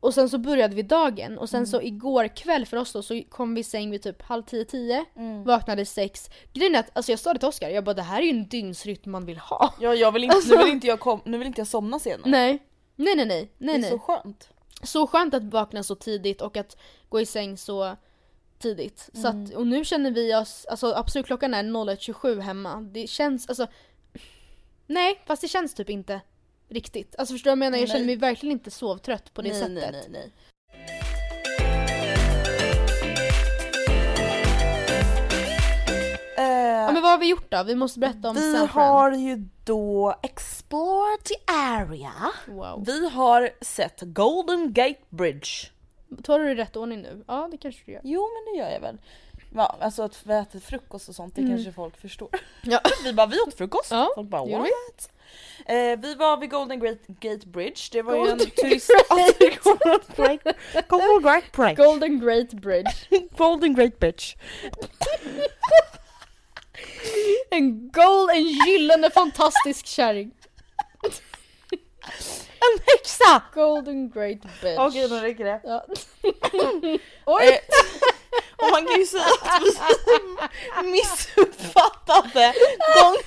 Och 0.00 0.14
sen 0.14 0.28
så 0.28 0.38
började 0.38 0.74
vi 0.74 0.82
dagen 0.82 1.38
och 1.38 1.48
sen 1.48 1.66
så 1.66 1.82
igår 1.82 2.28
kväll 2.36 2.66
för 2.66 2.76
oss 2.76 2.92
då 2.92 3.02
så 3.02 3.22
kom 3.28 3.54
vi 3.54 3.60
i 3.60 3.64
säng 3.64 3.90
vid 3.90 4.02
typ 4.02 4.22
halv 4.22 4.42
tio, 4.42 4.64
tio. 4.64 5.04
Vaknade 5.44 5.86
sex. 5.86 6.30
Grejen 6.52 6.74
är 6.74 6.78
att, 6.78 6.90
alltså 6.92 7.12
jag 7.12 7.18
sa 7.18 7.32
det 7.32 7.38
till 7.38 7.48
Oskar, 7.48 7.70
jag 7.70 7.84
bara 7.84 7.94
det 7.94 8.02
här 8.02 8.18
är 8.18 8.24
ju 8.24 8.30
en 8.30 8.48
dygnsrytm 8.48 9.10
man 9.10 9.26
vill 9.26 9.38
ha. 9.38 9.74
Ja, 9.80 9.94
jag 9.94 10.12
vill 10.12 10.24
inte, 10.24 10.36
Alltså- 10.36 10.54
nu, 10.54 10.64
vill 10.64 10.72
inte 10.72 10.86
jag 10.86 11.00
kom, 11.00 11.20
nu 11.24 11.38
vill 11.38 11.46
inte 11.46 11.60
jag 11.60 11.68
somna 11.68 11.98
senare. 11.98 12.30
Nej. 12.30 12.58
Nej 12.96 13.16
nej 13.16 13.26
nej. 13.26 13.52
det 13.58 13.66
nej, 13.66 13.74
är 13.74 13.78
nej. 13.78 13.90
så 13.90 13.98
skönt. 13.98 14.48
så 14.82 15.06
skönt 15.06 15.34
att 15.34 15.44
vakna 15.44 15.82
så 15.82 15.94
tidigt 15.94 16.42
och 16.42 16.56
att 16.56 16.76
gå 17.08 17.20
i 17.20 17.26
säng 17.26 17.56
så 17.56 17.96
tidigt. 18.58 19.10
Så 19.12 19.28
att, 19.28 19.54
och 19.54 19.66
nu 19.66 19.84
känner 19.84 20.10
vi 20.10 20.34
oss, 20.34 20.66
alltså 20.66 20.92
absolut 20.94 21.26
klockan 21.26 21.54
är 21.54 21.62
01.27 21.62 22.40
hemma. 22.40 22.80
Det 22.80 23.06
känns, 23.06 23.48
alltså 23.48 23.66
Nej, 24.86 25.20
fast 25.26 25.42
det 25.42 25.48
känns 25.48 25.74
typ 25.74 25.90
inte 25.90 26.20
riktigt. 26.70 27.14
Alltså 27.18 27.34
förstår 27.34 27.50
du 27.50 27.56
vad 27.56 27.66
jag 27.66 27.70
menar? 27.70 27.78
Jag 27.78 27.88
känner 27.88 28.00
Nej. 28.00 28.16
mig 28.16 28.16
verkligen 28.16 28.52
inte 28.52 28.70
sovtrött 28.70 29.34
på 29.34 29.42
det 29.42 29.48
nej, 29.48 29.58
sättet. 29.58 29.74
nej, 29.74 29.90
nej, 29.92 30.08
nej. 30.10 30.32
Ja, 36.90 36.92
men 36.92 37.02
vad 37.02 37.10
har 37.10 37.18
vi 37.18 37.28
gjort 37.28 37.50
då? 37.50 37.62
Vi 37.62 37.74
måste 37.74 37.98
berätta 37.98 38.28
om 38.28 38.36
vi 38.36 38.56
har 38.56 39.12
ju 39.12 39.44
då 39.64 40.14
explored 40.22 41.24
the 41.24 41.34
area. 41.46 42.12
Wow. 42.46 42.84
Vi 42.86 43.08
har 43.08 43.50
sett 43.60 44.00
Golden 44.00 44.72
Gate 44.72 45.00
Bridge. 45.08 45.48
Tar 46.22 46.38
du 46.38 46.44
det 46.44 46.50
i 46.50 46.54
rätt 46.54 46.76
ordning 46.76 47.02
nu? 47.02 47.24
Ja, 47.26 47.48
det 47.50 47.56
kanske 47.56 47.82
du 47.86 47.92
gör. 47.92 48.00
Jo 48.04 48.20
men 48.20 48.54
det 48.54 48.58
gör 48.58 48.70
jag 48.70 48.80
väl. 48.80 48.98
Ja, 49.54 49.76
alltså 49.80 50.02
att 50.02 50.26
vi 50.26 50.34
äter 50.34 50.58
frukost 50.60 51.08
och 51.08 51.14
sånt, 51.14 51.34
det 51.36 51.42
kanske 51.42 51.72
folk 51.72 51.96
förstår. 51.96 52.28
Ja. 52.62 52.80
Vi 53.04 53.12
bara, 53.12 53.26
vi 53.26 53.40
åt 53.40 53.54
frukost. 53.54 53.90
Ja, 53.90 54.12
folk 54.14 54.28
bara 54.28 54.44
what? 54.44 55.10
Eh, 55.66 55.98
vi 55.98 56.14
var 56.14 56.36
vid 56.36 56.50
Golden 56.50 56.80
Great 56.80 56.98
Gate 57.20 57.46
Bridge, 57.46 57.88
det 57.92 58.02
var 58.02 58.14
ju 58.14 58.18
Golden 58.20 58.40
en 58.40 58.50
turist... 58.50 58.90
Golden 60.88 61.22
Great 61.22 61.52
Bridge. 61.52 61.74
Golden 61.76 62.20
Great 62.20 62.50
Bridge. 62.50 62.90
Golden 63.36 63.74
Great 63.74 63.98
Bridge. 63.98 64.36
En 67.50 67.90
gold, 67.92 68.30
en 68.30 68.42
gyllene 68.66 69.10
fantastisk 69.10 69.86
kärring. 69.86 70.32
En 72.60 72.80
häxa! 72.86 73.42
Golden 73.54 74.10
Great 74.10 74.42
Bridge. 74.60 74.78
Okej 74.78 75.08
nu 75.08 75.20
räcker 75.20 75.44
det. 75.44 75.60
Ja. 75.64 75.84
Eh, 76.22 77.00
Oj! 77.26 77.60
Och 78.56 78.70
man 78.72 78.86
kan 78.86 79.00
ju 79.00 79.06
säga 79.06 79.24
att 79.42 79.62
vi 80.84 80.90
missuppfattade 80.90 82.52
gången 83.02 83.22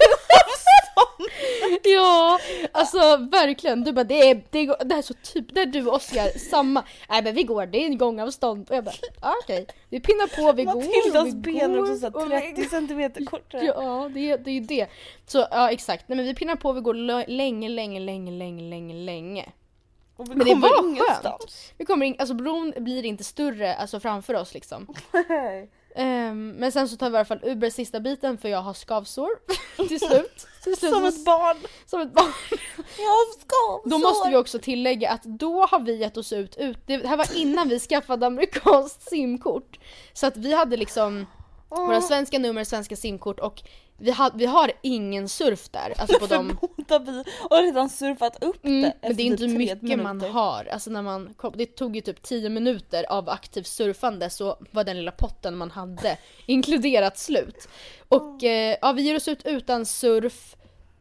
Ja, 1.83 2.39
alltså 2.71 2.97
verkligen. 3.31 3.83
Du 3.83 3.91
bara 3.93 4.03
det 4.03 4.29
är, 4.29 4.43
det 4.49 4.59
är, 4.59 4.85
det 4.85 4.95
är 4.95 5.01
så 5.01 5.13
typ, 5.13 5.45
det 5.55 5.61
är 5.61 5.65
du 5.65 5.87
och 5.87 5.93
Oskar 5.95 6.39
samma. 6.39 6.83
Nej 7.09 7.23
men 7.23 7.35
vi 7.35 7.43
går, 7.43 7.65
det 7.65 7.77
är 7.77 7.85
en 7.85 7.97
gångavstånd. 7.97 8.69
Och 8.69 8.75
jag 8.75 8.83
bara 8.83 8.95
ah, 9.21 9.33
okej. 9.43 9.67
Vi 9.89 9.99
pinnar 9.99 10.27
på, 10.27 10.53
vi 10.53 10.63
går. 10.63 10.75
Matildas 10.75 11.33
ben 11.35 11.71
är 11.75 11.79
också 11.81 11.95
så 11.97 12.07
och 12.07 12.29
här 12.29 12.41
vi- 12.41 12.55
30 12.55 12.69
centimeter 12.69 13.25
kortare. 13.25 13.65
Ja, 13.65 14.09
det, 14.13 14.31
är- 14.31 14.37
det 14.37 14.49
är 14.49 14.53
ju 14.53 14.59
det. 14.59 14.87
Så 15.27 15.47
ja 15.51 15.71
exakt, 15.71 16.09
nej 16.09 16.15
men 16.15 16.25
vi 16.25 16.35
pinnar 16.35 16.55
på, 16.55 16.71
vi 16.71 16.81
går 16.81 16.93
länge, 17.27 17.69
länge, 17.69 17.99
länge, 17.99 18.31
länge, 18.31 18.61
länge, 18.69 18.93
länge. 18.95 19.49
Och 20.15 20.31
vi 20.31 20.35
Men 20.35 20.47
det 20.47 20.55
var 20.55 20.89
ingenstans. 20.89 21.73
Vi 21.77 21.85
kommer 21.85 22.05
in, 22.05 22.15
alltså 22.19 22.33
bron 22.33 22.73
blir 22.77 23.05
inte 23.05 23.23
större 23.23 23.75
alltså 23.75 23.99
framför 23.99 24.33
oss 24.33 24.53
liksom. 24.53 24.87
Ehm, 25.95 26.49
men 26.49 26.71
sen 26.71 26.89
så 26.89 26.97
tar 26.97 27.09
vi 27.09 27.13
i 27.13 27.17
alla 27.17 27.25
fall 27.25 27.39
Uber 27.43 27.69
sista 27.69 27.99
biten 27.99 28.37
för 28.37 28.49
jag 28.49 28.61
har 28.61 28.73
skavsår 28.73 29.29
till 29.87 29.99
slut. 29.99 30.47
Till 30.63 30.77
slut 30.77 30.91
Som 30.91 31.05
ett 31.05 31.25
barn. 31.25 31.57
som 31.85 32.01
ett 32.01 32.13
barn. 32.13 32.33
Jag 32.79 33.41
ska. 33.41 33.89
Då 33.89 33.97
måste 33.97 34.29
vi 34.29 34.35
också 34.35 34.59
tillägga 34.59 35.11
att 35.11 35.23
då 35.23 35.65
har 35.65 35.79
vi 35.79 35.95
gett 35.95 36.17
oss 36.17 36.33
ut, 36.33 36.55
ut 36.57 36.77
det 36.85 37.07
här 37.07 37.17
var 37.17 37.37
innan 37.37 37.69
vi 37.69 37.79
skaffade 37.79 38.25
amerikanskt 38.25 39.09
simkort. 39.09 39.79
Så 40.13 40.27
att 40.27 40.37
vi 40.37 40.53
hade 40.53 40.77
liksom 40.77 41.25
våra 41.69 42.01
svenska 42.01 42.39
nummer, 42.39 42.63
svenska 42.63 42.95
simkort 42.95 43.39
och 43.39 43.61
vi, 43.97 44.11
ha, 44.11 44.31
vi 44.35 44.45
har 44.45 44.71
ingen 44.81 45.29
surf 45.29 45.69
där. 45.69 45.93
Alltså 45.97 46.19
på 46.19 46.25
de, 46.35 46.57
Båda 46.61 46.99
vi 46.99 47.23
har 47.49 47.63
redan 47.63 47.89
surfat 47.89 48.43
upp 48.43 48.65
mm, 48.65 48.81
det 48.81 48.93
men 49.01 49.15
det 49.15 49.23
är 49.23 49.25
inte 49.25 49.43
typ 49.43 49.57
mycket 49.57 49.99
man 49.99 50.17
minuter. 50.17 50.33
har. 50.33 50.65
Alltså 50.65 50.89
när 50.89 51.01
man 51.01 51.33
kom, 51.33 51.53
det 51.55 51.65
tog 51.65 51.95
ju 51.95 52.01
typ 52.01 52.21
10 52.21 52.49
minuter 52.49 53.05
av 53.11 53.29
aktivt 53.29 53.67
surfande 53.67 54.29
så 54.29 54.57
var 54.71 54.83
den 54.83 54.97
lilla 54.97 55.11
potten 55.11 55.57
man 55.57 55.71
hade 55.71 56.17
inkluderat 56.45 57.17
slut. 57.17 57.67
Och 58.09 58.43
eh, 58.43 58.77
ja, 58.81 58.91
vi 58.91 59.01
ger 59.01 59.15
oss 59.15 59.27
ut 59.27 59.45
utan 59.45 59.85
surf. 59.85 60.55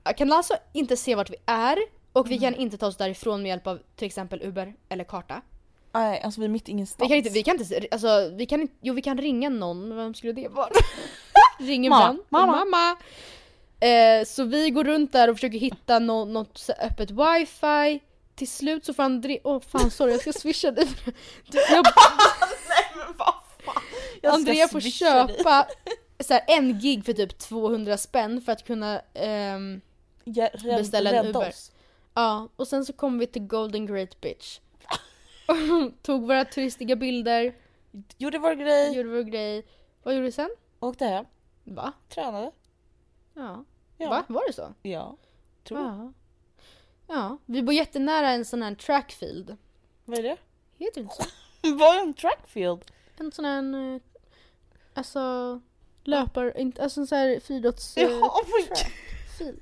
Jag 0.05 0.17
kan 0.17 0.33
alltså 0.33 0.55
inte 0.73 0.97
se 0.97 1.15
vart 1.15 1.31
vi 1.31 1.37
är 1.47 1.79
och 2.13 2.31
vi 2.31 2.39
kan 2.39 2.55
inte 2.55 2.79
ta 2.79 2.87
oss 2.87 2.97
därifrån 2.97 3.43
med 3.43 3.49
hjälp 3.49 3.67
av 3.67 3.79
till 3.97 4.07
exempel 4.07 4.43
Uber 4.43 4.75
eller 4.89 5.05
karta. 5.05 5.43
Nej 5.95 6.23
alltså 6.23 6.41
vi 6.41 6.45
är 6.45 6.49
mitt 6.51 6.69
ingenstans. 6.69 7.07
Vi 7.07 7.09
kan 7.09 7.17
inte, 7.17 7.31
vi 7.31 7.43
kan 7.43 7.61
inte, 7.61 7.89
alltså 7.91 8.31
vi 8.35 8.47
kan 8.47 8.61
inte, 8.61 8.75
jo 8.81 8.95
vi 8.95 9.03
kan 9.03 9.19
ringa 9.19 9.49
någon, 9.49 9.89
men 9.89 9.97
vem 9.97 10.15
skulle 10.15 10.33
det 10.33 10.49
vara? 10.49 10.69
Ring 11.59 11.87
en 11.87 11.91
Mamma, 11.91 12.07
vän. 12.09 12.23
mamma. 12.29 12.65
mamma. 12.65 12.97
Eh, 13.81 14.25
så 14.25 14.45
vi 14.45 14.71
går 14.71 14.85
runt 14.85 15.13
där 15.13 15.31
och 15.31 15.37
försöker 15.37 15.59
hitta 15.59 15.99
nå- 15.99 16.25
något 16.25 16.71
öppet 16.81 17.11
wifi. 17.11 18.01
Till 18.35 18.49
slut 18.49 18.85
så 18.85 18.95
får 18.95 19.03
André, 19.03 19.39
åh 19.45 19.61
fan 19.61 19.91
sorry 19.91 20.13
jag 20.13 20.21
ska 20.21 20.33
swisha 20.41 20.71
dig. 20.71 20.87
Jag, 21.53 21.85
Nej 22.69 22.87
men 22.97 23.15
vad 23.19 23.35
fan. 23.65 23.83
Jag 24.23 24.35
Andrea 24.35 24.69
får 24.69 24.81
köpa 24.81 25.67
så 26.21 26.33
här, 26.35 26.43
en 26.49 26.79
gig 26.79 27.05
för 27.05 27.13
typ 27.13 27.39
200 27.39 27.99
spänn 27.99 28.41
för 28.41 28.53
att 28.53 28.67
kunna 28.67 29.01
ehm, 29.15 29.81
Ja, 30.25 30.49
rädd, 30.55 30.77
beställa 30.77 31.11
en 31.11 31.27
Uber. 31.27 31.49
oss. 31.49 31.73
Ja, 32.15 32.49
och 32.57 32.69
sen 32.69 32.85
så 32.85 32.93
kom 32.93 33.19
vi 33.19 33.27
till 33.27 33.43
Golden 33.47 33.87
Great 33.87 34.21
Bitch. 34.21 34.59
Tog 36.03 36.27
våra 36.27 36.45
turistiga 36.45 36.97
bilder, 36.97 37.55
Gjorde 38.19 38.39
vår 38.39 38.55
grej, 38.55 38.97
gjorde 38.97 39.09
vår 39.09 39.23
grej. 39.23 39.67
Vad 40.03 40.15
gjorde 40.15 40.25
vi 40.25 40.33
sen? 40.33 40.51
åkte 40.81 41.05
hem, 41.05 41.25
Va? 41.65 41.93
tränade. 42.09 42.51
Ja. 43.35 43.65
Ja. 43.99 44.09
Va? 44.11 44.25
Var 44.29 44.47
det 44.47 44.53
så? 44.53 44.75
Ja. 44.83 45.17
Tror 45.65 45.81
jag. 45.81 45.89
Ja. 45.89 46.13
Ja, 47.07 47.39
vi 47.47 47.63
bor 47.63 47.75
jättenära 47.75 48.31
en 48.31 48.45
sån 48.45 48.63
här 48.63 48.75
trackfield. 48.75 49.57
Vad 50.05 50.19
är 50.19 50.23
det? 50.23 50.37
Heter 50.79 50.95
det 50.95 51.01
inte 51.01 51.15
så? 51.15 51.23
Vad 51.77 51.97
är 51.97 52.01
en 52.01 52.15
trackfield? 52.15 52.85
En 53.17 53.33
sån 53.33 53.45
här, 53.45 53.95
eh, 53.95 54.01
alltså 54.95 55.61
löpar, 56.05 56.59
inte, 56.59 56.83
alltså 56.83 57.01
en 57.01 57.07
sån 57.07 57.19
här 57.19 57.41
friidrotts... 57.41 57.97
eh, 57.97 58.11
Jaha, 58.11 58.31
trackfield. 58.69 59.61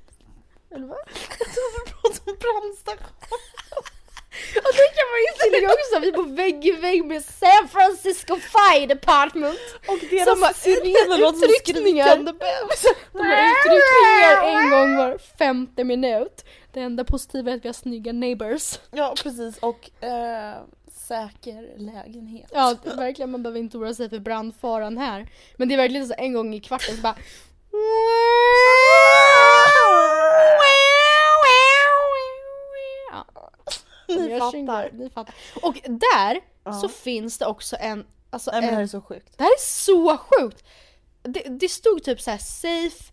Eller 0.69 0.87
vad? 0.87 0.97
Jag 1.39 1.47
trodde 1.47 1.85
du 1.85 1.91
pratade 1.91 2.31
om 2.31 2.37
brandstation. 2.39 3.17
Och 4.55 4.73
det 4.79 4.87
kan 4.97 5.07
man 5.13 5.19
ju 5.27 5.31
tillägga 5.43 5.67
också, 5.73 5.99
vi 5.99 6.11
bor 6.11 6.35
vägg 6.35 6.65
i 6.65 6.71
vägg 6.71 7.05
med 7.05 7.23
San 7.25 7.67
Francisco 7.71 8.35
Fire 8.35 8.85
Department. 8.85 9.59
Och 9.87 9.99
Som 9.99 10.07
deras 10.11 10.41
har 10.41 10.53
sirener 10.53 11.17
låter 11.17 11.39
som 11.39 11.49
skrikande 11.59 12.33
bebis. 12.33 12.85
De 13.13 13.19
har 13.19 13.51
utryckningar 13.51 14.43
en 14.43 14.69
gång 14.69 14.95
var 14.97 15.17
femte 15.37 15.83
minut. 15.83 16.45
Det 16.73 16.79
enda 16.79 17.03
positiva 17.03 17.51
är 17.51 17.55
att 17.55 17.63
vi 17.65 17.69
har 17.69 17.73
snygga 17.73 18.11
neighbors. 18.11 18.79
Ja 18.91 19.15
precis 19.23 19.57
och 19.57 20.03
eh, 20.03 20.55
säker 20.91 21.77
lägenhet. 21.77 22.49
Ja, 22.53 22.75
verkligen, 22.83 23.31
man 23.31 23.43
behöver 23.43 23.59
inte 23.59 23.77
oroa 23.77 23.93
sig 23.93 24.09
för 24.09 24.19
brandfaran 24.19 24.97
här. 24.97 25.27
Men 25.57 25.67
det 25.67 25.75
är 25.75 25.77
verkligen 25.77 26.07
så 26.07 26.13
en 26.17 26.33
gång 26.33 26.53
i 26.53 26.59
kvarten 26.59 26.95
så 26.95 27.01
bara... 27.01 27.15
Ni 34.15 34.39
fattar. 34.39 34.89
ni 34.93 35.09
fattar. 35.09 35.35
Och 35.61 35.73
där 35.83 36.41
Ja. 36.63 36.73
så 36.73 36.89
finns 36.89 37.37
det 37.37 37.45
också 37.45 37.75
en... 37.79 38.05
Alltså 38.29 38.51
Nej 38.51 38.61
men 38.61 38.69
det 38.69 38.75
här 38.75 38.83
är 38.83 38.87
så 38.87 39.01
sjukt. 39.01 39.37
det 39.37 39.43
här 39.43 39.51
är 39.51 39.59
så 39.61 40.17
sjukt! 40.17 40.63
Det, 41.23 41.39
det 41.59 41.69
stod 41.69 42.03
typ 42.03 42.21
så 42.21 42.31
här 42.31 42.37
safe, 42.37 43.11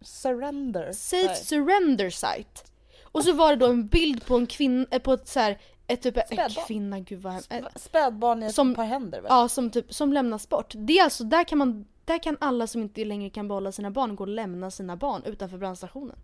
Surrender. 0.00 0.92
safe 0.92 1.26
Nej. 1.26 1.36
surrender 1.36 2.10
site. 2.10 2.62
Och 3.04 3.24
så 3.24 3.32
var 3.32 3.50
det 3.50 3.56
då 3.56 3.66
en 3.66 3.86
bild 3.86 4.26
på 4.26 4.36
en 4.36 4.46
kvinna, 4.46 4.86
eh, 4.90 4.98
på 4.98 5.12
ett 5.12 5.28
så 5.28 5.40
här, 5.40 5.58
ett 5.86 6.02
typ 6.02 6.16
en 6.16 6.22
Spädbarn. 6.26 6.66
kvinna, 6.66 7.00
gud 7.00 7.22
vad 7.22 7.34
eh, 7.50 7.66
Spädbarn 7.76 8.42
i 8.42 8.46
ett 8.46 8.54
Som- 8.54 8.74
par 8.74 8.84
händer 8.84 9.20
väl? 9.20 9.26
Ja, 9.30 9.48
som 9.48 9.70
typ, 9.70 9.94
som 9.94 10.12
lämnas 10.12 10.48
bort. 10.48 10.72
Det 10.76 10.98
är 10.98 11.04
alltså, 11.04 11.24
där 11.24 11.44
kan 11.44 11.58
man, 11.58 11.86
där 12.04 12.22
kan 12.22 12.36
alla 12.40 12.66
som 12.66 12.82
inte 12.82 13.04
längre 13.04 13.30
kan 13.30 13.48
behålla 13.48 13.72
sina 13.72 13.90
barn 13.90 14.16
gå 14.16 14.24
och 14.24 14.28
lämna 14.28 14.70
sina 14.70 14.96
barn 14.96 15.22
utanför 15.24 15.58
brandstationen. 15.58 16.16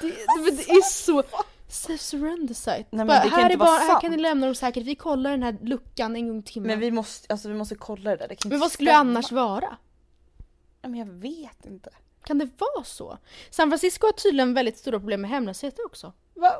Det, 0.00 0.06
det, 0.08 0.50
det 0.56 0.70
är 0.70 0.82
så... 0.90 1.22
Safe 1.70 1.98
surrender 1.98 2.54
site. 2.54 2.84
men 2.90 3.06
Bara, 3.06 3.22
det 3.24 3.30
kan 3.30 3.38
här, 3.38 3.50
inte 3.50 3.54
är 3.54 3.58
vara 3.58 3.78
barn, 3.78 3.88
här 3.88 4.00
kan 4.00 4.10
ni 4.10 4.16
lämna 4.16 4.46
dem 4.46 4.54
säkert, 4.54 4.84
vi 4.84 4.94
kollar 4.94 5.30
den 5.30 5.42
här 5.42 5.56
luckan 5.62 6.16
en 6.16 6.28
gång 6.28 6.38
i 6.38 6.42
timmen. 6.42 6.66
Men 6.66 6.78
Men, 6.78 6.80
vi 6.80 6.90
måste, 6.90 7.32
alltså 7.32 7.48
vi 7.48 7.54
måste 7.54 7.74
kolla 7.74 8.10
det 8.10 8.16
där. 8.16 8.28
Det 8.28 8.36
kan 8.36 8.52
inte 8.52 8.60
vad 8.60 8.72
skulle 8.72 8.90
det 8.90 8.96
annars 8.96 9.32
vara? 9.32 9.76
Ja, 10.82 10.88
Men 10.88 10.94
jag 10.98 11.06
vet 11.06 11.64
inte. 11.64 11.90
Kan 12.24 12.38
det 12.38 12.48
vara 12.58 12.84
så? 12.84 13.18
San 13.50 13.70
Francisco 13.70 14.06
har 14.06 14.12
tydligen 14.12 14.54
väldigt 14.54 14.78
stora 14.78 14.98
problem 14.98 15.20
med 15.20 15.30
hemlöshet 15.30 15.74
också. 15.86 16.12
Va? 16.34 16.52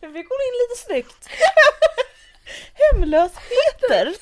Men 0.00 0.12
vi 0.12 0.22
går 0.22 0.38
in 0.38 0.54
lite 0.62 0.82
snyggt. 0.86 1.28
Hemlösheter. 2.92 4.14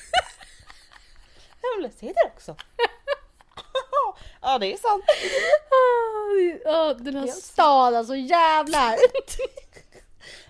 Hemlösheter 1.63 2.27
också. 2.27 2.57
Ja 4.43 4.59
det 4.59 4.73
är 4.73 4.77
sant. 4.77 5.05
Ja, 6.65 6.95
den 6.95 7.17
här 7.17 7.27
staden, 7.27 7.99
alltså 7.99 8.17
jävlar! 8.17 8.91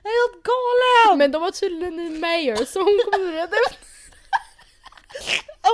Jag 0.02 0.12
är 0.12 0.32
helt 0.32 0.42
galen! 0.42 1.18
Men 1.18 1.32
de 1.32 1.42
har 1.42 1.50
tydligen 1.50 1.98
en 1.98 2.20
mayor 2.20 2.56
så 2.64 2.78
hon 2.78 3.00
kommer 3.12 3.32
reda 3.32 3.56
ut. 3.56 3.78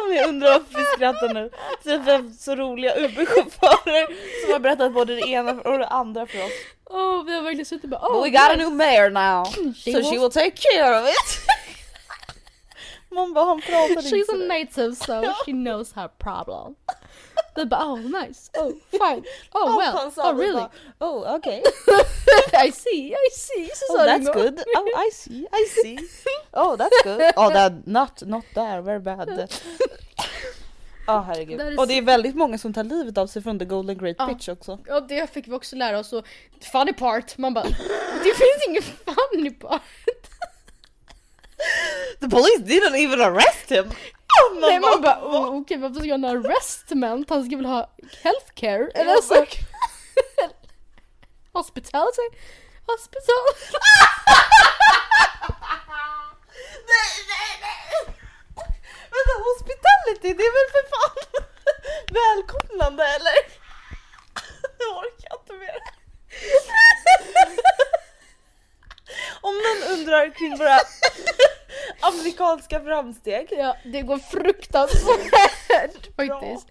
Men 0.08 0.16
jag 0.16 0.28
undrar 0.28 0.52
varför 0.52 0.78
vi 0.78 0.84
skrattar 0.84 1.34
nu. 1.34 1.50
Så 1.82 1.98
vi 1.98 2.10
har 2.12 2.38
så 2.38 2.54
roliga 2.56 2.94
Uber-chaufförer 2.96 4.06
som 4.44 4.52
har 4.52 4.58
berättat 4.58 4.92
både 4.92 5.14
det 5.14 5.28
ena 5.28 5.50
och 5.52 5.78
det 5.78 5.86
andra 5.86 6.26
för 6.26 6.44
oss. 6.44 6.52
Åh, 6.84 7.24
vi 7.24 7.34
har 7.34 7.42
verkligen 7.42 7.66
suttit 7.66 7.84
och 7.84 7.90
bara 7.90 8.00
But 8.00 8.10
oh, 8.10 8.22
we 8.22 8.30
got 8.30 8.50
a 8.50 8.56
new 8.56 8.72
mayor 8.72 9.10
now. 9.10 9.44
She 9.74 9.92
so 9.92 9.98
will- 9.98 10.10
she 10.10 10.18
will 10.18 10.30
take 10.30 10.50
care 10.56 11.02
of 11.02 11.08
it. 11.08 11.38
Man 13.14 13.32
bara, 13.32 13.44
han 13.44 13.60
pratar 13.60 13.88
inte 13.90 14.16
She's 14.16 14.32
a 14.32 14.46
native 14.46 14.96
so 14.96 15.22
she 15.44 15.52
knows 15.52 15.92
her 15.92 16.08
problem. 16.08 16.74
Vi 17.56 17.64
bara 17.66 17.84
oh 17.84 17.98
nice, 17.98 18.50
oh 18.58 18.72
fine, 18.90 19.24
oh 19.52 19.74
Och 19.74 19.80
well, 19.80 20.12
oh 20.16 20.38
really? 20.38 20.64
Oh 20.98 21.34
okay. 21.34 21.62
I 22.66 22.72
see, 22.72 23.12
I 23.12 23.30
see. 23.32 23.70
Så 23.74 23.94
Oh 23.94 24.04
that's 24.06 24.32
good. 24.32 24.60
Oh 24.76 25.06
I 25.06 25.10
see, 25.12 25.46
I 25.52 25.64
see. 25.82 25.98
Oh 26.52 26.76
that's 26.76 27.02
good. 27.04 27.20
Oh 27.36 27.52
that, 27.52 27.72
not, 27.86 28.22
not 28.26 28.44
there, 28.54 28.80
very 28.82 28.98
bad. 29.00 29.48
Ja 31.06 31.24
herregud. 31.26 31.60
Här 31.60 31.72
är 31.72 31.78
Och 31.78 31.86
det 31.88 31.98
är 31.98 32.02
väldigt 32.02 32.34
många 32.36 32.58
som 32.58 32.72
tar 32.72 32.84
livet 32.84 33.18
av 33.18 33.26
sig 33.26 33.42
från 33.42 33.58
the 33.58 33.64
golden 33.64 33.98
great 33.98 34.16
Ja. 34.18 34.26
pitch 34.26 34.48
också. 34.48 34.72
Och 34.72 35.02
det 35.08 35.30
fick 35.34 35.48
vi 35.48 35.52
också 35.52 35.76
lära 35.76 35.98
oss 35.98 36.12
och 36.12 36.24
funny 36.72 36.92
part, 36.92 37.38
man 37.38 37.54
bara 37.54 37.64
det 38.24 38.34
finns 38.34 38.66
ingen 38.68 38.82
funny 38.82 39.50
part. 39.50 39.82
The 42.20 42.28
police 42.28 42.62
didn't 42.62 42.96
even 42.96 43.20
arrest 43.20 43.70
him! 43.70 43.90
Man 44.40 44.60
Nej 44.60 44.80
man 44.80 45.00
bara 45.02 45.20
oh, 45.22 45.60
okej 45.60 45.78
varför 45.78 46.00
ska 46.00 46.10
han 46.10 46.24
ha 46.24 46.30
arrestment? 46.30 47.30
Han 47.30 47.44
ska 47.44 47.56
väl 47.56 47.66
ha 47.66 47.90
healthcare? 48.22 48.90
Eller 48.94 49.10
Ja, 49.10 49.16
alltså 49.16 49.34
hospitality? 51.52 52.26
Hospital? 52.86 53.44
Nej, 56.92 57.12
nej, 57.32 57.50
nej! 57.64 58.14
Vänta, 59.12 59.34
hospitality, 59.50 60.28
det 60.38 60.44
är 60.50 60.54
väl 60.58 60.70
för 60.76 60.84
fan 60.94 61.16
välkomnande 62.20 63.04
eller? 63.04 63.38
Jag 64.78 64.90
orkar 64.98 65.32
inte 65.40 65.52
mer. 65.52 65.78
Om 69.40 69.54
någon 69.54 69.82
undrar 69.92 70.34
kring 70.34 70.56
våra 70.58 70.80
amerikanska 72.02 72.80
framsteg, 72.80 73.48
Ja 73.50 73.76
det 73.84 74.02
går 74.02 74.18
fruktansvärt 74.18 76.16
faktiskt. 76.16 76.66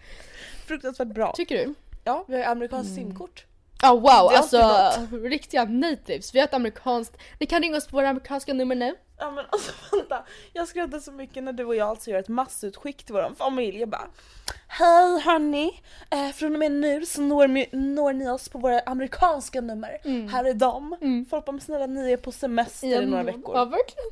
fruktansvärt 0.68 1.08
bra. 1.08 1.34
Tycker 1.36 1.58
du? 1.58 1.74
Ja, 2.04 2.26
vi 2.28 2.38
har 2.44 2.52
amerikanskt 2.52 2.96
simkort. 2.96 3.46
Ja 3.82 3.94
wow, 3.94 4.04
Det 4.04 4.36
är 4.36 4.38
alltså 4.38 5.18
riktiga 5.18 5.66
natives. 5.66 6.36
Vi 6.36 6.40
har 6.40 6.48
ett 6.48 6.54
amerikanskt, 6.54 7.18
ni 7.40 7.46
kan 7.46 7.62
ringa 7.62 7.78
oss 7.78 7.88
på 7.88 7.96
våra 7.98 8.10
amerikanska 8.10 8.54
nummer 8.54 8.76
nu. 8.76 8.96
Ja 9.20 9.32
men 9.32 9.46
alltså 9.50 9.72
vänta, 9.92 10.24
jag 10.54 10.68
skrattade 10.68 11.02
så 11.02 11.12
mycket 11.12 11.44
när 11.44 11.54
du 11.54 11.66
och 11.66 11.76
jag 11.76 11.88
alltså 11.90 12.10
gör 12.12 12.20
ett 12.20 12.28
massutskick 12.28 13.04
till 13.04 13.14
vår 13.16 13.34
familj. 13.38 13.80
Jag 13.80 13.90
bara 13.90 14.08
Hej 14.68 15.20
hörni! 15.20 15.82
Eh, 16.10 16.30
från 16.30 16.54
och 16.54 16.60
med 16.60 16.72
nu 16.72 17.06
så 17.06 17.22
når, 17.22 17.48
mi- 17.48 17.76
når 17.76 18.14
ni 18.14 18.30
oss 18.30 18.50
på 18.50 18.58
våra 18.58 18.80
amerikanska 18.80 19.62
nummer. 19.62 19.98
Här 20.32 20.44
är 20.46 20.54
de. 20.54 20.96
Folk 21.30 21.46
bara 21.46 21.52
"Men 21.52 21.62
snälla 21.62 21.86
ni 21.86 22.12
är 22.12 22.18
på 22.18 22.32
semester 22.32 23.02
i 23.02 23.06
några 23.06 23.24
veckor. 23.24 23.56
Ja 23.58 23.66
verkligen. 23.66 24.10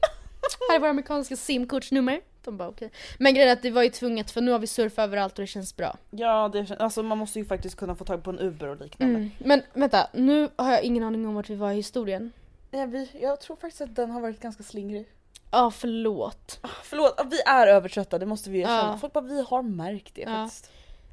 Här 0.70 0.76
är 0.76 0.80
våra 0.80 0.90
amerikanska 0.90 1.36
simkortsnummer. 1.36 2.22
De 2.44 2.58
bara 2.58 2.68
okej. 2.70 2.92
Men 3.20 3.34
grejen 3.34 3.50
är 3.50 3.54
att 3.54 3.62
det 3.62 3.72
var 3.72 3.84
ju 3.84 3.90
tvunget 3.90 4.32
för 4.32 4.42
nu 4.42 4.52
har 4.52 4.60
vi 4.60 4.68
surfat 4.68 5.04
överallt 5.04 5.34
och 5.34 5.42
det 5.44 5.48
känns 5.48 5.78
bra. 5.78 5.98
Ja, 6.10 6.50
det, 6.54 6.76
alltså 6.80 7.04
man 7.04 7.18
måste 7.18 7.40
ju 7.40 7.46
faktiskt 7.46 7.76
kunna 7.78 7.96
få 7.96 8.06
tag 8.06 8.24
på 8.24 8.30
en 8.30 8.40
Uber 8.40 8.68
och 8.68 8.82
liknande. 8.82 9.16
Mm. 9.16 9.32
Men 9.40 9.62
vänta, 9.74 10.10
nu 10.14 10.50
har 10.56 10.72
jag 10.72 10.84
ingen 10.84 11.04
aning 11.04 11.28
om 11.28 11.36
vart 11.36 11.50
vi 11.50 11.56
var 11.56 11.72
i 11.72 11.76
historien. 11.76 12.32
Ja, 12.72 12.86
vi, 12.86 13.10
jag 13.22 13.42
tror 13.42 13.56
faktiskt 13.56 13.82
att 13.82 13.96
den 13.96 14.12
har 14.12 14.22
varit 14.22 14.40
ganska 14.40 14.64
slingrig. 14.64 15.06
Ja 15.52 15.72
förlåt. 15.72 16.60
Förlåt, 16.84 17.22
vi 17.32 17.42
är 17.42 17.68
övertrötta, 17.68 18.20
det 18.20 18.26
måste 18.26 18.50
vi 18.50 18.60
erkänna. 18.60 18.78
Ja. 18.78 18.98
Folk 19.02 19.14
bara, 19.14 19.24
vi 19.24 19.42
har 19.42 19.62
märkt 19.62 20.16
det 20.16 20.26
faktiskt. 20.26 20.72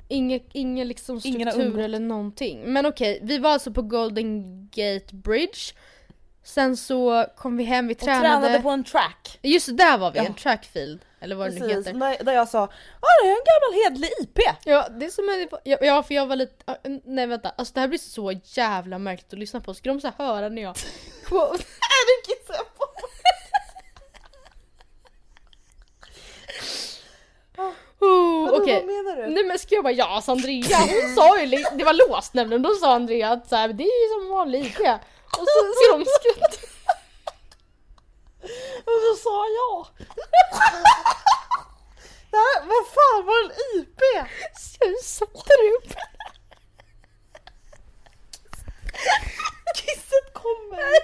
Ingen, 0.08 0.40
ingen 0.52 0.88
liksom 0.88 1.20
Ingen 1.24 1.50
struktur 1.50 1.64
undgått. 1.66 1.84
eller 1.84 2.00
någonting. 2.00 2.62
Men 2.72 2.86
okej, 2.86 3.20
vi 3.22 3.38
var 3.38 3.50
alltså 3.50 3.72
på 3.72 3.82
Golden 3.82 4.42
Gate 4.72 5.14
Bridge. 5.14 5.60
Sen 6.44 6.76
så 6.76 7.26
kom 7.36 7.56
vi 7.56 7.64
hem, 7.64 7.86
vi 7.86 7.94
Och 7.94 7.98
tränade. 7.98 8.22
tränade 8.28 8.60
på 8.62 8.70
en 8.70 8.84
track. 8.84 9.38
Just 9.42 9.76
där 9.76 9.98
var 9.98 10.10
vi, 10.12 10.18
Ja. 10.18 10.24
en 10.24 10.34
trackfield. 10.34 11.00
Eller 11.20 11.36
vad 11.36 11.46
det 11.46 11.54
nu 11.54 11.60
Precis, 11.60 11.76
heter. 11.86 11.98
där, 12.00 12.24
där 12.24 12.32
jag 12.32 12.48
sa 12.48 12.58
ja 13.02 13.08
det 13.22 13.28
är 13.28 13.32
en 13.32 13.44
gammal 13.46 13.84
hedlig 13.84 14.10
IP. 14.20 14.38
Ja, 14.64 14.88
det 14.88 15.06
är 15.06 15.10
som 15.10 15.28
en, 15.28 15.48
ja, 15.86 16.02
för 16.02 16.14
jag 16.14 16.26
var 16.26 16.36
lite, 16.36 16.76
nej 17.04 17.26
vänta, 17.26 17.48
alltså 17.50 17.74
det 17.74 17.80
här 17.80 17.88
blir 17.88 17.98
så 17.98 18.32
jävla 18.44 18.98
märkligt 18.98 19.32
att 19.32 19.38
lyssna 19.38 19.60
på. 19.60 19.74
Ska 19.74 19.88
de 19.88 20.00
så 20.00 20.06
här 20.18 20.26
höra 20.26 20.48
när 20.48 20.62
jag 20.62 20.74
det 21.30 22.26
kissar 22.26 22.54
jag 22.54 22.74
på. 22.76 22.84
Oh, 28.04 28.44
Vadå, 28.50 28.62
Okej. 28.62 28.74
Vad 28.86 28.86
menar 28.94 29.16
du? 29.16 29.34
Nej 29.34 29.44
men 29.44 29.58
ska 29.58 29.74
jag 29.74 29.84
bara 29.84 29.92
ja 29.92 30.08
alltså 30.08 30.32
Andrea 30.32 30.78
hon 30.78 31.14
sa 31.16 31.40
ju, 31.40 31.46
det 31.78 31.84
var 31.84 32.08
låst 32.08 32.34
nämligen, 32.34 32.62
då 32.62 32.74
sa 32.74 32.94
Andrea 32.94 33.30
att 33.30 33.48
så 33.48 33.56
här, 33.56 33.68
det 33.68 33.84
är 33.84 34.02
ju 34.04 34.08
som 34.20 34.30
vanlig 34.30 34.66
IP. 34.66 34.78
Och 35.38 35.46
så 35.48 35.72
ska 35.74 35.96
de 35.98 36.04
skratta. 36.04 36.66
Och 38.90 39.00
så 39.02 39.22
sa 39.22 39.46
jag. 39.46 39.86
det 42.30 42.36
här, 42.36 42.60
vad 42.60 42.86
fan 42.96 43.26
var 43.26 43.42
en 43.42 43.50
IP? 43.80 44.00
Så 44.60 44.76
jag 44.80 44.98
satte 45.04 45.52
upp. 45.78 45.92
Kisset 49.76 50.32
kommer. 50.32 50.94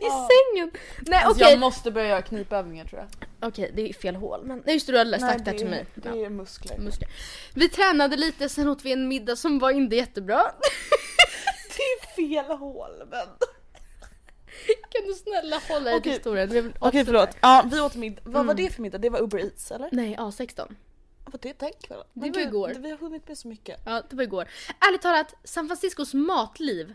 I 0.00 0.08
sängen. 0.10 0.70
Nej 1.06 1.22
Alltså 1.24 1.42
okej. 1.44 1.52
jag 1.52 1.60
måste 1.60 1.90
börja 1.90 2.08
göra 2.08 2.22
knipövningar 2.22 2.84
tror 2.84 3.00
jag. 3.00 3.27
Okej 3.42 3.70
det 3.74 3.88
är 3.88 3.92
fel 3.92 4.16
hål 4.16 4.44
men 4.44 4.62
just 4.66 4.86
det 4.86 4.92
du 4.92 4.98
hade 4.98 5.18
sagt 5.20 5.44
det 5.44 5.52
till 5.52 5.66
mig. 5.68 5.86
det 5.94 6.08
Ja. 6.08 6.16
är 6.26 6.30
muskler. 6.30 6.78
muskler. 6.78 7.08
Vi 7.54 7.68
tränade 7.68 8.16
lite, 8.16 8.48
sen 8.48 8.68
åt 8.68 8.84
vi 8.84 8.92
en 8.92 9.08
middag 9.08 9.36
som 9.36 9.58
var 9.58 9.70
inte 9.70 9.96
jättebra. 9.96 10.42
Det 11.76 11.82
är 11.82 12.14
fel 12.40 12.58
hål 12.58 13.02
men. 13.10 13.26
Kan 14.90 15.06
du 15.06 15.14
snälla 15.14 15.60
hålla 15.68 15.92
i 15.92 16.00
historien? 16.10 16.72
Okej 16.78 17.04
förlåt. 17.04 17.28
Ja 17.42 17.64
vi 17.72 17.80
åt 17.80 17.94
middag. 17.94 18.20
Vad 18.24 18.32
var 18.34 18.40
Mm. 18.52 18.56
det 18.56 18.70
för 18.74 18.82
middag? 18.82 18.98
Det 18.98 19.10
var 19.10 19.20
Uber 19.22 19.38
Eats 19.38 19.70
eller? 19.70 19.88
Nej, 19.92 20.16
A16. 20.18 20.56
Vad 21.24 21.32
var 21.32 21.38
det 21.42 21.58
den 21.58 21.72
kvällen? 21.82 22.04
Det 22.12 22.20
var 22.20 22.28
gud, 22.28 22.48
igår. 22.48 22.72
Vi 22.78 22.90
har 22.90 22.96
hunnit 22.98 23.28
med 23.28 23.38
så 23.38 23.48
mycket. 23.48 23.80
Ja, 23.86 24.02
det 24.10 24.16
var 24.16 24.22
igår. 24.22 24.48
Ärligt 24.88 25.02
talat, 25.02 25.34
San 25.44 25.66
Franciscos 25.68 26.14
matliv. 26.14 26.94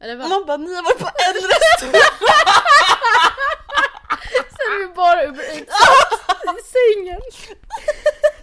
Eller 0.00 0.16
vad? 0.16 0.28
Man 0.28 0.46
bara 0.46 0.56
ni 0.56 0.74
har 0.74 0.82
varit 0.82 0.98
på 0.98 1.06
en 1.06 1.34
restaurang. 1.34 2.02
Är 4.66 4.88
det 4.88 4.94
bara 4.94 5.24
Uber 5.28 5.42
Eats 5.42 5.72
i 6.60 6.62
sängen. 6.76 7.20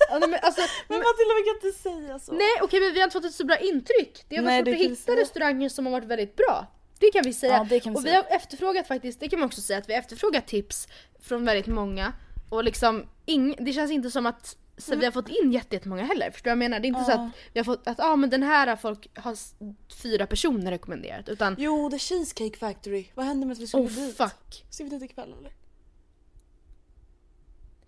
Ja, 0.10 0.20
nej, 0.20 0.30
men 0.30 0.40
alltså, 0.42 0.62
Men 0.88 0.98
Matilda 0.98 1.34
vi 1.36 1.44
kan 1.44 1.56
inte 1.68 1.80
säga 1.80 2.20
så. 2.20 2.32
nej 2.34 2.52
okej 2.62 2.80
men 2.80 2.94
vi 2.94 3.00
har 3.00 3.04
inte 3.08 3.14
fått 3.14 3.26
ett 3.26 3.34
så 3.36 3.46
bra 3.46 3.58
intryck. 3.58 4.26
Det 4.30 4.36
har 4.36 4.44
varit 4.44 4.56
svårt 4.66 4.68
att 4.68 4.80
vi 4.80 4.84
hitta 4.90 4.96
säga. 4.96 5.22
restauranger 5.22 5.70
som 5.70 5.86
har 5.86 5.92
varit 5.94 6.08
väldigt 6.08 6.36
bra. 6.36 6.68
Det 7.00 7.12
kan 7.12 7.22
vi 7.26 7.34
säga. 7.34 7.54
Ja, 7.54 7.66
det 7.70 7.80
kan 7.80 7.94
vi 7.94 8.00
och 8.00 8.06
vi 8.06 8.10
säga. 8.10 8.24
har 8.30 8.36
efterfrågat 8.36 8.88
faktiskt, 8.88 9.20
det 9.20 9.30
kan 9.30 9.40
man 9.40 9.48
också 9.48 9.62
säga 9.62 9.80
att 9.80 9.90
vi 9.90 9.94
har 9.94 10.00
efterfrågat 10.00 10.48
tips 10.48 10.88
från 11.22 11.46
väldigt 11.46 11.68
många. 11.68 12.14
Och 12.50 12.64
liksom, 12.64 13.06
ing, 13.26 13.56
det 13.60 13.74
känns 13.74 13.92
inte 13.92 14.12
som 14.12 14.26
att 14.26 14.58
så 14.78 14.96
vi 14.96 15.06
har 15.06 15.12
fått 15.12 15.30
in 15.30 15.52
jätte- 15.52 15.76
jättemånga 15.76 16.04
heller. 16.04 16.32
Förstår 16.32 16.44
du 16.44 16.50
vad 16.50 16.64
jag 16.64 16.70
menar? 16.70 16.80
Det 16.80 16.86
är 16.86 16.90
inte 16.90 17.04
så 17.04 17.12
Ja. 17.12 17.16
att 17.16 17.32
vi 17.54 17.60
har 17.60 17.64
fått 17.66 17.88
att 17.88 18.00
ah, 18.00 18.16
men 18.16 18.30
den 18.30 18.44
här 18.44 18.68
har 18.68 18.76
folk 18.76 19.08
har 19.18 19.38
fyra 20.02 20.26
personer 20.28 20.72
rekommenderat. 20.72 21.30
Utan 21.30 21.56
Jo, 21.60 21.90
The 21.92 22.00
Cheesecake 22.00 22.58
Factory. 22.58 23.06
Vad 23.16 23.26
hände 23.26 23.46
med 23.46 23.54
att 23.54 23.60
vi 23.60 23.68
skulle 23.68 23.84
oh 23.84 23.90
dit? 23.90 24.18
fuck. 24.18 24.66
Ska 24.70 24.84
vi 24.84 24.90
dit 24.90 25.04
ikväll 25.04 25.34
eller? 25.40 25.52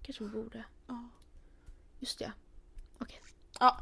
Kanske 0.05 0.23
vi 0.23 0.29
borde. 0.29 0.63
Ja. 0.87 1.09
Just 1.99 2.19
det. 2.19 2.31
Okej. 2.99 3.21
Ja. 3.59 3.77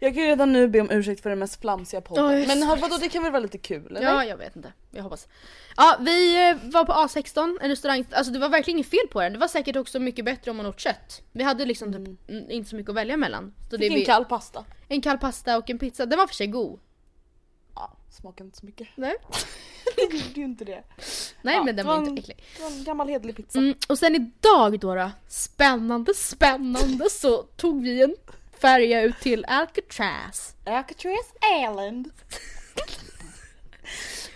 Jag 0.00 0.14
kan 0.14 0.22
ju 0.22 0.28
redan 0.28 0.52
nu 0.52 0.68
be 0.68 0.80
om 0.80 0.90
ursäkt 0.90 1.22
för 1.22 1.30
den 1.30 1.38
mest 1.38 1.60
flamsiga 1.60 2.00
podden. 2.00 2.36
Just 2.36 2.48
Men 2.48 2.60
det. 2.60 2.76
vadå 2.76 2.96
det 2.96 3.08
kan 3.08 3.22
väl 3.22 3.32
vara 3.32 3.42
lite 3.42 3.58
kul 3.58 3.86
eller? 3.96 4.02
Ja, 4.02 4.24
jag 4.24 4.36
vet 4.36 4.56
inte. 4.56 4.72
Jag 4.90 5.02
hoppas. 5.02 5.28
Ja, 5.76 5.96
vi 6.00 6.50
eh, 6.50 6.56
var 6.62 6.84
på 6.84 6.92
A16, 6.92 7.58
en 7.60 7.68
restaurang. 7.68 8.04
Alltså 8.10 8.32
det 8.32 8.38
var 8.38 8.48
verkligen 8.48 8.76
inget 8.78 8.90
fel 8.90 9.08
på 9.10 9.20
den. 9.20 9.32
Det 9.32 9.38
var 9.38 9.48
säkert 9.48 9.76
också 9.76 9.98
mycket 9.98 10.24
bättre 10.24 10.50
om 10.50 10.56
man 10.56 10.66
åt 10.66 10.80
kött. 10.80 11.22
Vi 11.32 11.44
hade 11.44 11.64
liksom 11.64 11.92
typ 11.92 12.30
mm, 12.30 12.50
inte 12.50 12.70
så 12.70 12.76
mycket 12.76 12.90
att 12.90 12.96
välja 12.96 13.16
mellan. 13.16 13.54
Så 13.70 13.76
det 13.76 13.82
Fick 13.82 13.92
vi, 13.96 14.00
en 14.00 14.06
kall 14.06 14.24
pasta. 14.24 14.64
en 14.88 15.00
kall 15.00 15.18
pasta 15.18 15.58
och 15.58 15.70
en 15.70 15.78
pizza. 15.78 16.06
Den 16.06 16.18
var 16.18 16.26
för 16.26 16.34
sig 16.34 16.46
god. 16.46 16.80
Ja, 17.78 17.92
smakade 18.10 18.44
inte 18.46 18.58
så 18.58 18.66
mycket. 18.66 18.88
Nej, 18.94 19.14
Det 19.96 20.02
gjorde 20.02 20.40
ju 20.40 20.44
inte 20.44 20.64
det. 20.64 20.82
Nej 21.42 21.54
Ja, 21.54 21.64
men 21.64 21.66
den 21.66 21.76
det 21.76 21.82
var 21.82 22.00
var 22.00 22.08
inte 22.08 22.20
äcklig. 22.20 22.44
Det 22.56 22.62
var 22.62 22.70
en 22.70 22.84
gammal 22.84 23.08
hedlig 23.08 23.36
pizza. 23.36 23.58
Mm, 23.58 23.74
och 23.88 23.98
sen 23.98 24.14
idag 24.14 24.80
då, 24.80 24.94
då, 24.94 25.10
spännande, 25.28 26.14
spännande, 26.14 27.10
så 27.10 27.42
tog 27.42 27.82
vi 27.82 28.02
en 28.02 28.16
färja 28.60 29.02
ut 29.02 29.20
till 29.20 29.44
Alcatraz. 29.44 30.54
Alcatraz 30.66 31.32
Island. 31.62 32.10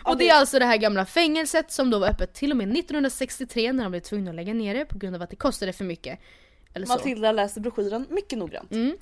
Och 0.04 0.16
det 0.16 0.28
är 0.28 0.34
alltså 0.34 0.58
det 0.58 0.64
här 0.64 0.76
gamla 0.76 1.06
fängelset 1.06 1.72
som 1.72 1.90
då 1.90 1.98
var 1.98 2.08
öppet 2.08 2.34
till 2.34 2.50
och 2.50 2.56
med 2.56 2.64
1963 2.68 3.72
när 3.72 3.84
de 3.84 3.90
blev 3.90 4.00
tvungna 4.00 4.30
att 4.30 4.36
lägga 4.36 4.54
ner 4.54 4.74
det 4.74 4.84
på 4.84 4.98
grund 4.98 5.16
av 5.16 5.22
att 5.22 5.30
det 5.30 5.36
kostade 5.36 5.72
för 5.72 5.84
mycket. 5.84 6.18
Eller 6.74 6.86
så. 6.86 6.92
Matilda 6.92 7.32
läste 7.32 7.60
broschyren 7.60 8.06
mycket 8.10 8.38
noggrant. 8.38 8.72
Mm. 8.72 8.96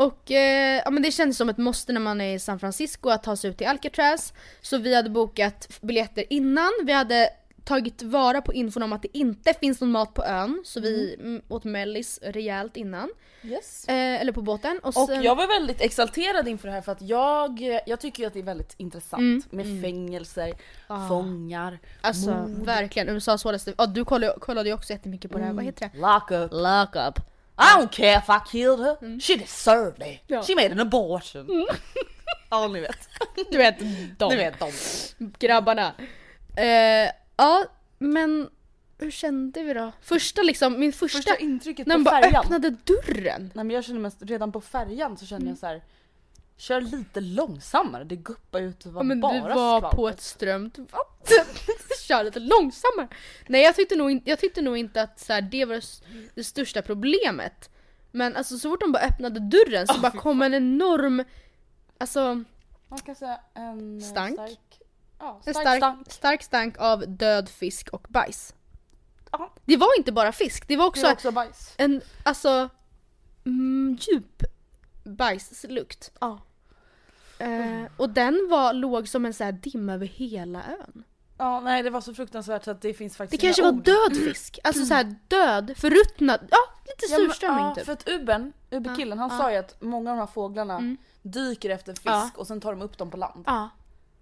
Och 0.00 0.30
eh, 0.30 0.82
ja, 0.84 0.90
men 0.90 1.02
det 1.02 1.10
kändes 1.10 1.36
som 1.36 1.48
ett 1.48 1.58
måste 1.58 1.92
när 1.92 2.00
man 2.00 2.20
är 2.20 2.34
i 2.34 2.38
San 2.38 2.58
Francisco 2.58 3.08
att 3.08 3.22
ta 3.22 3.36
sig 3.36 3.50
ut 3.50 3.58
till 3.58 3.66
Alcatraz. 3.66 4.32
Så 4.60 4.78
vi 4.78 4.94
hade 4.94 5.10
bokat 5.10 5.68
biljetter 5.80 6.24
innan, 6.30 6.70
vi 6.84 6.92
hade 6.92 7.30
tagit 7.64 8.02
vara 8.02 8.40
på 8.40 8.52
infon 8.54 8.82
om 8.82 8.92
att 8.92 9.02
det 9.02 9.18
inte 9.18 9.54
finns 9.54 9.80
någon 9.80 9.90
mat 9.90 10.14
på 10.14 10.24
ön. 10.24 10.62
Så 10.64 10.80
vi 10.80 11.14
mm. 11.20 11.42
åt 11.48 11.64
mellis 11.64 12.18
rejält 12.22 12.76
innan. 12.76 13.10
Yes. 13.42 13.88
Eh, 13.88 14.20
eller 14.20 14.32
på 14.32 14.42
båten. 14.42 14.80
Och, 14.82 14.96
Och 14.96 15.08
sen, 15.08 15.22
jag 15.22 15.36
var 15.36 15.46
väldigt 15.46 15.80
exalterad 15.80 16.48
inför 16.48 16.68
det 16.68 16.74
här 16.74 16.80
för 16.80 16.92
att 16.92 17.02
jag, 17.02 17.80
jag 17.86 18.00
tycker 18.00 18.26
att 18.26 18.32
det 18.32 18.38
är 18.38 18.44
väldigt 18.44 18.74
intressant 18.76 19.20
Mm, 19.20 19.42
med 19.50 19.82
fängelser, 19.82 20.54
Ah. 20.86 21.08
fångar, 21.08 21.78
Alltså 22.00 22.30
mord. 22.30 22.66
verkligen, 22.66 23.08
USAs 23.08 23.44
hårdaste... 23.44 23.74
Ja 23.78 23.86
du 23.86 24.04
kollade, 24.04 24.40
kollade 24.40 24.68
ju 24.68 24.74
också 24.74 24.92
jättemycket 24.92 25.30
på 25.30 25.38
det 25.38 25.44
här, 25.44 25.52
vad 25.52 25.64
heter 25.64 25.90
det? 25.92 25.98
Lock 25.98 26.30
up. 26.30 26.50
Lock 26.52 26.96
up. 26.96 27.29
I 27.60 27.76
don't 27.76 27.92
care 27.92 28.18
if 28.18 28.28
I 28.28 28.40
killed 28.50 28.80
her, 28.80 29.20
she 29.20 29.36
deserved 29.36 30.02
it. 30.02 30.20
Ja. 30.26 30.42
She 30.42 30.54
made 30.54 30.72
an 30.72 30.80
abortion. 30.80 31.46
ja 32.50 32.68
ni 32.68 32.80
vet. 32.80 33.08
Du 33.50 33.58
vet, 33.58 33.78
de 34.18 34.28
Ni 34.28 34.36
vet 34.36 34.58
dem. 34.58 34.72
grabbarna. 35.38 35.94
Eh, 36.56 37.10
ja, 37.36 37.64
men 37.98 38.50
hur 38.98 39.10
kände 39.10 39.62
vi 39.62 39.74
då? 39.74 39.92
Första 40.02 40.42
liksom, 40.42 40.80
min 40.80 40.92
första... 40.92 41.18
Första 41.18 41.36
intrycket 41.36 41.86
när 41.86 41.96
man 41.98 42.04
på 42.04 42.10
bara 42.10 42.22
färjan. 42.22 42.44
öppnade 42.44 42.70
dörren. 42.70 43.50
Nej 43.54 43.64
men 43.64 43.70
jag 43.70 43.84
känner 43.84 44.00
mest, 44.00 44.18
redan 44.22 44.52
på 44.52 44.60
färjan 44.60 45.16
så 45.16 45.26
kände 45.26 45.42
Mm. 45.42 45.52
jag 45.52 45.58
så 45.58 45.66
här. 45.66 45.82
Kör 46.60 46.80
lite 46.80 47.20
långsammare, 47.20 48.04
det 48.04 48.16
guppar 48.16 48.60
ut 48.60 48.86
och 48.86 48.92
var 48.92 49.00
Ja, 49.00 49.04
men 49.04 49.20
bara 49.20 49.32
vi 49.32 49.40
var 49.40 49.78
skvalp. 49.78 49.94
på 49.94 50.08
ett 50.08 50.20
strömt 50.20 50.78
vatten. 50.78 51.46
Kör 52.08 52.24
lite 52.24 52.40
långsammare. 52.40 53.08
Nej 53.48 53.62
jag 53.62 53.74
tyckte 53.76 53.96
nog, 53.96 54.10
in, 54.10 54.22
jag 54.24 54.38
tyckte 54.38 54.62
nog 54.62 54.76
inte 54.76 55.02
att 55.02 55.20
så 55.20 55.32
här, 55.32 55.42
det 55.42 55.64
var 55.64 55.74
det 55.74 55.84
det 56.34 56.44
största 56.44 56.82
problemet. 56.82 57.70
Men 58.10 58.36
alltså 58.36 58.58
så 58.58 58.70
fort 58.70 58.80
de 58.80 58.92
bara 58.92 59.02
öppnade 59.02 59.40
dörren 59.40 59.86
så 59.86 59.92
Ah, 59.92 59.98
bara 59.98 60.12
kom 60.12 60.42
en 60.42 60.54
enorm, 60.54 61.24
alltså 61.98 62.44
Man 62.88 62.98
kan 62.98 63.14
säga 63.14 63.40
en 63.54 64.00
Stank. 64.00 64.34
stark, 64.34 64.80
ja, 65.18 65.40
en 65.44 65.54
stark, 65.54 65.66
stark, 65.66 65.78
stank. 65.78 66.12
stark 66.12 66.42
stank 66.42 66.78
av 66.78 67.04
död 67.08 67.48
fisk 67.48 67.88
och 67.88 68.06
bajs. 68.08 68.54
Ja, 69.32 69.52
Det 69.64 69.76
var 69.76 69.98
inte 69.98 70.12
bara 70.12 70.32
fisk, 70.32 70.68
det 70.68 70.76
var 70.76 70.84
det 70.84 70.88
också 70.88 71.02
var 71.02 71.12
också 71.12 71.30
bajs. 71.30 71.74
en, 71.78 72.00
alltså 72.22 72.68
mm, 73.46 73.98
djup 74.00 74.42
bajslukt. 75.04 76.12
Ja. 76.20 76.40
Eh, 77.40 77.82
och 77.96 78.10
den 78.10 78.46
var, 78.50 78.72
låg 78.72 79.08
som 79.08 79.26
en 79.26 79.34
så 79.34 79.44
här 79.44 79.52
dimma 79.52 79.92
över 79.94 80.06
hela 80.06 80.58
ön. 80.64 81.04
Ja 81.38 81.60
nej 81.60 81.82
det 81.82 81.90
var 81.90 82.00
så 82.00 82.14
fruktansvärt 82.14 82.64
så 82.64 82.70
att 82.70 82.80
det 82.82 82.94
finns 82.94 83.12
Det 83.12 83.16
faktiskt 83.16 83.42
kanske 83.42 83.62
inga 83.62 83.70
var 83.70 83.78
ord. 83.78 83.84
död 83.84 84.16
fisk, 84.16 84.58
alltså 84.64 84.84
så 84.86 84.94
här 84.94 85.14
död, 85.28 85.72
förruttnad, 85.76 86.40
ja 86.50 86.58
lite 86.86 87.14
surströmming 87.14 87.64
ja, 87.64 87.74
typ. 87.74 87.84
för 87.84 87.92
att 87.92 88.08
Ubern, 88.08 88.52
Uberkillen 88.70 89.18
han 89.18 89.30
Ja, 89.32 89.38
sa 89.38 89.50
ju 89.52 89.56
att 89.56 89.80
många 89.82 90.10
av 90.10 90.16
de 90.16 90.20
här 90.20 90.26
fåglarna 90.26 90.74
Mm. 90.74 90.96
dyker 91.22 91.70
efter 91.70 91.92
fisk 91.92 92.04
Ja. 92.06 92.30
och 92.36 92.46
sen 92.46 92.60
tar 92.60 92.70
de 92.72 92.82
upp 92.82 92.98
dem 92.98 93.10
på 93.10 93.16
land. 93.16 93.44
Ja. 93.46 93.68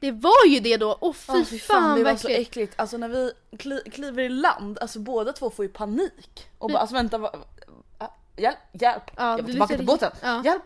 Det 0.00 0.12
var 0.12 0.46
ju 0.46 0.60
det 0.60 0.76
då, 0.76 0.98
åh 1.00 1.12
fy, 1.12 1.32
Åh, 1.32 1.44
fan, 1.44 1.98
det 1.98 2.04
var 2.04 2.10
vad 2.10 2.20
så 2.20 2.28
äckligt. 2.28 2.74
Alltså 2.76 2.96
när 2.96 3.08
vi 3.08 3.32
kli, 3.58 3.80
kliver 3.92 4.22
i 4.22 4.28
land, 4.28 4.78
alltså 4.78 4.98
båda 4.98 5.32
två 5.32 5.50
får 5.50 5.64
ju 5.64 5.68
panik. 5.70 6.46
Och 6.58 6.70
bara 6.70 6.78
alltså 6.78 6.94
vänta, 6.96 7.18
va, 7.18 7.30
va, 7.98 8.10
hjälp, 8.36 8.58
hjälp, 8.72 9.02
Ja, 9.16 9.30
jag 9.30 9.36
vi 9.36 9.42
vill 9.42 9.52
tillbaka 9.52 9.76
till 9.76 9.86
båten, 9.86 10.10
hjälp. 10.44 10.62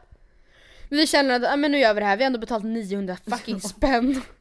Vi 0.93 1.07
känner 1.07 1.53
att 1.53 1.59
men 1.59 1.73
nu 1.73 1.79
gör 1.79 1.95
vi 1.95 2.01
det 2.01 2.07
här, 2.07 2.17
vi 2.17 2.23
har 2.23 2.27
ändå 2.27 2.39
betalat 2.39 2.65
900 2.65 3.17
fucking 3.31 3.61
spänn. 3.61 4.23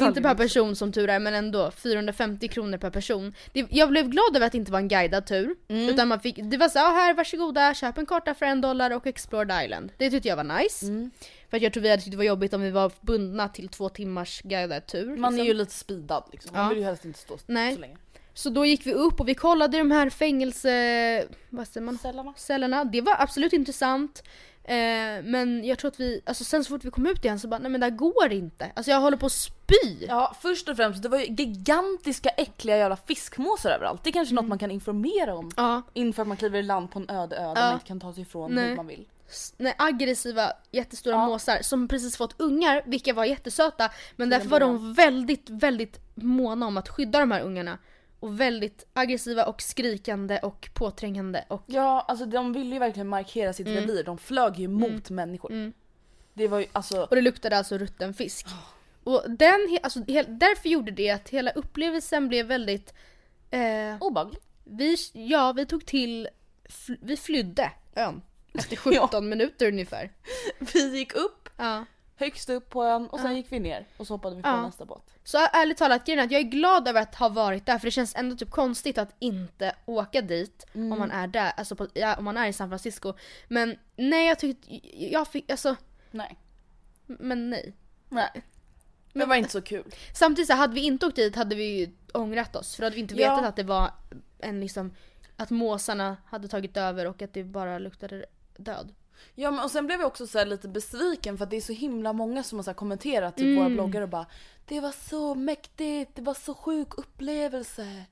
Inte 0.00 0.22
per 0.22 0.34
person 0.34 0.76
som 0.76 0.92
tur 0.92 1.08
är 1.08 1.18
men 1.18 1.34
ändå 1.34 1.70
450 1.70 2.48
kronor 2.48 2.78
per 2.78 2.90
person. 2.90 3.34
Det, 3.52 3.66
jag 3.70 3.88
blev 3.88 4.08
glad 4.08 4.36
över 4.36 4.46
att 4.46 4.52
det 4.52 4.58
inte 4.58 4.72
var 4.72 4.78
en 4.78 4.88
guidad 4.88 5.26
tur. 5.26 5.54
Mm. 5.68 5.88
Utan 5.88 6.08
man 6.08 6.20
fick, 6.20 6.38
det 6.42 6.56
var 6.56 6.68
så 6.68 6.78
här, 6.78 6.94
här 6.94 7.14
varsågoda, 7.14 7.74
köp 7.74 7.98
en 7.98 8.06
karta 8.06 8.34
för 8.34 8.46
en 8.46 8.60
dollar 8.60 8.90
och 8.90 9.06
explore 9.06 9.46
the 9.46 9.64
island. 9.64 9.92
Det 9.96 10.10
tyckte 10.10 10.28
jag 10.28 10.36
var 10.36 10.58
nice. 10.60 10.86
Mm. 10.86 11.10
För 11.50 11.56
att 11.56 11.62
jag 11.62 11.72
tror 11.72 11.82
vi 11.82 11.90
hade 11.90 12.02
tyckt 12.02 12.10
det 12.10 12.16
var 12.16 12.24
jobbigt 12.24 12.54
om 12.54 12.60
vi 12.62 12.70
var 12.70 12.92
bundna 13.00 13.48
till 13.48 13.68
två 13.68 13.88
timmars 13.88 14.42
guidad 14.42 14.86
tur. 14.86 15.16
Man 15.16 15.24
är 15.24 15.36
liksom. 15.36 15.46
ju 15.46 15.54
lite 15.54 15.72
speedad 15.72 16.24
liksom. 16.32 16.50
Man 16.54 16.62
Ja. 16.62 16.68
vill 16.68 16.78
ju 16.78 16.84
helst 16.84 17.04
inte 17.04 17.18
stå 17.18 17.38
Nej. 17.46 17.74
så 17.74 17.80
länge. 17.80 17.96
Så 18.34 18.50
då 18.50 18.66
gick 18.66 18.86
vi 18.86 18.92
upp 18.92 19.20
och 19.20 19.28
vi 19.28 19.34
kollade 19.34 19.78
de 19.78 19.90
här 19.90 20.10
fängelse... 20.10 21.24
Vad 21.50 21.68
säger 21.68 21.84
man? 21.84 21.98
Cellerna. 21.98 22.34
Cellerna. 22.36 22.84
Det 22.84 23.00
var 23.00 23.16
absolut 23.18 23.52
intressant. 23.52 24.22
Eh, 24.64 25.22
men 25.24 25.64
jag 25.64 25.78
tror 25.78 25.88
att 25.90 26.00
vi, 26.00 26.20
alltså 26.26 26.44
sen 26.44 26.64
så 26.64 26.68
fort 26.68 26.84
vi 26.84 26.90
kom 26.90 27.06
ut 27.06 27.24
igen 27.24 27.38
så 27.38 27.48
bara 27.48 27.58
nej 27.58 27.70
men 27.70 27.80
det 27.80 27.86
här 27.86 27.90
går 27.96 28.32
inte. 28.32 28.72
Alltså 28.76 28.90
jag 28.90 29.00
håller 29.00 29.16
på 29.16 29.26
att 29.26 29.32
spy. 29.32 30.06
Ja 30.08 30.36
först 30.40 30.68
och 30.68 30.76
främst, 30.76 31.02
det 31.02 31.08
var 31.08 31.18
ju 31.18 31.24
gigantiska 31.26 32.28
äckliga 32.28 32.76
jävla 32.76 32.96
fiskmåsar 32.96 33.70
överallt. 33.70 34.04
Det 34.04 34.10
är 34.10 34.12
kanske 34.12 34.34
något 34.34 34.46
man 34.48 34.58
kan 34.58 34.70
informera 34.70 35.34
om. 35.34 35.50
Ja. 35.56 35.82
Inför 35.92 36.22
att 36.22 36.28
man 36.28 36.36
kliver 36.36 36.58
i 36.58 36.62
land 36.62 36.90
på 36.90 36.98
en 36.98 37.10
öde 37.10 37.36
ö 37.36 37.40
där 37.42 37.46
Ja. 37.48 37.54
man 37.54 37.72
inte 37.72 37.86
kan 37.86 38.00
ta 38.00 38.12
sig 38.12 38.22
ifrån 38.22 38.54
Nej. 38.54 38.68
hur 38.68 38.76
man 38.76 38.86
vill. 38.86 39.06
nej, 39.56 39.74
aggressiva 39.78 40.52
jättestora 40.70 41.14
Ja. 41.16 41.26
måsar 41.26 41.58
som 41.62 41.88
precis 41.88 42.16
fått 42.16 42.40
ungar, 42.40 42.82
vilka 42.86 43.14
var 43.14 43.24
jättesöta. 43.24 43.90
Men 44.16 44.30
därför 44.30 44.48
var 44.48 44.60
de 44.60 44.94
väldigt, 44.94 45.50
väldigt 45.50 46.00
måna 46.14 46.66
om 46.66 46.76
att 46.76 46.88
skydda 46.88 47.18
de 47.20 47.30
här 47.30 47.40
ungarna. 47.40 47.78
Och 48.20 48.40
väldigt 48.40 48.86
aggressiva 48.92 49.44
och 49.44 49.62
skrikande 49.62 50.38
och 50.38 50.68
påträngande 50.74 51.44
och 51.48 51.62
Ja 51.66 52.04
alltså 52.08 52.26
de 52.26 52.52
ville 52.52 52.72
ju 52.74 52.78
verkligen 52.78 53.08
markera 53.08 53.52
sitt 53.52 53.66
Mm. 53.66 53.80
revir. 53.80 54.04
De 54.04 54.18
flög 54.18 54.56
ju 54.58 54.68
mot 54.68 55.10
människor. 55.10 55.72
Det 56.34 56.48
var 56.48 56.58
ju 56.58 56.66
alltså... 56.72 57.02
Och 57.02 57.16
det 57.16 57.22
luktade 57.22 57.58
alltså 57.58 57.78
rutten 57.78 58.14
fisk. 58.14 58.46
Och 59.04 59.22
den, 59.30 59.78
alltså, 59.82 60.00
därför 60.28 60.68
gjorde 60.68 60.90
det 60.90 61.10
att 61.10 61.28
hela 61.28 61.50
upplevelsen 61.50 62.28
blev 62.28 62.46
väldigt... 62.46 62.94
Eh, 63.50 63.96
Obehagligt. 64.00 64.44
vi, 64.64 64.96
ja, 65.12 65.52
vi 65.52 65.66
tog 65.66 65.86
till... 65.86 66.28
Fl- 66.68 66.98
vi 67.02 67.16
flydde 67.16 67.72
ön. 67.94 68.22
Efter 68.54 68.76
17 69.06 69.28
minuter 69.28 69.68
ungefär. 69.68 70.12
Vi 70.72 70.98
gick 70.98 71.12
upp 71.14 71.48
Ja. 71.56 71.84
Högst 72.20 72.48
upp 72.50 72.70
på 72.70 72.84
ön 72.84 73.06
och 73.08 73.20
sen 73.20 73.36
gick 73.36 73.52
vi 73.52 73.60
ner 73.60 73.86
och 73.96 74.06
så 74.06 74.14
hoppade 74.14 74.36
vi 74.36 74.42
på 74.42 74.48
Ja. 74.48 74.66
nästa 74.66 74.84
båt. 74.84 75.02
Så 75.24 75.38
ärligt 75.38 75.76
talat, 75.78 76.04
grejen 76.06 76.18
är 76.20 76.24
att 76.24 76.30
jag 76.32 76.40
är 76.40 76.44
glad 76.44 76.88
över 76.88 77.02
att 77.02 77.14
ha 77.14 77.28
varit 77.28 77.66
där 77.66 77.78
för 77.78 77.86
det 77.86 77.90
känns 77.90 78.14
ändå 78.16 78.36
typ 78.36 78.50
konstigt 78.50 78.98
att 78.98 79.14
inte 79.18 79.74
åka 79.86 80.22
dit 80.22 80.66
om 80.74 80.88
man 80.98 81.10
är 81.10 81.26
där, 81.26 81.52
alltså 81.56 81.76
på, 81.76 81.88
ja, 81.94 82.16
om 82.16 82.24
man 82.24 82.36
är 82.36 82.46
i 82.48 82.52
San 82.52 82.68
Francisco. 82.68 83.12
Men 83.48 83.76
nej 83.96 84.26
jag 84.28 84.38
tyckte, 84.38 84.80
jag 85.12 85.28
fick, 85.28 85.50
alltså, 85.50 85.76
Nej. 86.10 86.36
men 87.06 87.50
nej. 87.50 87.74
Nej. 88.08 88.42
Det 89.12 89.24
var 89.24 89.36
inte 89.36 89.50
så 89.50 89.62
kul. 89.62 89.84
Samtidigt 90.14 90.46
så 90.48 90.54
hade 90.54 90.74
vi 90.74 90.80
inte 90.80 91.06
åkt 91.06 91.16
dit 91.16 91.36
hade 91.36 91.56
vi 91.56 91.64
ju 91.78 91.90
ångrat 92.14 92.56
oss 92.56 92.74
för 92.76 92.82
då 92.82 92.86
hade 92.86 92.94
vi 92.96 93.02
inte 93.02 93.14
Ja. 93.14 93.34
vetat 93.34 93.48
att 93.48 93.56
det 93.56 93.62
var 93.62 93.90
en 94.38 94.60
liksom, 94.60 94.94
att 95.36 95.50
måsarna 95.50 96.16
hade 96.26 96.48
tagit 96.48 96.76
över 96.76 97.06
och 97.06 97.22
att 97.22 97.32
det 97.34 97.44
bara 97.44 97.78
luktade 97.78 98.24
död. 98.56 98.94
Ja 99.34 99.50
men 99.50 99.64
och 99.64 99.70
sen 99.70 99.86
blev 99.86 100.00
jag 100.00 100.06
också 100.06 100.26
så 100.26 100.38
här 100.38 100.46
lite 100.46 100.68
besviken 100.68 101.36
för 101.38 101.44
att 101.44 101.50
det 101.50 101.56
är 101.56 101.60
så 101.60 101.72
himla 101.72 102.12
många 102.12 102.42
som 102.42 102.58
har 102.58 102.62
så 102.62 102.74
kommenterat 102.74 103.36
typ 103.36 103.44
Mm. 103.44 103.56
våra 103.58 103.68
bloggar 103.68 104.02
och 104.02 104.08
bara 104.08 104.26
Det 104.66 104.80
var 104.80 104.92
så 105.08 105.34
mäktigt, 105.34 106.14
det 106.14 106.22
var 106.22 106.34
så 106.34 106.54
sjuk 106.54 106.98
upplevelse. 106.98 108.04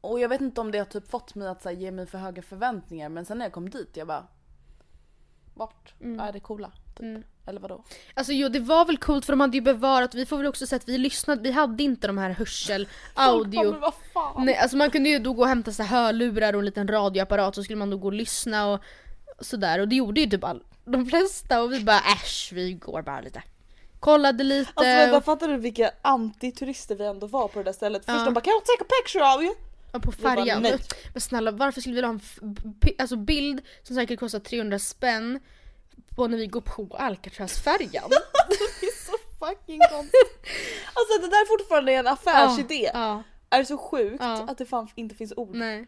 Och 0.00 0.20
jag 0.20 0.28
vet 0.28 0.40
inte 0.40 0.60
om 0.60 0.70
det 0.70 0.78
har 0.78 0.84
typ 0.84 1.10
fått 1.10 1.34
mig 1.34 1.48
att 1.48 1.62
så 1.62 1.68
här, 1.68 1.76
ge 1.76 1.90
mig 1.90 2.06
för 2.06 2.18
höga 2.18 2.42
förväntningar 2.42 3.08
men 3.08 3.24
sen 3.24 3.38
när 3.38 3.44
jag 3.44 3.52
kom 3.52 3.70
dit 3.70 3.96
jag 3.96 4.06
bara 4.06 4.26
Vart 5.54 5.94
Mm. 6.00 6.20
är 6.20 6.32
det 6.32 6.40
coola? 6.40 6.72
Typ. 6.98 7.24
Eller 7.46 7.60
vadå? 7.60 7.84
Alltså 8.14 8.32
jo 8.32 8.48
det 8.48 8.60
var 8.60 8.84
väl 8.84 8.98
coolt 8.98 9.24
för 9.24 9.32
de 9.32 9.40
hade 9.40 9.56
ju 9.56 9.60
bevarat, 9.60 10.14
vi 10.14 10.26
får 10.26 10.36
väl 10.36 10.46
också 10.46 10.66
säga 10.66 10.76
att 10.76 10.88
vi 10.88 10.98
lyssnade, 10.98 11.42
vi 11.42 11.52
hade 11.52 11.82
inte 11.82 12.06
de 12.06 12.18
här 12.18 12.30
hörsel, 12.30 12.88
audio. 13.14 13.80
Fan? 14.14 14.44
Nej, 14.46 14.56
alltså 14.56 14.76
man 14.76 14.90
kunde 14.90 15.08
ju 15.08 15.18
då 15.18 15.32
gå 15.32 15.42
och 15.42 15.48
hämta 15.48 15.72
så 15.72 15.82
hörlurar 15.82 16.52
och 16.52 16.58
en 16.58 16.64
liten 16.64 16.88
radioapparat 16.88 17.54
så 17.54 17.62
skulle 17.64 17.76
man 17.76 17.90
då 17.90 17.96
gå 17.96 18.06
och 18.06 18.12
lyssna 18.12 18.66
och 18.72 18.82
sådär 19.40 19.78
och 19.78 19.88
det 19.88 19.96
gjorde 19.96 20.20
ju 20.20 20.26
typ 20.30 20.44
all, 20.44 20.62
de 20.84 21.06
flesta 21.06 21.62
och 21.62 21.72
vi 21.72 21.80
bara 21.84 21.98
äsch 22.00 22.50
vi 22.54 22.72
går 22.72 23.02
bara 23.02 23.20
lite. 23.20 23.42
Kollade 24.00 24.44
lite. 24.44 24.70
Alltså 24.74 24.84
vänta, 24.94 25.20
fattar 25.20 25.48
du 25.48 25.56
vilka 25.56 25.90
antiturister 26.02 26.94
vi 26.94 27.04
ändå 27.06 27.26
var 27.26 27.48
på 27.48 27.58
det 27.58 27.64
där 27.64 27.72
stället? 27.72 28.04
Först 28.04 28.18
Ja. 28.18 28.24
de 28.24 28.34
bara 28.34 28.40
kan 28.40 28.52
jag 28.52 28.64
take 28.64 28.82
a 28.82 28.86
picture 29.02 29.24
of 29.34 29.42
you? 29.42 29.54
och 29.92 30.02
på 30.02 30.12
bara, 30.22 30.36
färjan. 30.36 30.62
Men 31.12 31.20
snälla 31.20 31.50
varför 31.50 31.80
skulle 31.80 31.94
vi 31.96 32.02
ha 32.02 32.08
en 32.08 32.20
alltså 32.98 33.16
bild 33.16 33.60
som 33.82 33.96
säkert 33.96 34.20
kostar 34.20 34.38
300 34.40 34.78
spänn 34.78 35.40
på 36.16 36.26
när 36.26 36.38
vi 36.38 36.46
går 36.46 36.60
på 36.60 36.96
Alcatraz-färjan? 36.98 38.10
Det 38.80 38.86
är 38.86 39.04
så 39.06 39.12
fucking 39.46 39.80
konstigt. 39.90 40.48
Alltså 40.94 41.20
det 41.20 41.28
där 41.28 41.46
fortfarande 41.58 41.92
är 41.92 41.98
en 41.98 42.06
affärsidé. 42.06 42.90
ja, 42.94 43.22
Är 43.50 43.64
så 43.64 43.78
sjukt 43.78 44.16
Ja. 44.20 44.46
att 44.48 44.58
det 44.58 44.66
fan 44.66 44.88
inte 44.94 45.14
finns 45.14 45.32
ord. 45.36 45.54
nej. 45.54 45.86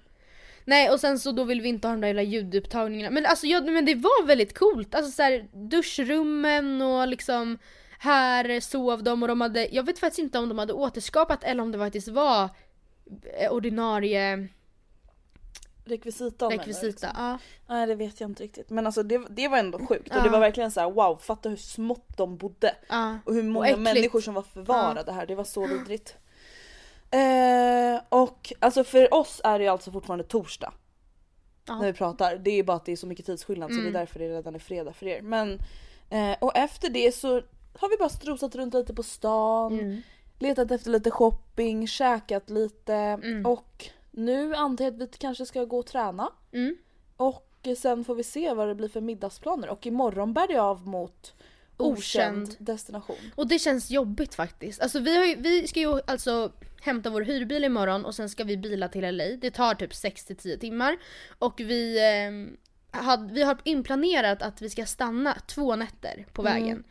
Nej 0.65 0.91
och 0.91 1.01
sen 1.01 1.19
så 1.19 1.33
då 1.33 1.45
vill 1.45 1.61
vi 1.61 1.69
inte 1.69 1.89
ha 1.89 1.95
de 1.95 2.01
där 2.01 2.09
jävla 2.09 2.23
ljudupptagningarna. 2.23 3.15
Men 3.15 3.27
alltså 3.27 3.47
ja, 3.47 3.61
men 3.61 3.85
det 3.85 3.95
var 3.95 4.27
väldigt 4.27 4.59
coolt. 4.59 4.95
Alltså 4.95 5.11
så 5.13 5.23
här, 5.23 5.49
duschrummen 5.53 6.83
och 6.83 7.09
liksom 7.09 7.59
här 7.99 8.61
sov 8.61 9.03
de 9.03 9.23
och 9.23 9.29
de 9.29 9.41
hade, 9.41 9.69
jag 9.73 9.87
vet 9.87 9.99
faktiskt 9.99 10.19
inte 10.19 10.39
om 10.39 10.49
de 10.49 10.59
hade 10.59 10.73
återskapat 10.73 11.45
eller 11.45 11.63
om 11.63 11.73
det 11.73 11.79
faktiskt 11.79 12.09
var 12.09 12.49
eh, 13.39 13.53
ordinarie 13.53 14.49
du, 16.49 16.55
rekvisita. 16.57 16.87
liksom. 16.87 17.09
Ja. 17.17 17.39
Nej 17.69 17.87
det 17.87 17.95
vet 17.95 18.21
jag 18.21 18.31
inte 18.31 18.43
riktigt. 18.43 18.71
Men 18.71 18.87
alltså 18.87 19.03
det, 19.03 19.21
det 19.31 19.49
var 19.49 19.59
ändå 19.59 19.79
sjukt. 19.79 20.11
Och 20.11 20.17
Ja. 20.17 20.23
det 20.23 20.29
var 20.29 20.41
verkligen 20.41 20.71
så 20.71 20.81
här: 20.81 20.91
wow, 20.91 21.17
fatta 21.17 21.49
hur 21.49 21.57
smått 21.57 22.17
de 22.17 22.37
bodde. 22.37 22.75
Ja. 22.89 23.19
Och 23.25 23.35
hur 23.35 23.43
många 23.43 23.67
äckligt. 23.67 23.83
människor 23.83 24.21
som 24.21 24.35
var 24.35 24.43
förvarade 24.43 25.13
här. 25.13 25.27
Det 25.27 25.35
var 25.35 25.45
så 25.45 25.67
vidrigt. 25.67 26.17
Eh, 27.11 28.01
och 28.09 28.53
alltså 28.59 28.85
för 28.85 29.15
oss 29.15 29.41
är 29.45 29.59
det 29.59 29.65
ju 29.65 29.71
alltså 29.71 29.93
fortfarande 29.93 30.25
torsdag. 30.25 30.73
Ja. 31.67 31.79
När 31.79 31.87
vi 31.87 31.93
pratar. 31.93 32.37
Det 32.37 32.51
är 32.51 32.63
bara 32.63 32.77
att 32.77 32.85
det 32.85 32.93
är 32.93 32.97
så 32.97 33.07
mycket 33.07 33.27
tidsskillnad 33.27 33.75
så 33.75 33.81
det 33.81 33.89
är 33.89 33.93
därför 33.93 34.19
det 34.19 34.29
redan 34.29 34.55
är 34.55 34.59
fredag 34.59 34.93
för 34.93 35.07
er. 35.07 35.23
Men 35.23 35.59
eh, 36.11 36.37
och 36.39 36.57
efter 36.57 36.89
det 36.89 37.15
så 37.15 37.43
har 37.75 37.91
vi 37.91 37.97
bara 37.97 38.09
strosat 38.09 38.55
runt 38.55 38.75
lite 38.75 38.95
på 38.95 39.03
stan. 39.03 40.03
Letat 40.39 40.71
efter 40.71 40.91
lite 40.91 41.11
shopping, 41.11 41.87
käkat 41.87 42.51
lite 42.51 43.19
och 43.45 43.91
nu 44.11 44.55
antar 44.55 44.85
jag 44.85 44.95
att 44.95 45.01
vi 45.01 45.19
kanske 45.19 45.47
ska 45.47 45.65
gå 45.65 45.79
och 45.79 45.87
träna. 45.87 46.33
Mm. 46.53 46.77
Och 47.17 47.69
sen 47.79 48.05
får 48.05 48.15
vi 48.15 48.23
se 48.23 48.55
vad 48.55 48.69
det 48.69 48.75
blir 48.75 48.89
för 48.89 49.01
middagsplaner 49.01 49.69
och 49.69 49.87
imorgon 49.87 50.33
bär 50.33 50.49
det 50.49 50.59
av 50.59 50.87
mot 50.89 51.35
okänd, 51.81 52.57
destination. 52.59 53.17
Och 53.35 53.47
det 53.47 53.59
känns 53.59 53.91
jobbigt 53.91 54.35
faktiskt. 54.35 54.81
Alltså 54.81 55.01
vi, 55.01 55.17
har 55.17 55.25
ju, 55.25 55.37
vi 55.37 55.69
ska 55.69 55.81
ju 55.81 56.01
alltså 56.07 56.53
hämta 56.83 57.11
vår 57.11 57.21
hyrbil 57.21 57.65
imorgon 57.65 58.05
och 58.05 58.15
sen 58.15 58.29
ska 58.29 58.45
vi 58.45 58.57
bila 58.57 58.89
till 58.89 59.17
LA. 59.17 59.25
Det 59.25 59.51
tar 59.51 59.75
typ 59.75 59.93
6-10 59.93 60.59
timmar. 60.59 60.97
Och 61.39 61.61
vi, 61.61 61.99
eh, 61.99 63.01
had, 63.01 63.31
vi 63.31 63.43
har 63.43 63.59
inplanerat 63.65 64.43
att 64.43 64.63
vi 64.63 64.71
ska 64.71 64.87
stanna 64.87 65.37
två 65.47 65.77
nätter 65.77 66.27
på 66.33 66.43
vägen. 66.43 66.85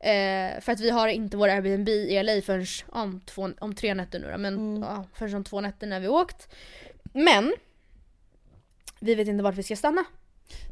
Eh, 0.00 0.60
för 0.60 0.72
att 0.72 0.80
vi 0.80 0.90
har 0.90 1.08
inte 1.08 1.36
vår 1.36 1.48
Airbnb 1.48 1.88
i 1.88 2.22
LA 2.22 2.42
förrän 2.42 2.66
om, 2.88 3.20
två, 3.20 3.50
om 3.58 3.74
tre 3.74 3.94
nätter 3.94 4.20
nu 4.20 4.30
då, 4.32 4.38
men 4.38 4.82
ja, 4.82 5.04
förrän 5.14 5.34
om 5.34 5.44
två 5.44 5.60
nätter 5.60 5.86
när 5.86 6.00
vi 6.00 6.08
åkt. 6.08 6.54
Men 7.12 7.54
vi 9.00 9.14
vet 9.14 9.28
inte 9.28 9.44
vart 9.44 9.54
vi 9.54 9.62
ska 9.62 9.76
stanna. 9.76 10.04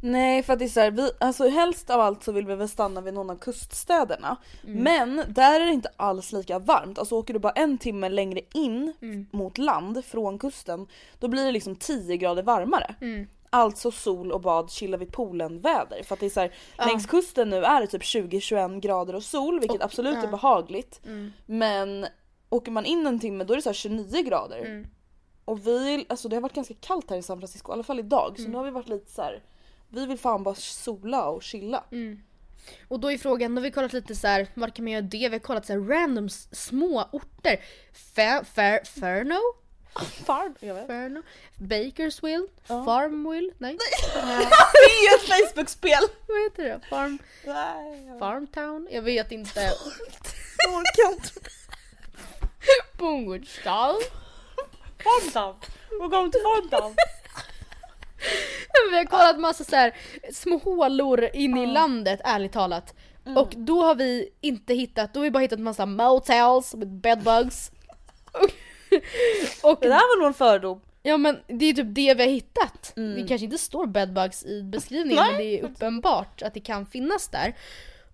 Nej 0.00 0.42
för 0.42 0.52
att 0.52 0.58
det 0.58 0.64
är 0.64 0.68
så 0.68 0.80
här, 0.80 0.90
vi, 0.90 1.10
alltså 1.20 1.48
helst 1.48 1.90
av 1.90 2.00
allt 2.00 2.24
så 2.24 2.32
vill 2.32 2.46
vi 2.46 2.54
väl 2.54 2.68
stanna 2.68 3.00
vid 3.00 3.14
någon 3.14 3.30
av 3.30 3.36
kuststäderna. 3.36 4.36
Men 4.62 5.24
där 5.28 5.60
är 5.60 5.66
det 5.66 5.72
inte 5.72 5.90
alls 5.96 6.32
lika 6.32 6.58
varmt. 6.58 6.98
Alltså 6.98 7.14
åker 7.14 7.34
du 7.34 7.40
bara 7.40 7.52
en 7.52 7.78
timme 7.78 8.08
längre 8.08 8.40
in 8.54 8.92
mot 9.30 9.58
land 9.58 10.04
från 10.04 10.38
kusten 10.38 10.86
då 11.18 11.28
blir 11.28 11.44
det 11.44 11.52
liksom 11.52 11.76
10 11.76 12.16
grader 12.16 12.42
varmare. 12.42 12.94
Alltså 13.50 13.90
sol 13.90 14.32
och 14.32 14.40
bad, 14.40 14.70
chilla 14.70 14.96
vid 14.96 15.12
poolen 15.12 15.60
väder. 15.60 16.02
För 16.02 16.14
att 16.14 16.20
det 16.20 16.26
är 16.26 16.30
så 16.30 16.40
här, 16.40 16.54
längs 16.86 17.06
kusten 17.06 17.50
nu 17.50 17.64
är 17.64 17.80
det 17.80 17.86
typ 17.86 18.02
20-21 18.02 18.80
grader 18.80 19.14
och 19.14 19.22
sol 19.22 19.60
vilket 19.60 19.78
Och- 19.78 19.84
absolut 19.84 20.16
ja. 20.16 20.22
är 20.22 20.30
behagligt. 20.30 21.00
Men 21.46 22.06
åker 22.48 22.72
man 22.72 22.84
in 22.84 23.06
en 23.06 23.20
timme 23.20 23.44
då 23.44 23.52
är 23.52 23.56
det 23.56 23.62
så 23.62 23.68
här 23.68 23.74
29 23.74 24.22
grader. 24.22 24.58
Mm. 24.58 24.86
Och 25.44 25.66
vi, 25.66 26.06
alltså 26.08 26.28
det 26.28 26.36
har 26.36 26.40
varit 26.40 26.54
ganska 26.54 26.74
kallt 26.80 27.10
här 27.10 27.16
i 27.16 27.22
San 27.22 27.38
Francisco, 27.38 27.72
i 27.72 27.74
alla 27.74 27.82
fall 27.82 27.98
idag. 27.98 28.28
Mm. 28.28 28.44
Så 28.44 28.50
nu 28.50 28.56
har 28.56 28.64
vi 28.64 28.70
varit 28.70 28.88
lite 28.88 29.12
så 29.12 29.22
här. 29.22 29.42
Vi 29.92 30.06
vill 30.06 30.18
fan 30.18 30.42
bara 30.42 30.54
sola 30.54 31.24
och 31.28 31.42
chilla. 31.42 31.84
Mm. 31.92 32.22
Och 32.88 33.00
då 33.00 33.12
är 33.12 33.18
frågan, 33.18 33.54
då 33.54 33.60
har 33.60 33.62
vi 33.64 33.70
kollat 33.70 33.92
lite 33.92 34.14
så 34.14 34.26
här, 34.26 34.46
var 34.54 34.68
kan 34.68 34.84
man 34.84 34.92
göra 34.92 35.02
det? 35.02 35.18
Vi 35.18 35.28
har 35.28 35.38
kollat 35.38 35.66
så 35.66 35.72
här 35.72 35.80
random 35.80 36.28
små 36.52 37.08
orter. 37.12 37.64
Fa- 38.14 38.44
Fer- 38.54 38.84
Ferno? 39.00 39.40
Farm, 40.24 40.54
jag 40.60 40.74
vet. 40.74 40.86
Ferno? 40.86 41.22
Bakersville? 41.56 42.46
Farmville? 42.66 43.52
Nej. 43.58 43.78
Det 44.14 44.18
är 44.90 45.02
ju 45.02 45.16
ett 45.16 45.28
Facebook-spel! 45.54 46.02
Vad 46.28 46.42
heter 46.42 46.62
det? 46.64 46.80
Farm... 46.90 47.18
Nej, 47.46 48.06
jag 48.06 48.18
Farmtown? 48.18 48.88
Jag 48.90 49.02
vet 49.02 49.32
inte. 49.32 49.60
orkar 50.68 51.12
inte. 51.12 51.30
Bungårdsstad? 52.98 53.96
Farmtown! 55.04 55.54
Welcome 56.00 56.30
to 56.32 56.38
Farmtown! 56.38 56.94
Vi 58.90 58.96
har 58.96 59.04
kollat 59.04 59.40
massa 59.40 59.64
så 59.64 59.76
här 59.76 59.94
små 60.32 60.58
hålor 60.58 61.28
in 61.32 61.56
i 61.56 61.66
landet, 61.66 62.20
ärligt 62.24 62.52
talat. 62.52 62.94
Och 63.36 63.52
då 63.56 63.82
har 63.82 63.94
vi 63.94 64.28
inte 64.40 64.74
hittat, 64.74 65.14
då 65.14 65.20
har 65.20 65.24
vi 65.24 65.30
bara 65.30 65.40
hittat 65.40 65.60
massa 65.60 65.86
motels 65.86 66.74
with 66.74 66.90
bedbugs. 66.92 67.70
och 69.62 69.78
Det 69.80 69.88
där 69.88 70.16
var 70.16 70.18
nog 70.18 70.26
en 70.26 70.34
fördom. 70.34 70.80
Ja 71.02 71.16
men 71.16 71.38
det 71.46 71.64
är 71.64 71.74
typ 71.74 71.86
det 71.94 72.14
vi 72.14 72.22
har 72.22 72.30
hittat. 72.30 72.92
Det 72.94 73.28
kanske 73.28 73.44
inte 73.44 73.58
står 73.58 73.86
bedbugs 73.86 74.44
i 74.44 74.62
beskrivningen 74.62 75.24
men 75.26 75.36
det 75.36 75.58
är 75.58 75.64
uppenbart 75.64 76.42
att 76.42 76.54
det 76.54 76.60
kan 76.60 76.86
finnas 76.86 77.28
där. 77.28 77.56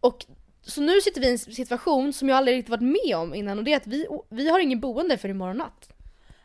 Och 0.00 0.26
så 0.62 0.80
nu 0.80 1.00
sitter 1.00 1.20
vi 1.20 1.26
i 1.26 1.30
en 1.30 1.38
situation 1.38 2.12
som 2.12 2.28
jag 2.28 2.38
aldrig 2.38 2.56
riktigt 2.56 2.70
varit 2.70 3.04
med 3.04 3.16
om 3.16 3.34
innan 3.34 3.58
och 3.58 3.64
det 3.64 3.72
är 3.72 3.76
att 3.76 3.86
vi, 3.86 4.06
vi 4.28 4.48
har 4.48 4.58
ingen 4.60 4.80
boende 4.80 5.18
för 5.18 5.28
imorgon 5.28 5.56
natt. 5.56 5.90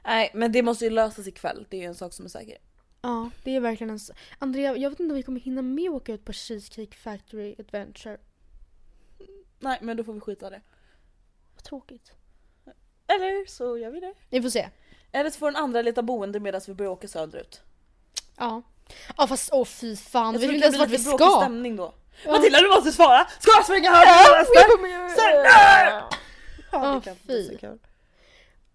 Nej 0.06 0.32
men 0.34 0.52
det 0.52 0.64
måste 0.64 0.86
ju 0.86 0.92
lösas 0.92 1.28
ikväll, 1.28 1.66
det 1.70 1.78
är 1.78 1.82
ju 1.82 1.88
en 1.88 1.96
sak 1.96 2.14
som 2.14 2.26
är 2.26 2.30
säker. 2.30 2.58
Ja, 3.06 3.30
det 3.44 3.56
är 3.56 3.60
verkligen 3.60 3.90
en... 3.94 4.00
Andrea, 4.40 4.78
jag 4.78 4.90
vet 4.90 5.00
inte 5.00 5.12
om 5.12 5.18
vi 5.18 5.24
kommer 5.24 5.40
hinna 5.40 5.62
med 5.62 5.90
att 5.90 5.96
åka 5.96 6.14
ut 6.14 6.26
på 6.26 6.34
Cheesecake 6.34 6.98
Factory 6.98 7.56
Adventure. 7.60 8.18
Nej 9.60 9.78
men 9.82 9.98
då 9.98 10.04
får 10.04 10.14
vi 10.14 10.20
skita 10.20 10.50
det. 10.50 10.62
Vad 11.56 11.64
tråkigt. 11.64 12.12
Eller 13.08 13.50
så 13.50 13.78
gör 13.78 13.92
vi 13.92 14.00
det. 14.00 14.14
Vi 14.30 14.42
får 14.42 14.50
se. 14.50 14.70
Eller 15.12 15.30
så 15.30 15.38
får 15.40 15.46
den 15.52 15.56
andra 15.64 15.82
leta 15.82 16.02
boende 16.02 16.40
medan 16.40 16.62
vi 16.68 16.74
börjar 16.74 16.92
åka 16.92 17.08
söderut. 17.08 17.62
Ja. 18.38 18.62
Ja 19.18 19.28
fast 19.28 19.50
åh 19.54 19.66
fy 19.66 19.96
fan, 19.96 20.34
Jag 20.34 20.40
vi 20.40 20.48
vet 20.48 20.56
inte 20.56 20.66
ens 20.68 20.80
vart 20.80 20.90
vi 20.90 20.98
ska. 20.98 21.38
stämning 21.42 21.76
då. 21.76 21.94
Matilda 22.28 22.60
du 22.60 22.68
måste 22.68 22.92
svara! 22.92 23.28
Ska 23.40 23.52
jag 23.52 23.64
springa 23.64 23.92
höger 23.92 24.12
eller 24.12 24.38
vänster? 24.38 25.22
Sönder! 25.22 26.04
Ja, 26.72 27.02
fy. 27.28 27.58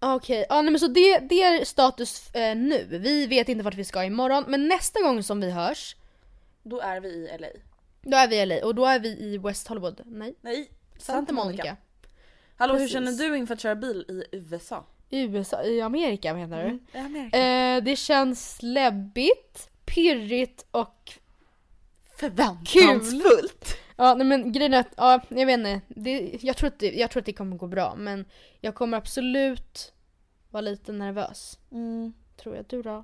Okej, 0.01 0.45
ja 0.49 0.61
nej 0.61 0.71
men 0.71 0.79
så 0.79 0.87
det, 0.87 1.19
det 1.19 1.41
är 1.43 1.65
status 1.65 2.29
eh, 2.35 2.55
nu. 2.57 2.87
Vi 2.89 3.27
vet 3.27 3.49
inte 3.49 3.63
vart 3.63 3.75
vi 3.75 3.85
ska 3.85 4.03
imorgon 4.03 4.43
men 4.47 4.67
nästa 4.67 5.01
gång 5.01 5.23
som 5.23 5.41
vi 5.41 5.51
hörs 5.51 5.95
Då 6.63 6.79
är 6.79 6.99
vi 6.99 7.09
i 7.09 7.37
LA. 7.39 7.47
då 8.01 8.17
är 8.17 8.27
vi 8.27 8.35
i 8.35 8.45
LA 8.45 8.65
och 8.65 8.75
då 8.75 8.85
är 8.85 8.99
vi 8.99 9.09
i 9.09 9.37
West 9.37 9.67
Hollywood. 9.67 10.01
Nej, 10.05 10.35
Nej, 10.41 10.69
Santa 10.97 11.33
Monica. 11.33 11.77
Hallå 12.57 12.73
hur 12.73 12.79
Precis. 12.79 12.93
känner 12.93 13.11
du 13.11 13.37
inför 13.37 13.53
att 13.53 13.59
köra 13.61 13.75
bil 13.75 14.05
i 14.31 14.35
USA? 14.37 14.85
I 15.09 15.21
USA, 15.21 15.63
i 15.63 15.81
Amerika 15.81 16.33
menar 16.33 16.63
du? 16.63 16.97
I 16.99 17.01
Amerika. 17.01 17.37
Eh, 17.37 17.83
det 17.83 17.95
känns 17.95 18.57
läbbigt, 18.61 19.69
pirrigt 19.85 20.65
och 20.71 21.11
Förväntansfullt. 22.19 23.77
Ja 23.95 24.13
nej 24.13 24.27
men 24.27 24.51
grejen 24.51 24.73
är 24.73 24.79
att, 24.79 24.93
ja 24.97 25.21
jag 25.29 25.45
vet 25.45 25.57
inte. 25.57 25.81
Det, 25.87 26.39
jag, 26.41 26.57
tror 26.57 26.67
att 26.67 26.79
det, 26.79 26.91
jag 26.91 27.11
tror 27.11 27.21
att 27.21 27.25
det 27.25 27.33
kommer 27.33 27.57
gå 27.57 27.67
bra 27.67 27.95
men 27.95 28.25
jag 28.61 28.75
kommer 28.75 28.97
absolut 28.97 29.93
vara 30.49 30.61
lite 30.61 30.91
nervös. 30.91 31.59
Mm. 31.71 32.13
Tror 32.41 32.55
jag. 32.55 32.65
Du 32.65 32.81
då? 32.81 33.03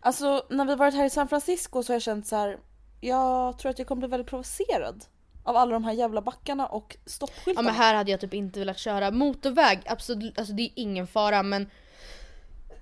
Alltså 0.00 0.46
när 0.50 0.64
vi 0.64 0.74
varit 0.74 0.94
här 0.94 1.04
i 1.04 1.10
San 1.10 1.28
Francisco 1.28 1.82
så 1.82 1.92
har 1.92 1.94
jag 1.94 2.02
känt 2.02 2.26
så 2.26 2.36
här. 2.36 2.58
Jag 3.00 3.58
tror 3.58 3.70
att 3.70 3.78
jag 3.78 3.88
kommer 3.88 4.00
bli 4.00 4.08
väldigt 4.08 4.30
provocerad. 4.30 5.04
Av 5.44 5.56
alla 5.56 5.72
de 5.72 5.84
här 5.84 5.92
jävla 5.92 6.22
backarna 6.22 6.66
och 6.66 6.96
Ja 6.96 6.98
stoppskyltarna. 7.06 7.66
men 7.66 7.74
här 7.74 7.94
hade 7.94 8.10
jag 8.10 8.20
typ 8.20 8.34
inte 8.34 8.58
velat 8.58 8.78
köra 8.78 9.10
motorväg, 9.10 9.80
absolut, 9.86 10.38
alltså 10.38 10.54
det 10.54 10.62
är 10.62 10.70
ingen 10.74 11.06
fara 11.06 11.42
men 11.42 11.70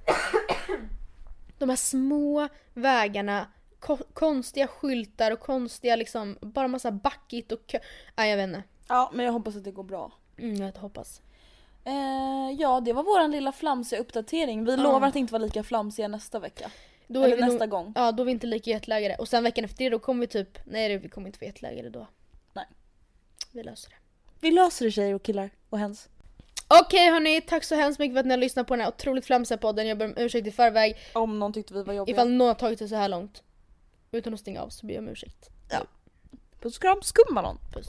De 1.59 1.69
här 1.69 1.77
små 1.77 2.49
vägarna, 2.75 3.47
ko- 3.81 4.05
konstiga 4.15 4.67
skyltar 4.67 5.31
och 5.31 5.41
konstiga 5.41 5.97
liksom, 5.97 6.39
bara 6.41 6.69
massa 6.69 6.91
backigt 6.91 7.53
och 7.53 7.67
kö- 7.67 7.79
Nej 8.17 8.31
jag 8.31 8.37
vet 8.37 8.49
inte. 8.49 8.63
Ja 8.89 9.11
men 9.15 9.27
jag 9.27 9.33
hoppas 9.33 9.57
att 9.57 9.65
det 9.65 9.71
går 9.71 9.83
bra. 9.85 10.13
Mm, 10.39 10.57
jag 10.57 10.73
hoppas. 10.73 11.21
Eh, 11.85 12.51
ja 12.59 12.81
det 12.81 12.93
var 12.93 13.03
våran 13.03 13.31
lilla 13.31 13.53
flamsiga 13.53 14.01
uppdatering. 14.01 14.65
Vi 14.65 14.77
lovar 14.77 15.09
att 15.09 15.17
inte 15.17 15.33
vara 15.33 15.43
lika 15.43 15.63
flamsiga 15.63 16.09
nästa 16.09 16.39
vecka. 16.39 16.71
Då 17.07 17.23
Eller 17.25 17.37
vi 17.37 17.43
nog- 17.43 17.51
nästa 17.53 17.67
gång. 17.67 17.93
Ja 17.97 18.13
då 18.13 18.23
är 18.23 18.25
vi 18.25 18.33
inte 18.33 18.47
lika 18.47 18.71
jetlaggade. 18.71 19.15
Och 19.17 19.29
sen 19.29 19.43
veckan 19.45 19.65
efter 19.65 19.85
det 19.85 19.91
då 19.91 19.99
kommer 19.99 20.21
vi 20.21 20.27
typ, 20.27 20.59
nej 20.65 20.99
vi 20.99 21.09
kommer 21.09 21.27
inte 21.27 21.39
vara 21.41 21.47
jetlaggade 21.49 21.91
då. 21.91 22.07
Nej. 22.53 22.65
Vi 23.53 23.63
löser 23.63 23.91
det. 23.91 23.97
Vi 24.41 24.51
löser 24.51 24.85
det 24.85 24.91
tjejer 24.91 25.15
och 25.15 25.23
killar 25.23 25.51
och 25.71 25.79
hens. 25.79 26.09
Okej 26.69 27.11
hörni, 27.11 27.41
tack 27.41 27.65
så 27.65 27.75
hemskt 27.75 27.99
mycket 27.99 28.15
för 28.15 28.21
att 28.21 28.27
ni 28.27 28.31
har 28.33 28.39
lyssnat 28.39 28.67
på 28.67 28.75
den 28.77 28.81
här 28.81 28.89
otroligt 28.89 29.27
flamsiga 29.27 29.59
podden. 29.59 29.87
Jag 29.89 29.99
ber 29.99 30.05
om 30.07 30.15
ursäkt 30.17 30.47
i 30.47 30.51
förväg. 30.51 30.97
Om 31.15 31.39
någon 31.39 31.53
tyckte 31.53 31.75
vi 31.75 31.83
var 31.83 31.95
jobbiga. 31.95 32.15
Ifall 32.15 32.31
någon 32.31 32.47
har 32.49 32.55
tagit 32.55 32.79
det 32.79 32.89
så 32.89 32.97
här 32.97 33.09
långt. 33.09 33.43
Utan 34.13 34.35
att 34.35 34.41
stänga 34.41 34.63
av 34.63 34.69
så 34.69 34.87
ber 34.87 34.95
jag 34.95 35.03
om 35.03 35.09
ursäkt. 35.09 35.51
Ja. 35.71 35.79
Puss 36.61 36.77
och 36.77 36.83
kram, 36.83 36.99
skumma 37.03 37.43
någon. 37.43 37.59
Puss. 37.73 37.89